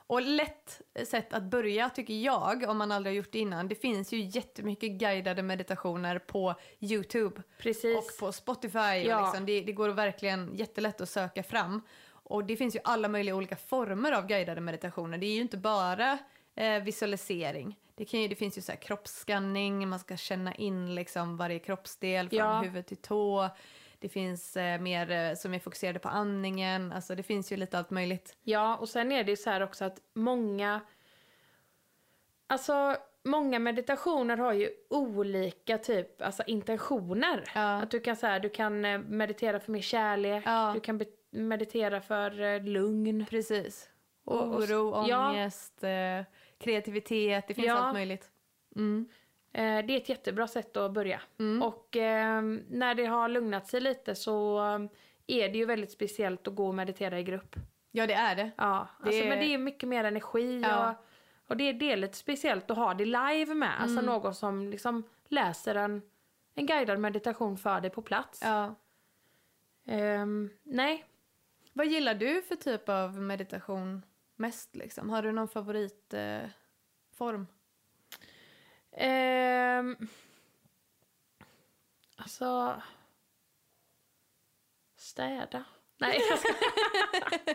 Och 0.07 0.21
lätt 0.21 0.81
sätt 1.07 1.33
att 1.33 1.43
börja 1.43 1.89
tycker 1.89 2.13
jag, 2.13 2.69
om 2.69 2.77
man 2.77 2.91
aldrig 2.91 3.13
har 3.13 3.17
gjort 3.17 3.31
det 3.31 3.39
innan. 3.39 3.67
Det 3.67 3.75
finns 3.75 4.13
ju 4.13 4.19
jättemycket 4.19 4.91
guidade 4.91 5.43
meditationer 5.43 6.19
på 6.19 6.55
Youtube 6.79 7.41
Precis. 7.57 7.97
och 7.97 8.19
på 8.19 8.31
Spotify. 8.31 8.79
Ja. 8.79 9.17
Och 9.17 9.23
liksom, 9.23 9.45
det, 9.45 9.61
det 9.61 9.71
går 9.71 9.89
verkligen 9.89 10.55
jättelätt 10.55 11.01
att 11.01 11.09
söka 11.09 11.43
fram. 11.43 11.81
Och 12.05 12.45
det 12.45 12.55
finns 12.55 12.75
ju 12.75 12.79
alla 12.83 13.07
möjliga 13.07 13.35
olika 13.35 13.55
former 13.55 14.11
av 14.11 14.27
guidade 14.27 14.61
meditationer. 14.61 15.17
Det 15.17 15.25
är 15.25 15.35
ju 15.35 15.41
inte 15.41 15.57
bara 15.57 16.17
eh, 16.55 16.83
visualisering. 16.83 17.77
Det, 17.95 18.05
kan 18.05 18.21
ju, 18.21 18.27
det 18.27 18.35
finns 18.35 18.57
ju 18.57 18.61
så 18.61 18.71
här 18.71 18.79
kroppsskanning, 18.79 19.87
man 19.89 19.99
ska 19.99 20.17
känna 20.17 20.53
in 20.55 20.95
liksom 20.95 21.37
varje 21.37 21.59
kroppsdel 21.59 22.29
från 22.29 22.39
Ja. 22.39 22.61
huvud 22.61 22.85
till 22.85 22.97
tå. 22.97 23.49
Det 23.99 24.09
finns 24.09 24.57
eh, 24.57 24.81
mer 24.81 25.11
eh, 25.11 25.35
som 25.35 25.53
är 25.53 25.59
fokuserade 25.59 25.99
på 25.99 26.09
andningen. 26.09 26.91
Alltså 26.91 27.15
det 27.15 27.23
finns 27.23 27.51
ju 27.51 27.57
lite 27.57 27.77
allt 27.77 27.89
möjligt. 27.89 28.37
Ja, 28.43 28.77
och 28.77 28.89
sen 28.89 29.11
är 29.11 29.23
det 29.23 29.31
ju 29.31 29.37
så 29.37 29.49
här 29.49 29.61
också 29.61 29.85
att 29.85 30.01
många... 30.13 30.81
Alltså, 32.47 32.95
många 33.23 33.59
meditationer 33.59 34.37
har 34.37 34.53
ju 34.53 34.69
olika 34.89 35.77
typ, 35.77 36.21
alltså 36.21 36.43
intentioner. 36.47 37.43
Ja. 37.55 37.81
Att 37.81 37.91
du 37.91 37.99
kan, 37.99 38.15
så 38.15 38.27
här, 38.27 38.39
du 38.39 38.49
kan 38.49 38.85
eh, 38.85 38.99
meditera 38.99 39.59
för 39.59 39.71
mer 39.71 39.81
kärlek, 39.81 40.43
Ja. 40.45 40.71
du 40.73 40.79
kan 40.79 41.01
meditera 41.31 42.01
för 42.01 42.41
eh, 42.41 42.63
lugn. 42.63 43.25
Precis. 43.29 43.89
Och- 44.25 44.41
och- 44.41 44.55
Oro, 44.55 45.05
ja. 45.09 45.49
Kreativitet. 46.63 47.47
Det 47.47 47.53
finns 47.53 47.67
Ja. 47.67 47.73
allt 47.77 47.93
möjligt. 47.93 48.31
Mm. 48.75 49.09
Eh, 49.53 49.85
det 49.85 49.93
är 49.93 49.97
ett 49.97 50.09
jättebra 50.09 50.47
sätt 50.47 50.77
att 50.77 50.91
börja. 50.91 51.21
Mm. 51.39 51.63
Och 51.63 51.97
eh, 51.97 52.41
när 52.69 52.95
det 52.95 53.05
har 53.05 53.29
lugnat 53.29 53.67
sig 53.67 53.81
lite 53.81 54.15
så 54.15 54.59
är 55.27 55.49
det 55.49 55.57
ju 55.57 55.65
väldigt 55.65 55.91
speciellt 55.91 56.47
att 56.47 56.55
gå 56.55 56.67
och 56.67 56.75
meditera 56.75 57.19
i 57.19 57.23
grupp. 57.23 57.55
Ja, 57.91 58.07
det 58.07 58.13
är 58.13 58.35
det. 58.35 58.51
Ja, 58.57 58.87
Det 58.99 59.05
alltså, 59.05 59.21
är- 59.23 59.29
men 59.29 59.39
det 59.39 59.45
är 59.53 59.57
mycket 59.57 59.89
mer 59.89 60.03
energi 60.03 60.61
Ja. 60.61 60.89
och, 60.89 60.95
och 61.49 61.57
det, 61.57 61.63
är- 61.63 61.73
det 61.73 61.91
är 61.91 61.97
lite 61.97 62.17
speciellt 62.17 62.71
att 62.71 62.77
ha 62.77 62.93
det 62.93 63.05
live 63.05 63.53
med. 63.53 63.81
Alltså 63.81 63.99
Mm. 63.99 64.05
någon 64.05 64.35
som 64.35 64.69
liksom 64.69 65.03
läser 65.27 65.75
en, 65.75 66.01
en 66.55 66.65
guidad 66.65 66.99
meditation 66.99 67.57
för 67.57 67.81
dig 67.81 67.89
på 67.89 68.01
plats. 68.01 68.41
Ja. 68.43 68.75
Ehm, 69.85 70.49
nej, 70.63 71.05
Vad 71.75 71.87
gillar 71.87 72.13
du 72.15 72.41
för 72.41 72.55
typ 72.55 72.89
av 72.89 73.21
meditation 73.21 74.05
mest? 74.43 74.75
Liksom? 74.75 75.09
Har 75.09 75.21
du 75.21 75.31
någon 75.31 75.47
favoritform? 75.47 77.47
Eh, 78.91 79.83
alltså... 82.15 82.81
Städa. 84.97 85.63
Nej, 85.97 86.21
jag 86.29 86.39
ska... 86.39 86.53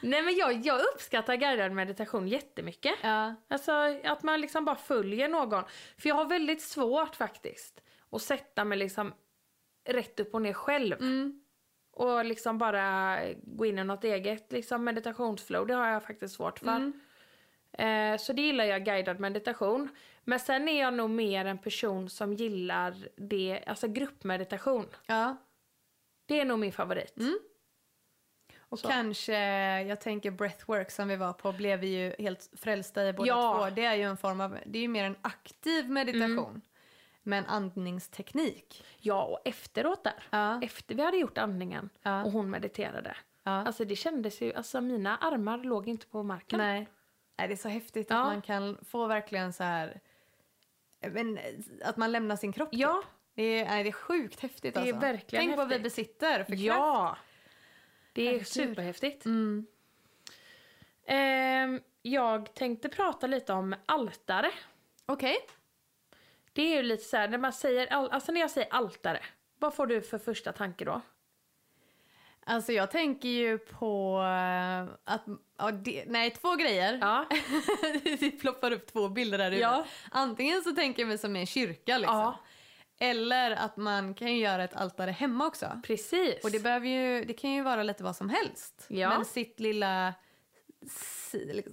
Nej 0.00 0.22
men 0.22 0.36
jag, 0.36 0.66
jag 0.66 0.80
uppskattar 0.94 1.36
guidad 1.36 1.72
meditation 1.72 2.28
jättemycket. 2.28 2.94
ja. 3.02 3.34
Alltså 3.48 3.72
att 4.04 4.22
man 4.22 4.40
liksom 4.40 4.64
bara 4.64 4.76
följer 4.76 5.28
någon. 5.28 5.64
För 5.98 6.08
jag 6.08 6.16
har 6.16 6.24
väldigt 6.24 6.62
svårt 6.62 7.16
faktiskt 7.16 7.80
att 8.10 8.22
sätta 8.22 8.64
mig 8.64 8.78
liksom 8.78 9.14
rätt 9.84 10.20
upp 10.20 10.34
och 10.34 10.42
ner 10.42 10.52
själv. 10.52 10.96
Mm. 11.00 11.45
Och 11.96 12.24
liksom 12.24 12.58
bara 12.58 13.18
gå 13.42 13.66
in 13.66 13.78
i 13.78 13.84
något 13.84 14.04
eget 14.04 14.52
liksom 14.52 14.84
meditationsflow. 14.84 15.66
Det 15.66 15.74
har 15.74 15.88
jag 15.88 16.02
faktiskt 16.02 16.34
svårt 16.34 16.58
för. 16.58 16.76
Mm. 16.76 17.00
Eh, 17.72 18.18
så 18.18 18.32
det 18.32 18.42
gillar 18.42 18.64
jag 18.64 18.84
guidad 18.84 19.20
meditation. 19.20 19.88
Men 20.24 20.40
sen 20.40 20.68
är 20.68 20.80
jag 20.80 20.94
nog 20.94 21.10
mer 21.10 21.44
en 21.44 21.58
person 21.58 22.10
som 22.10 22.32
gillar 22.34 22.94
det, 23.16 23.64
alltså 23.66 23.88
gruppmeditation. 23.88 24.86
ja. 25.06 25.36
Det 26.28 26.40
är 26.40 26.44
nog 26.44 26.58
min 26.58 26.72
favorit. 26.72 27.16
Mm. 27.18 27.38
Och 28.68 28.78
Så. 28.78 28.88
kanske, 28.88 29.34
jag 29.82 30.00
tänker 30.00 30.30
breathwork 30.30 30.90
som 30.90 31.08
vi 31.08 31.16
var 31.16 31.32
på, 31.32 31.52
blev 31.52 31.80
vi 31.80 31.86
ju 31.86 32.14
helt 32.18 32.50
frälsta 32.56 33.08
i 33.08 33.12
båda 33.12 33.28
Ja. 33.28 33.66
två. 33.68 33.74
Det 33.74 33.84
är 33.84 33.94
ju 33.94 34.02
en 34.02 34.16
form 34.16 34.40
av, 34.40 34.58
det 34.66 34.78
är 34.78 34.82
ju 34.82 34.88
mer 34.88 35.04
en 35.04 35.16
aktiv 35.22 35.90
meditation. 35.90 36.52
Med 36.52 36.60
en 37.32 37.46
andningsteknik. 37.46 38.84
Ja, 38.98 39.24
och 39.24 39.40
efteråt 39.44 40.04
där. 40.04 40.22
Ja. 40.30 40.62
Efter 40.62 40.94
vi 40.94 41.02
hade 41.02 41.16
gjort 41.16 41.38
andningen 41.38 41.90
Ja. 42.02 42.24
och 42.24 42.32
hon 42.32 42.50
mediterade. 42.50 43.16
ja. 43.42 43.50
Alltså 43.50 43.84
det 43.84 43.96
kändes 43.96 44.40
ju, 44.40 44.54
alltså 44.54 44.80
mina 44.80 45.16
armar 45.16 45.58
låg 45.58 45.88
inte 45.88 46.06
på 46.06 46.22
marken. 46.22 46.58
Nej. 46.58 46.88
Nej, 47.38 47.48
det 47.48 47.54
är 47.54 47.56
så 47.56 47.68
häftigt 47.68 48.10
att 48.10 48.26
man 48.26 48.42
kan 48.42 48.78
få 48.84 49.06
verkligen 49.06 49.52
så 49.52 49.64
här, 49.64 50.00
men, 51.10 51.38
att 51.84 51.96
man 51.96 52.12
lämnar 52.12 52.36
sin 52.36 52.52
kropp. 52.52 52.68
Ja, 52.72 53.02
Typ. 53.02 53.10
Det, 53.34 53.42
är, 53.42 53.64
nej, 53.66 53.82
det 53.84 53.90
är 53.90 53.92
sjukt 53.92 54.40
häftigt 54.40 54.74
Det 54.74 54.80
är 54.80 54.82
alltså. 54.82 54.98
verkligen 55.00 55.44
Tänk 55.46 55.56
vad 55.56 55.68
vi 55.68 55.74
häftigt. 55.74 55.82
besitter 55.96 56.44
för 56.44 56.52
kraft. 56.52 56.60
ja. 56.66 57.16
Det 58.12 58.22
är 58.22 58.26
Herregud. 58.26 58.46
superhäftigt. 58.46 59.24
Mm. 59.26 59.66
Ehm, 61.06 61.80
jag 62.02 62.54
tänkte 62.54 62.88
prata 62.88 63.26
lite 63.26 63.52
om 63.52 63.74
altare. 63.86 64.50
Okej. 65.06 65.36
Det 66.56 66.62
är 66.72 66.76
ju 66.76 66.82
lite 66.82 67.04
så 67.04 67.16
här, 67.16 67.28
när 67.28 67.38
man 67.38 67.52
säger, 67.52 67.92
al- 67.92 68.10
alltså 68.10 68.32
när 68.32 68.40
jag 68.40 68.50
säger 68.50 68.68
altare, 68.74 69.20
vad 69.58 69.74
får 69.74 69.86
du 69.86 70.02
för 70.02 70.18
första 70.18 70.52
tanke 70.52 70.84
då? 70.84 71.00
Alltså 72.48 72.72
jag 72.72 72.90
tänker 72.90 73.28
ju 73.28 73.58
på 73.58 74.18
eh, 74.20 75.12
att, 75.14 75.24
ja, 75.58 75.70
det, 75.70 76.04
nej 76.06 76.30
två 76.30 76.54
grejer. 76.54 76.98
Ja, 77.00 77.26
det 78.20 78.30
ploppar 78.30 78.70
upp 78.72 78.92
två 78.92 79.08
bilder 79.08 79.38
där 79.38 79.50
ute. 79.50 79.60
Ja. 79.60 79.84
Antingen 80.10 80.62
så 80.62 80.72
tänker 80.72 81.02
jag 81.02 81.08
mig 81.08 81.18
som 81.18 81.36
en 81.36 81.46
kyrka 81.46 81.98
liksom. 81.98 82.16
Ja. 82.18 82.40
Eller 82.98 83.50
att 83.50 83.76
man 83.76 84.14
kan 84.14 84.28
ju 84.34 84.38
göra 84.40 84.64
ett 84.64 84.74
altare 84.76 85.10
hemma 85.10 85.46
också. 85.46 85.80
precis. 85.84 86.44
Och 86.44 86.50
det, 86.50 86.60
behöver 86.60 86.86
ju, 86.88 87.24
det 87.24 87.34
kan 87.34 87.50
ju 87.52 87.62
vara 87.62 87.82
lite 87.82 88.04
vad 88.04 88.16
som 88.16 88.28
helst. 88.30 88.86
Ja. 88.88 89.08
Men 89.08 89.24
sitt 89.24 89.60
lilla 89.60 90.14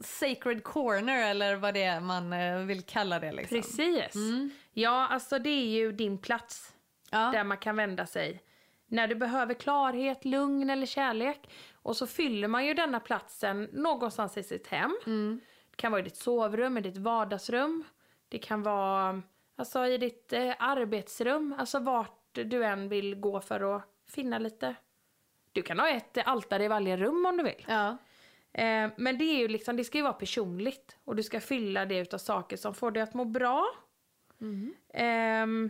sacred 0.03 0.63
corner 0.63 1.27
eller 1.29 1.55
vad 1.55 1.73
det 1.73 1.83
är 1.83 1.99
man 1.99 2.33
eh, 2.33 2.57
vill 2.57 2.81
kalla 2.81 3.19
det. 3.19 3.31
Liksom. 3.31 3.61
Precis. 3.61 4.15
Mm. 4.15 4.49
Ja, 4.73 5.07
alltså 5.07 5.39
det 5.39 5.49
är 5.49 5.65
ju 5.67 5.91
din 5.91 6.17
plats 6.17 6.75
Ja. 7.11 7.31
där 7.31 7.43
man 7.43 7.57
kan 7.57 7.75
vända 7.75 8.05
sig 8.05 8.43
när 8.87 9.07
du 9.07 9.15
behöver 9.15 9.53
klarhet, 9.53 10.25
lugn 10.25 10.69
eller 10.69 10.85
kärlek. 10.85 11.49
Och 11.73 11.95
så 11.97 12.07
fyller 12.07 12.47
man 12.47 12.65
ju 12.65 12.73
denna 12.73 12.99
platsen 12.99 13.69
någonstans 13.73 14.37
i 14.37 14.43
sitt 14.43 14.67
hem. 14.67 14.97
Mm. 15.05 15.41
Det 15.69 15.75
kan 15.75 15.91
vara 15.91 16.01
i 16.01 16.03
ditt 16.03 16.15
sovrum, 16.17 16.77
i 16.77 16.81
ditt 16.81 16.97
vardagsrum. 16.97 17.83
Det 18.29 18.37
kan 18.37 18.63
vara 18.63 19.21
alltså, 19.55 19.85
i 19.85 19.97
ditt 19.97 20.33
eh, 20.33 20.53
arbetsrum. 20.59 21.55
Alltså 21.59 21.79
vart 21.79 22.19
du 22.33 22.65
än 22.65 22.89
vill 22.89 23.15
gå 23.15 23.41
för 23.41 23.75
att 23.75 23.83
finna 24.07 24.39
lite. 24.39 24.75
Du 25.51 25.61
kan 25.61 25.79
ha 25.79 25.89
ett 25.89 26.17
altare 26.25 26.63
i 26.63 26.67
varje 26.67 26.97
rum 26.97 27.25
om 27.25 27.37
du 27.37 27.43
vill. 27.43 27.65
Ja. 27.67 27.97
Eh, 28.53 28.91
men 28.97 29.17
det 29.17 29.23
är 29.23 29.37
ju 29.39 29.47
liksom, 29.47 29.77
det 29.77 29.83
ska 29.83 29.97
ju 29.97 30.03
vara 30.03 30.13
personligt. 30.13 30.97
Och 31.03 31.15
du 31.15 31.23
ska 31.23 31.39
fylla 31.39 31.85
det 31.85 31.97
utav 31.97 32.17
saker 32.17 32.57
som 32.57 32.73
får 32.73 32.91
dig 32.91 33.03
att 33.03 33.13
må 33.13 33.25
bra. 33.25 33.65
Mm. 34.43 34.73
Ehm, 34.93 35.69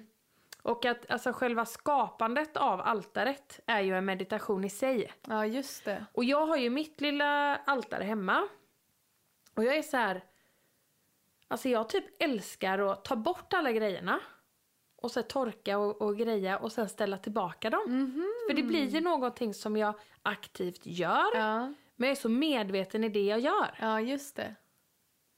och 0.62 0.86
att 0.86 1.12
alltså 1.12 1.33
själva 1.33 1.65
skapandet 1.65 2.57
av 2.57 2.81
altaret 2.81 3.59
är 3.65 3.81
ju 3.81 3.97
en 3.97 4.05
meditation 4.05 4.63
i 4.63 4.69
sig. 4.69 5.12
ja, 5.27 5.45
just 5.45 5.86
det. 5.86 6.05
Och 6.13 6.23
jag 6.23 6.45
har 6.45 6.57
ju 6.57 6.69
mitt 6.69 7.01
lilla 7.01 7.55
altare 7.55 8.03
hemma. 8.03 8.47
Och 9.55 9.63
jag 9.63 9.75
är 9.77 9.81
så 9.81 9.97
här. 9.97 10.23
Alltså 11.47 11.69
jag 11.69 11.89
typ 11.89 12.05
älskar 12.23 12.79
att 12.79 13.05
ta 13.05 13.15
bort 13.15 13.53
alla 13.53 13.71
grejerna. 13.71 14.19
Och 14.95 15.12
så 15.12 15.21
torka 15.21 15.77
och, 15.77 16.01
och 16.01 16.17
greja 16.17 16.57
och 16.57 16.71
sen 16.71 16.89
ställa 16.89 17.17
tillbaka 17.17 17.69
dem. 17.69 17.83
Mhm. 17.88 18.33
För 18.49 18.55
det 18.55 18.63
blir 18.63 18.88
ju 18.88 19.01
någonting 19.01 19.53
som 19.53 19.77
jag 19.77 19.93
aktivt 20.21 20.86
gör. 20.86 21.36
Ja. 21.36 21.73
Men 21.95 22.09
jag 22.09 22.17
är 22.17 22.21
så 22.21 22.29
medveten 22.29 23.03
i 23.03 23.09
det 23.09 23.23
jag 23.23 23.39
gör. 23.39 23.77
ja, 23.79 24.01
just 24.01 24.36
det. 24.36 24.55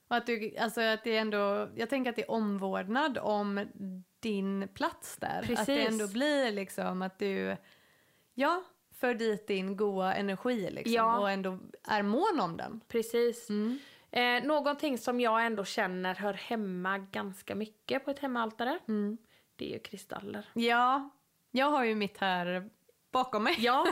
Och 0.08 0.16
att 0.16 0.26
du, 0.26 0.56
alltså 0.58 0.80
att 0.80 1.04
det 1.04 1.16
ändå, 1.16 1.68
jag 1.76 1.90
tänker 1.90 2.10
att 2.10 2.16
det 2.16 2.22
är 2.22 2.30
omvårdnad 2.30 3.18
om 3.18 3.66
din 4.20 4.68
plats 4.74 5.16
där. 5.16 5.38
Att 5.38 5.48
det 5.48 5.56
Precis. 5.56 5.88
ändå 5.88 6.08
blir 6.08 6.52
liksom 6.52 7.02
att 7.02 7.18
du, 7.18 7.56
ja, 8.34 8.62
för 9.00 9.14
dit 9.14 9.46
din 9.46 9.76
goa 9.76 10.14
energi 10.14 10.70
liksom. 10.70 10.94
Ja. 10.94 11.18
Och 11.18 11.30
ändå 11.30 11.58
är 11.88 12.02
mån 12.02 12.40
om 12.40 12.56
den. 12.56 12.80
Precis. 12.88 13.50
Mm. 13.50 13.78
Eh, 14.10 14.46
någonting 14.46 14.98
som 14.98 15.20
jag 15.20 15.46
ändå 15.46 15.64
känner 15.64 16.14
hör 16.14 16.34
hemma 16.34 16.98
ganska 16.98 17.54
mycket 17.54 18.04
på 18.04 18.10
ett 18.10 18.18
hemmaaltare. 18.18 18.78
Mm. 18.88 19.18
Det 19.56 19.68
är 19.68 19.72
ju 19.72 19.78
kristaller. 19.78 20.46
Ja, 20.52 21.10
jag 21.50 21.70
har 21.70 21.84
ju 21.84 21.94
mitt 21.94 22.18
här 22.18 22.70
bakom 23.12 23.44
mig. 23.44 23.54
Ja, 23.58 23.86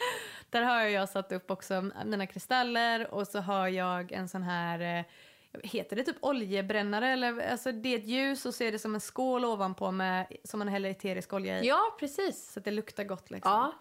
Där 0.50 0.62
har 0.62 0.80
jag 0.80 1.08
satt 1.08 1.32
upp 1.32 1.50
också 1.50 1.90
mina 2.04 2.26
kristaller 2.26 3.14
och 3.14 3.26
så 3.26 3.38
har 3.38 3.68
jag 3.68 4.12
en 4.12 4.28
sån 4.28 4.42
här, 4.42 4.98
eh, 4.98 5.04
heter 5.62 5.96
det 5.96 6.02
typ 6.02 6.16
oljebrännare 6.20 7.08
eller 7.08 7.50
alltså 7.50 7.72
det 7.72 7.88
är 7.94 7.98
ett 7.98 8.06
ljus 8.06 8.46
och 8.46 8.54
så 8.54 8.64
är 8.64 8.72
det 8.72 8.78
som 8.78 8.94
en 8.94 9.00
skål 9.00 9.44
ovanpå 9.44 9.90
med, 9.90 10.26
som 10.44 10.58
man 10.58 10.68
häller 10.68 10.90
eterisk 10.90 11.32
olja 11.32 11.60
i. 11.62 11.66
ja 11.68 11.96
precis. 12.00 12.52
Så 12.52 12.58
att 12.60 12.64
det 12.64 12.70
luktar 12.70 13.04
gott 13.04 13.30
liksom. 13.30 13.52
Ja, 13.52 13.72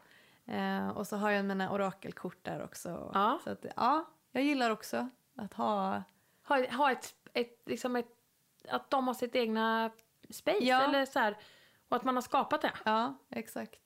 Eh, 0.50 0.90
och 0.90 1.08
så 1.08 1.16
har 1.18 1.32
jag 1.32 1.46
mina 1.46 1.72
orakelkort 1.72 2.38
där 2.42 2.64
också. 2.64 3.12
Ja. 3.14 3.40
Så 3.44 3.50
att, 3.50 3.66
ja, 3.76 4.06
jag 4.32 4.44
gillar 4.44 4.70
också 4.70 5.10
att 5.36 5.54
ha, 5.54 6.04
ha, 6.44 6.72
ha 6.72 6.92
ett, 6.92 7.16
ett, 7.34 7.62
liksom 7.66 7.96
ett, 7.96 8.08
att 8.68 8.90
de 8.90 9.08
har 9.08 9.14
sitt 9.14 9.36
egna 9.36 9.92
space 10.30 10.58
Ja. 10.66 10.82
eller 10.84 11.06
så 11.06 11.20
här, 11.20 11.38
och 11.90 11.96
att 11.98 12.04
man 12.04 12.16
har 12.16 12.22
skapat 12.22 12.62
det. 12.62 12.72
ja 12.86 13.16
exakt. 13.30 13.80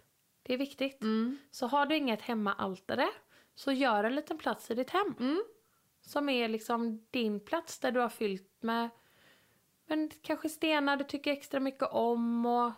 Det 0.43 0.53
är 0.53 0.57
viktigt. 0.57 1.01
Mm. 1.01 1.37
Så 1.51 1.67
har 1.67 1.85
du 1.85 1.95
inget 1.95 2.21
hemmaaltare 2.21 3.09
så 3.55 3.71
gör 3.71 4.03
en 4.03 4.15
liten 4.15 4.37
plats 4.37 4.71
i 4.71 4.75
ditt 4.75 4.89
hem. 4.89 5.15
Mm. 5.19 5.43
Som 6.05 6.29
är 6.29 6.47
liksom 6.47 7.05
din 7.11 7.39
plats 7.39 7.79
där 7.79 7.91
du 7.91 7.99
har 7.99 8.09
fyllt 8.09 8.57
med 8.61 8.89
men 9.85 10.09
kanske 10.21 10.49
stenar 10.49 10.97
du 10.97 11.03
tycker 11.03 11.31
extra 11.31 11.59
mycket 11.59 11.87
om 11.91 12.45
och 12.45 12.71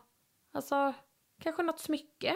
alltså 0.52 0.94
kanske 1.42 1.64
något 1.64 1.80
smycke. 1.80 2.36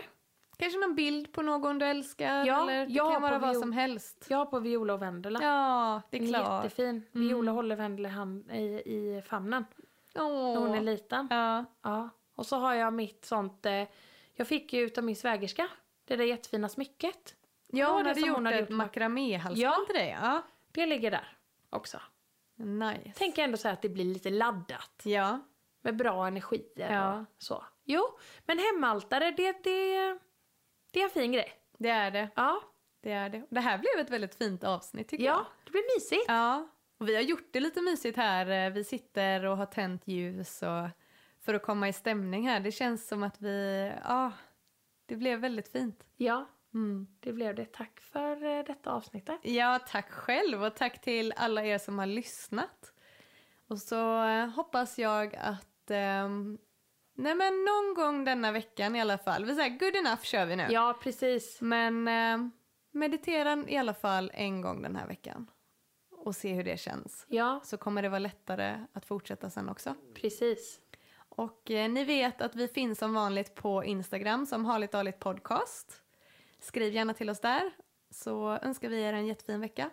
Kanske 0.58 0.80
någon 0.80 0.96
bild 0.96 1.32
på 1.32 1.42
någon 1.42 1.80
du 1.80 1.86
älskar 1.86 2.46
Ja, 2.46 2.62
eller 2.62 2.86
det 2.86 2.94
ja, 2.94 3.12
kan 3.12 3.22
vara 3.22 3.40
vad 3.40 3.58
som 3.58 3.72
helst. 3.72 4.28
Har 4.30 4.46
på 4.46 4.60
Viola 4.60 4.94
och 4.94 5.02
Vendela. 5.02 5.40
Ja, 5.44 6.02
det 6.10 6.18
är 6.18 6.28
klart. 6.28 6.64
Jättefin. 6.64 7.04
Viola 7.12 7.52
håller 7.52 7.76
Vendela 7.76 8.10
i, 8.10 8.12
hand, 8.12 8.52
i, 8.52 8.62
i 8.86 9.22
famnen 9.28 9.66
Åh. 10.16 10.54
när 10.54 10.58
hon 10.60 10.74
är 10.74 10.82
liten. 10.82 11.28
Ja. 11.30 11.66
Ja. 11.82 12.10
Och 12.36 12.46
så 12.46 12.56
har 12.58 12.74
jag 12.74 12.94
mitt 12.94 13.26
sånt, 13.26 13.66
eh, 13.66 13.84
jag 14.34 14.48
fick 14.48 14.74
ju 14.74 14.82
utav 14.82 15.04
min 15.04 15.16
svägerska, 15.16 15.68
det 16.06 16.16
där 16.16 16.24
jättefina 16.26 16.70
smycket. 16.70 17.36
Ja, 17.68 17.88
hon 17.94 18.04
det 18.04 18.10
hade 18.10 18.20
som 18.20 18.28
gjort 18.30 18.38
hon 18.38 18.46
hade 18.46 18.58
ett 18.58 18.70
gjort. 18.70 18.78
makraméhalsband 18.78 19.58
Ja. 19.74 19.84
till 19.88 19.96
dig. 19.96 20.18
Ja. 20.22 20.42
Det 20.72 20.86
ligger 20.86 21.12
där 21.12 21.38
också. 21.70 22.02
Nice. 22.56 23.12
Tänker 23.16 23.44
ändå 23.44 23.58
så 23.58 23.70
att 23.70 23.82
det 23.82 23.90
blir 23.90 24.06
lite 24.06 24.30
laddat. 24.30 25.02
Ja. 25.04 25.40
Med 25.82 25.96
bra 25.96 26.28
energier 26.28 26.94
Ja. 26.94 27.20
och 27.20 27.26
så. 27.38 27.64
Jo, 27.84 28.02
men 28.46 28.60
hemaltare 28.60 29.32
det, 29.32 29.52
det, 29.64 30.20
det 30.92 31.00
är 31.00 31.04
en 31.04 31.10
fin 31.10 31.32
grej. 31.32 31.54
Det 31.78 31.90
är 31.90 32.12
det. 32.12 32.30
Ja, 32.36 32.62
Det 33.02 33.12
är 33.12 33.30
det. 33.30 33.44
Det 33.50 33.60
här 33.60 33.78
blev 33.78 34.06
ett 34.06 34.10
väldigt 34.12 34.36
fint 34.36 34.64
avsnitt 34.64 35.08
tycker 35.08 35.26
ja 35.26 35.32
jag. 35.32 35.46
det 35.66 35.72
blir 35.72 35.96
mysigt. 35.98 36.26
Ja. 36.28 36.68
Och 36.98 37.10
vi 37.10 37.16
har 37.16 37.22
gjort 37.22 37.48
det 37.54 37.60
lite 37.60 37.82
mysigt 37.82 38.18
här. 38.18 38.70
Vi 38.70 38.84
sitter 38.84 39.46
och 39.46 39.58
har 39.58 39.66
tänt 39.66 40.08
ljus 40.08 40.62
och 40.64 40.90
för 41.42 41.54
att 41.54 41.64
komma 41.64 41.88
i 41.90 41.94
stämning 41.94 42.48
här. 42.48 42.60
Det 42.60 42.72
känns 42.72 43.08
som 43.08 43.24
att 43.24 43.42
vi, 43.42 43.92
ja, 44.04 44.32
det 45.06 45.16
blev 45.16 45.40
väldigt 45.40 45.72
fint. 45.72 46.04
Ja, 46.16 46.46
Mm. 46.74 47.08
det 47.20 47.34
blev 47.34 47.56
det. 47.56 47.66
Tack 47.66 48.00
för 48.00 48.44
eh, 48.58 48.64
detta 48.66 48.92
avsnittet. 48.92 49.40
Ja, 49.44 49.80
tack 49.88 50.12
själv 50.12 50.64
och 50.64 50.76
tack 50.76 51.02
till 51.02 51.34
alla 51.38 51.64
er 51.66 51.78
som 51.78 52.00
har 52.00 52.06
lyssnat. 52.06 52.94
Och 53.68 53.80
så 53.80 54.24
eh, 54.24 54.48
hoppas 54.48 55.00
jag 55.00 55.36
att, 55.36 55.92
ehm, 55.92 56.58
nej 57.14 57.36
men 57.36 57.66
någon 57.66 57.94
gång 57.94 58.26
denna 58.26 58.52
veckan 58.52 58.96
i 58.96 59.02
alla 59.02 59.18
fall, 59.18 59.46
vi 59.46 59.56
säger 59.56 59.80
good 59.80 59.96
enough 59.96 60.22
kör 60.22 60.46
vi 60.46 60.56
nu. 60.56 60.68
Ja, 60.70 61.00
precis. 61.04 61.62
Men 61.62 62.08
ehm, 62.08 62.52
meditera 62.92 63.64
i 63.68 63.78
alla 63.78 63.94
fall 63.94 64.32
en 64.34 64.62
gång 64.62 64.82
den 64.82 64.96
här 64.96 65.08
veckan 65.08 65.52
och 66.12 66.36
se 66.36 66.54
hur 66.54 66.64
det 66.64 66.80
känns. 66.80 67.26
Ja, 67.30 67.60
Så 67.64 67.78
kommer 67.78 68.02
det 68.02 68.10
vara 68.10 68.20
lättare 68.20 68.86
att 68.94 69.06
fortsätta 69.06 69.50
sen 69.50 69.70
också. 69.70 69.96
precis. 70.16 70.80
Och 71.30 71.72
eh, 71.72 71.90
ni 71.90 72.04
vet 72.04 72.42
att 72.42 72.56
vi 72.56 72.68
finns 72.68 73.00
som 73.00 73.14
vanligt 73.14 73.56
på 73.56 73.84
Instagram 73.84 74.46
som 74.46 74.66
Harligt 74.66 74.96
Arligt 74.96 75.20
Podcast. 75.20 76.02
Skriv 76.60 76.94
gärna 76.94 77.14
till 77.14 77.30
oss 77.30 77.40
där 77.40 77.72
så 78.10 78.60
önskar 78.62 78.90
vi 78.90 79.02
er 79.02 79.14
en 79.14 79.28
jättefin 79.28 79.62
vecka. 79.62 79.90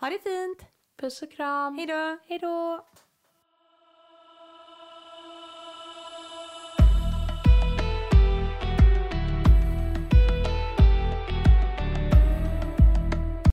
Ha 0.00 0.10
det 0.10 0.18
fint! 0.18 0.66
Puss 0.96 1.22
och 1.22 1.32
kram. 1.32 1.78
Hej 1.78 1.86
då! 1.86 2.18
Hej 2.26 2.38
då. 2.38 2.86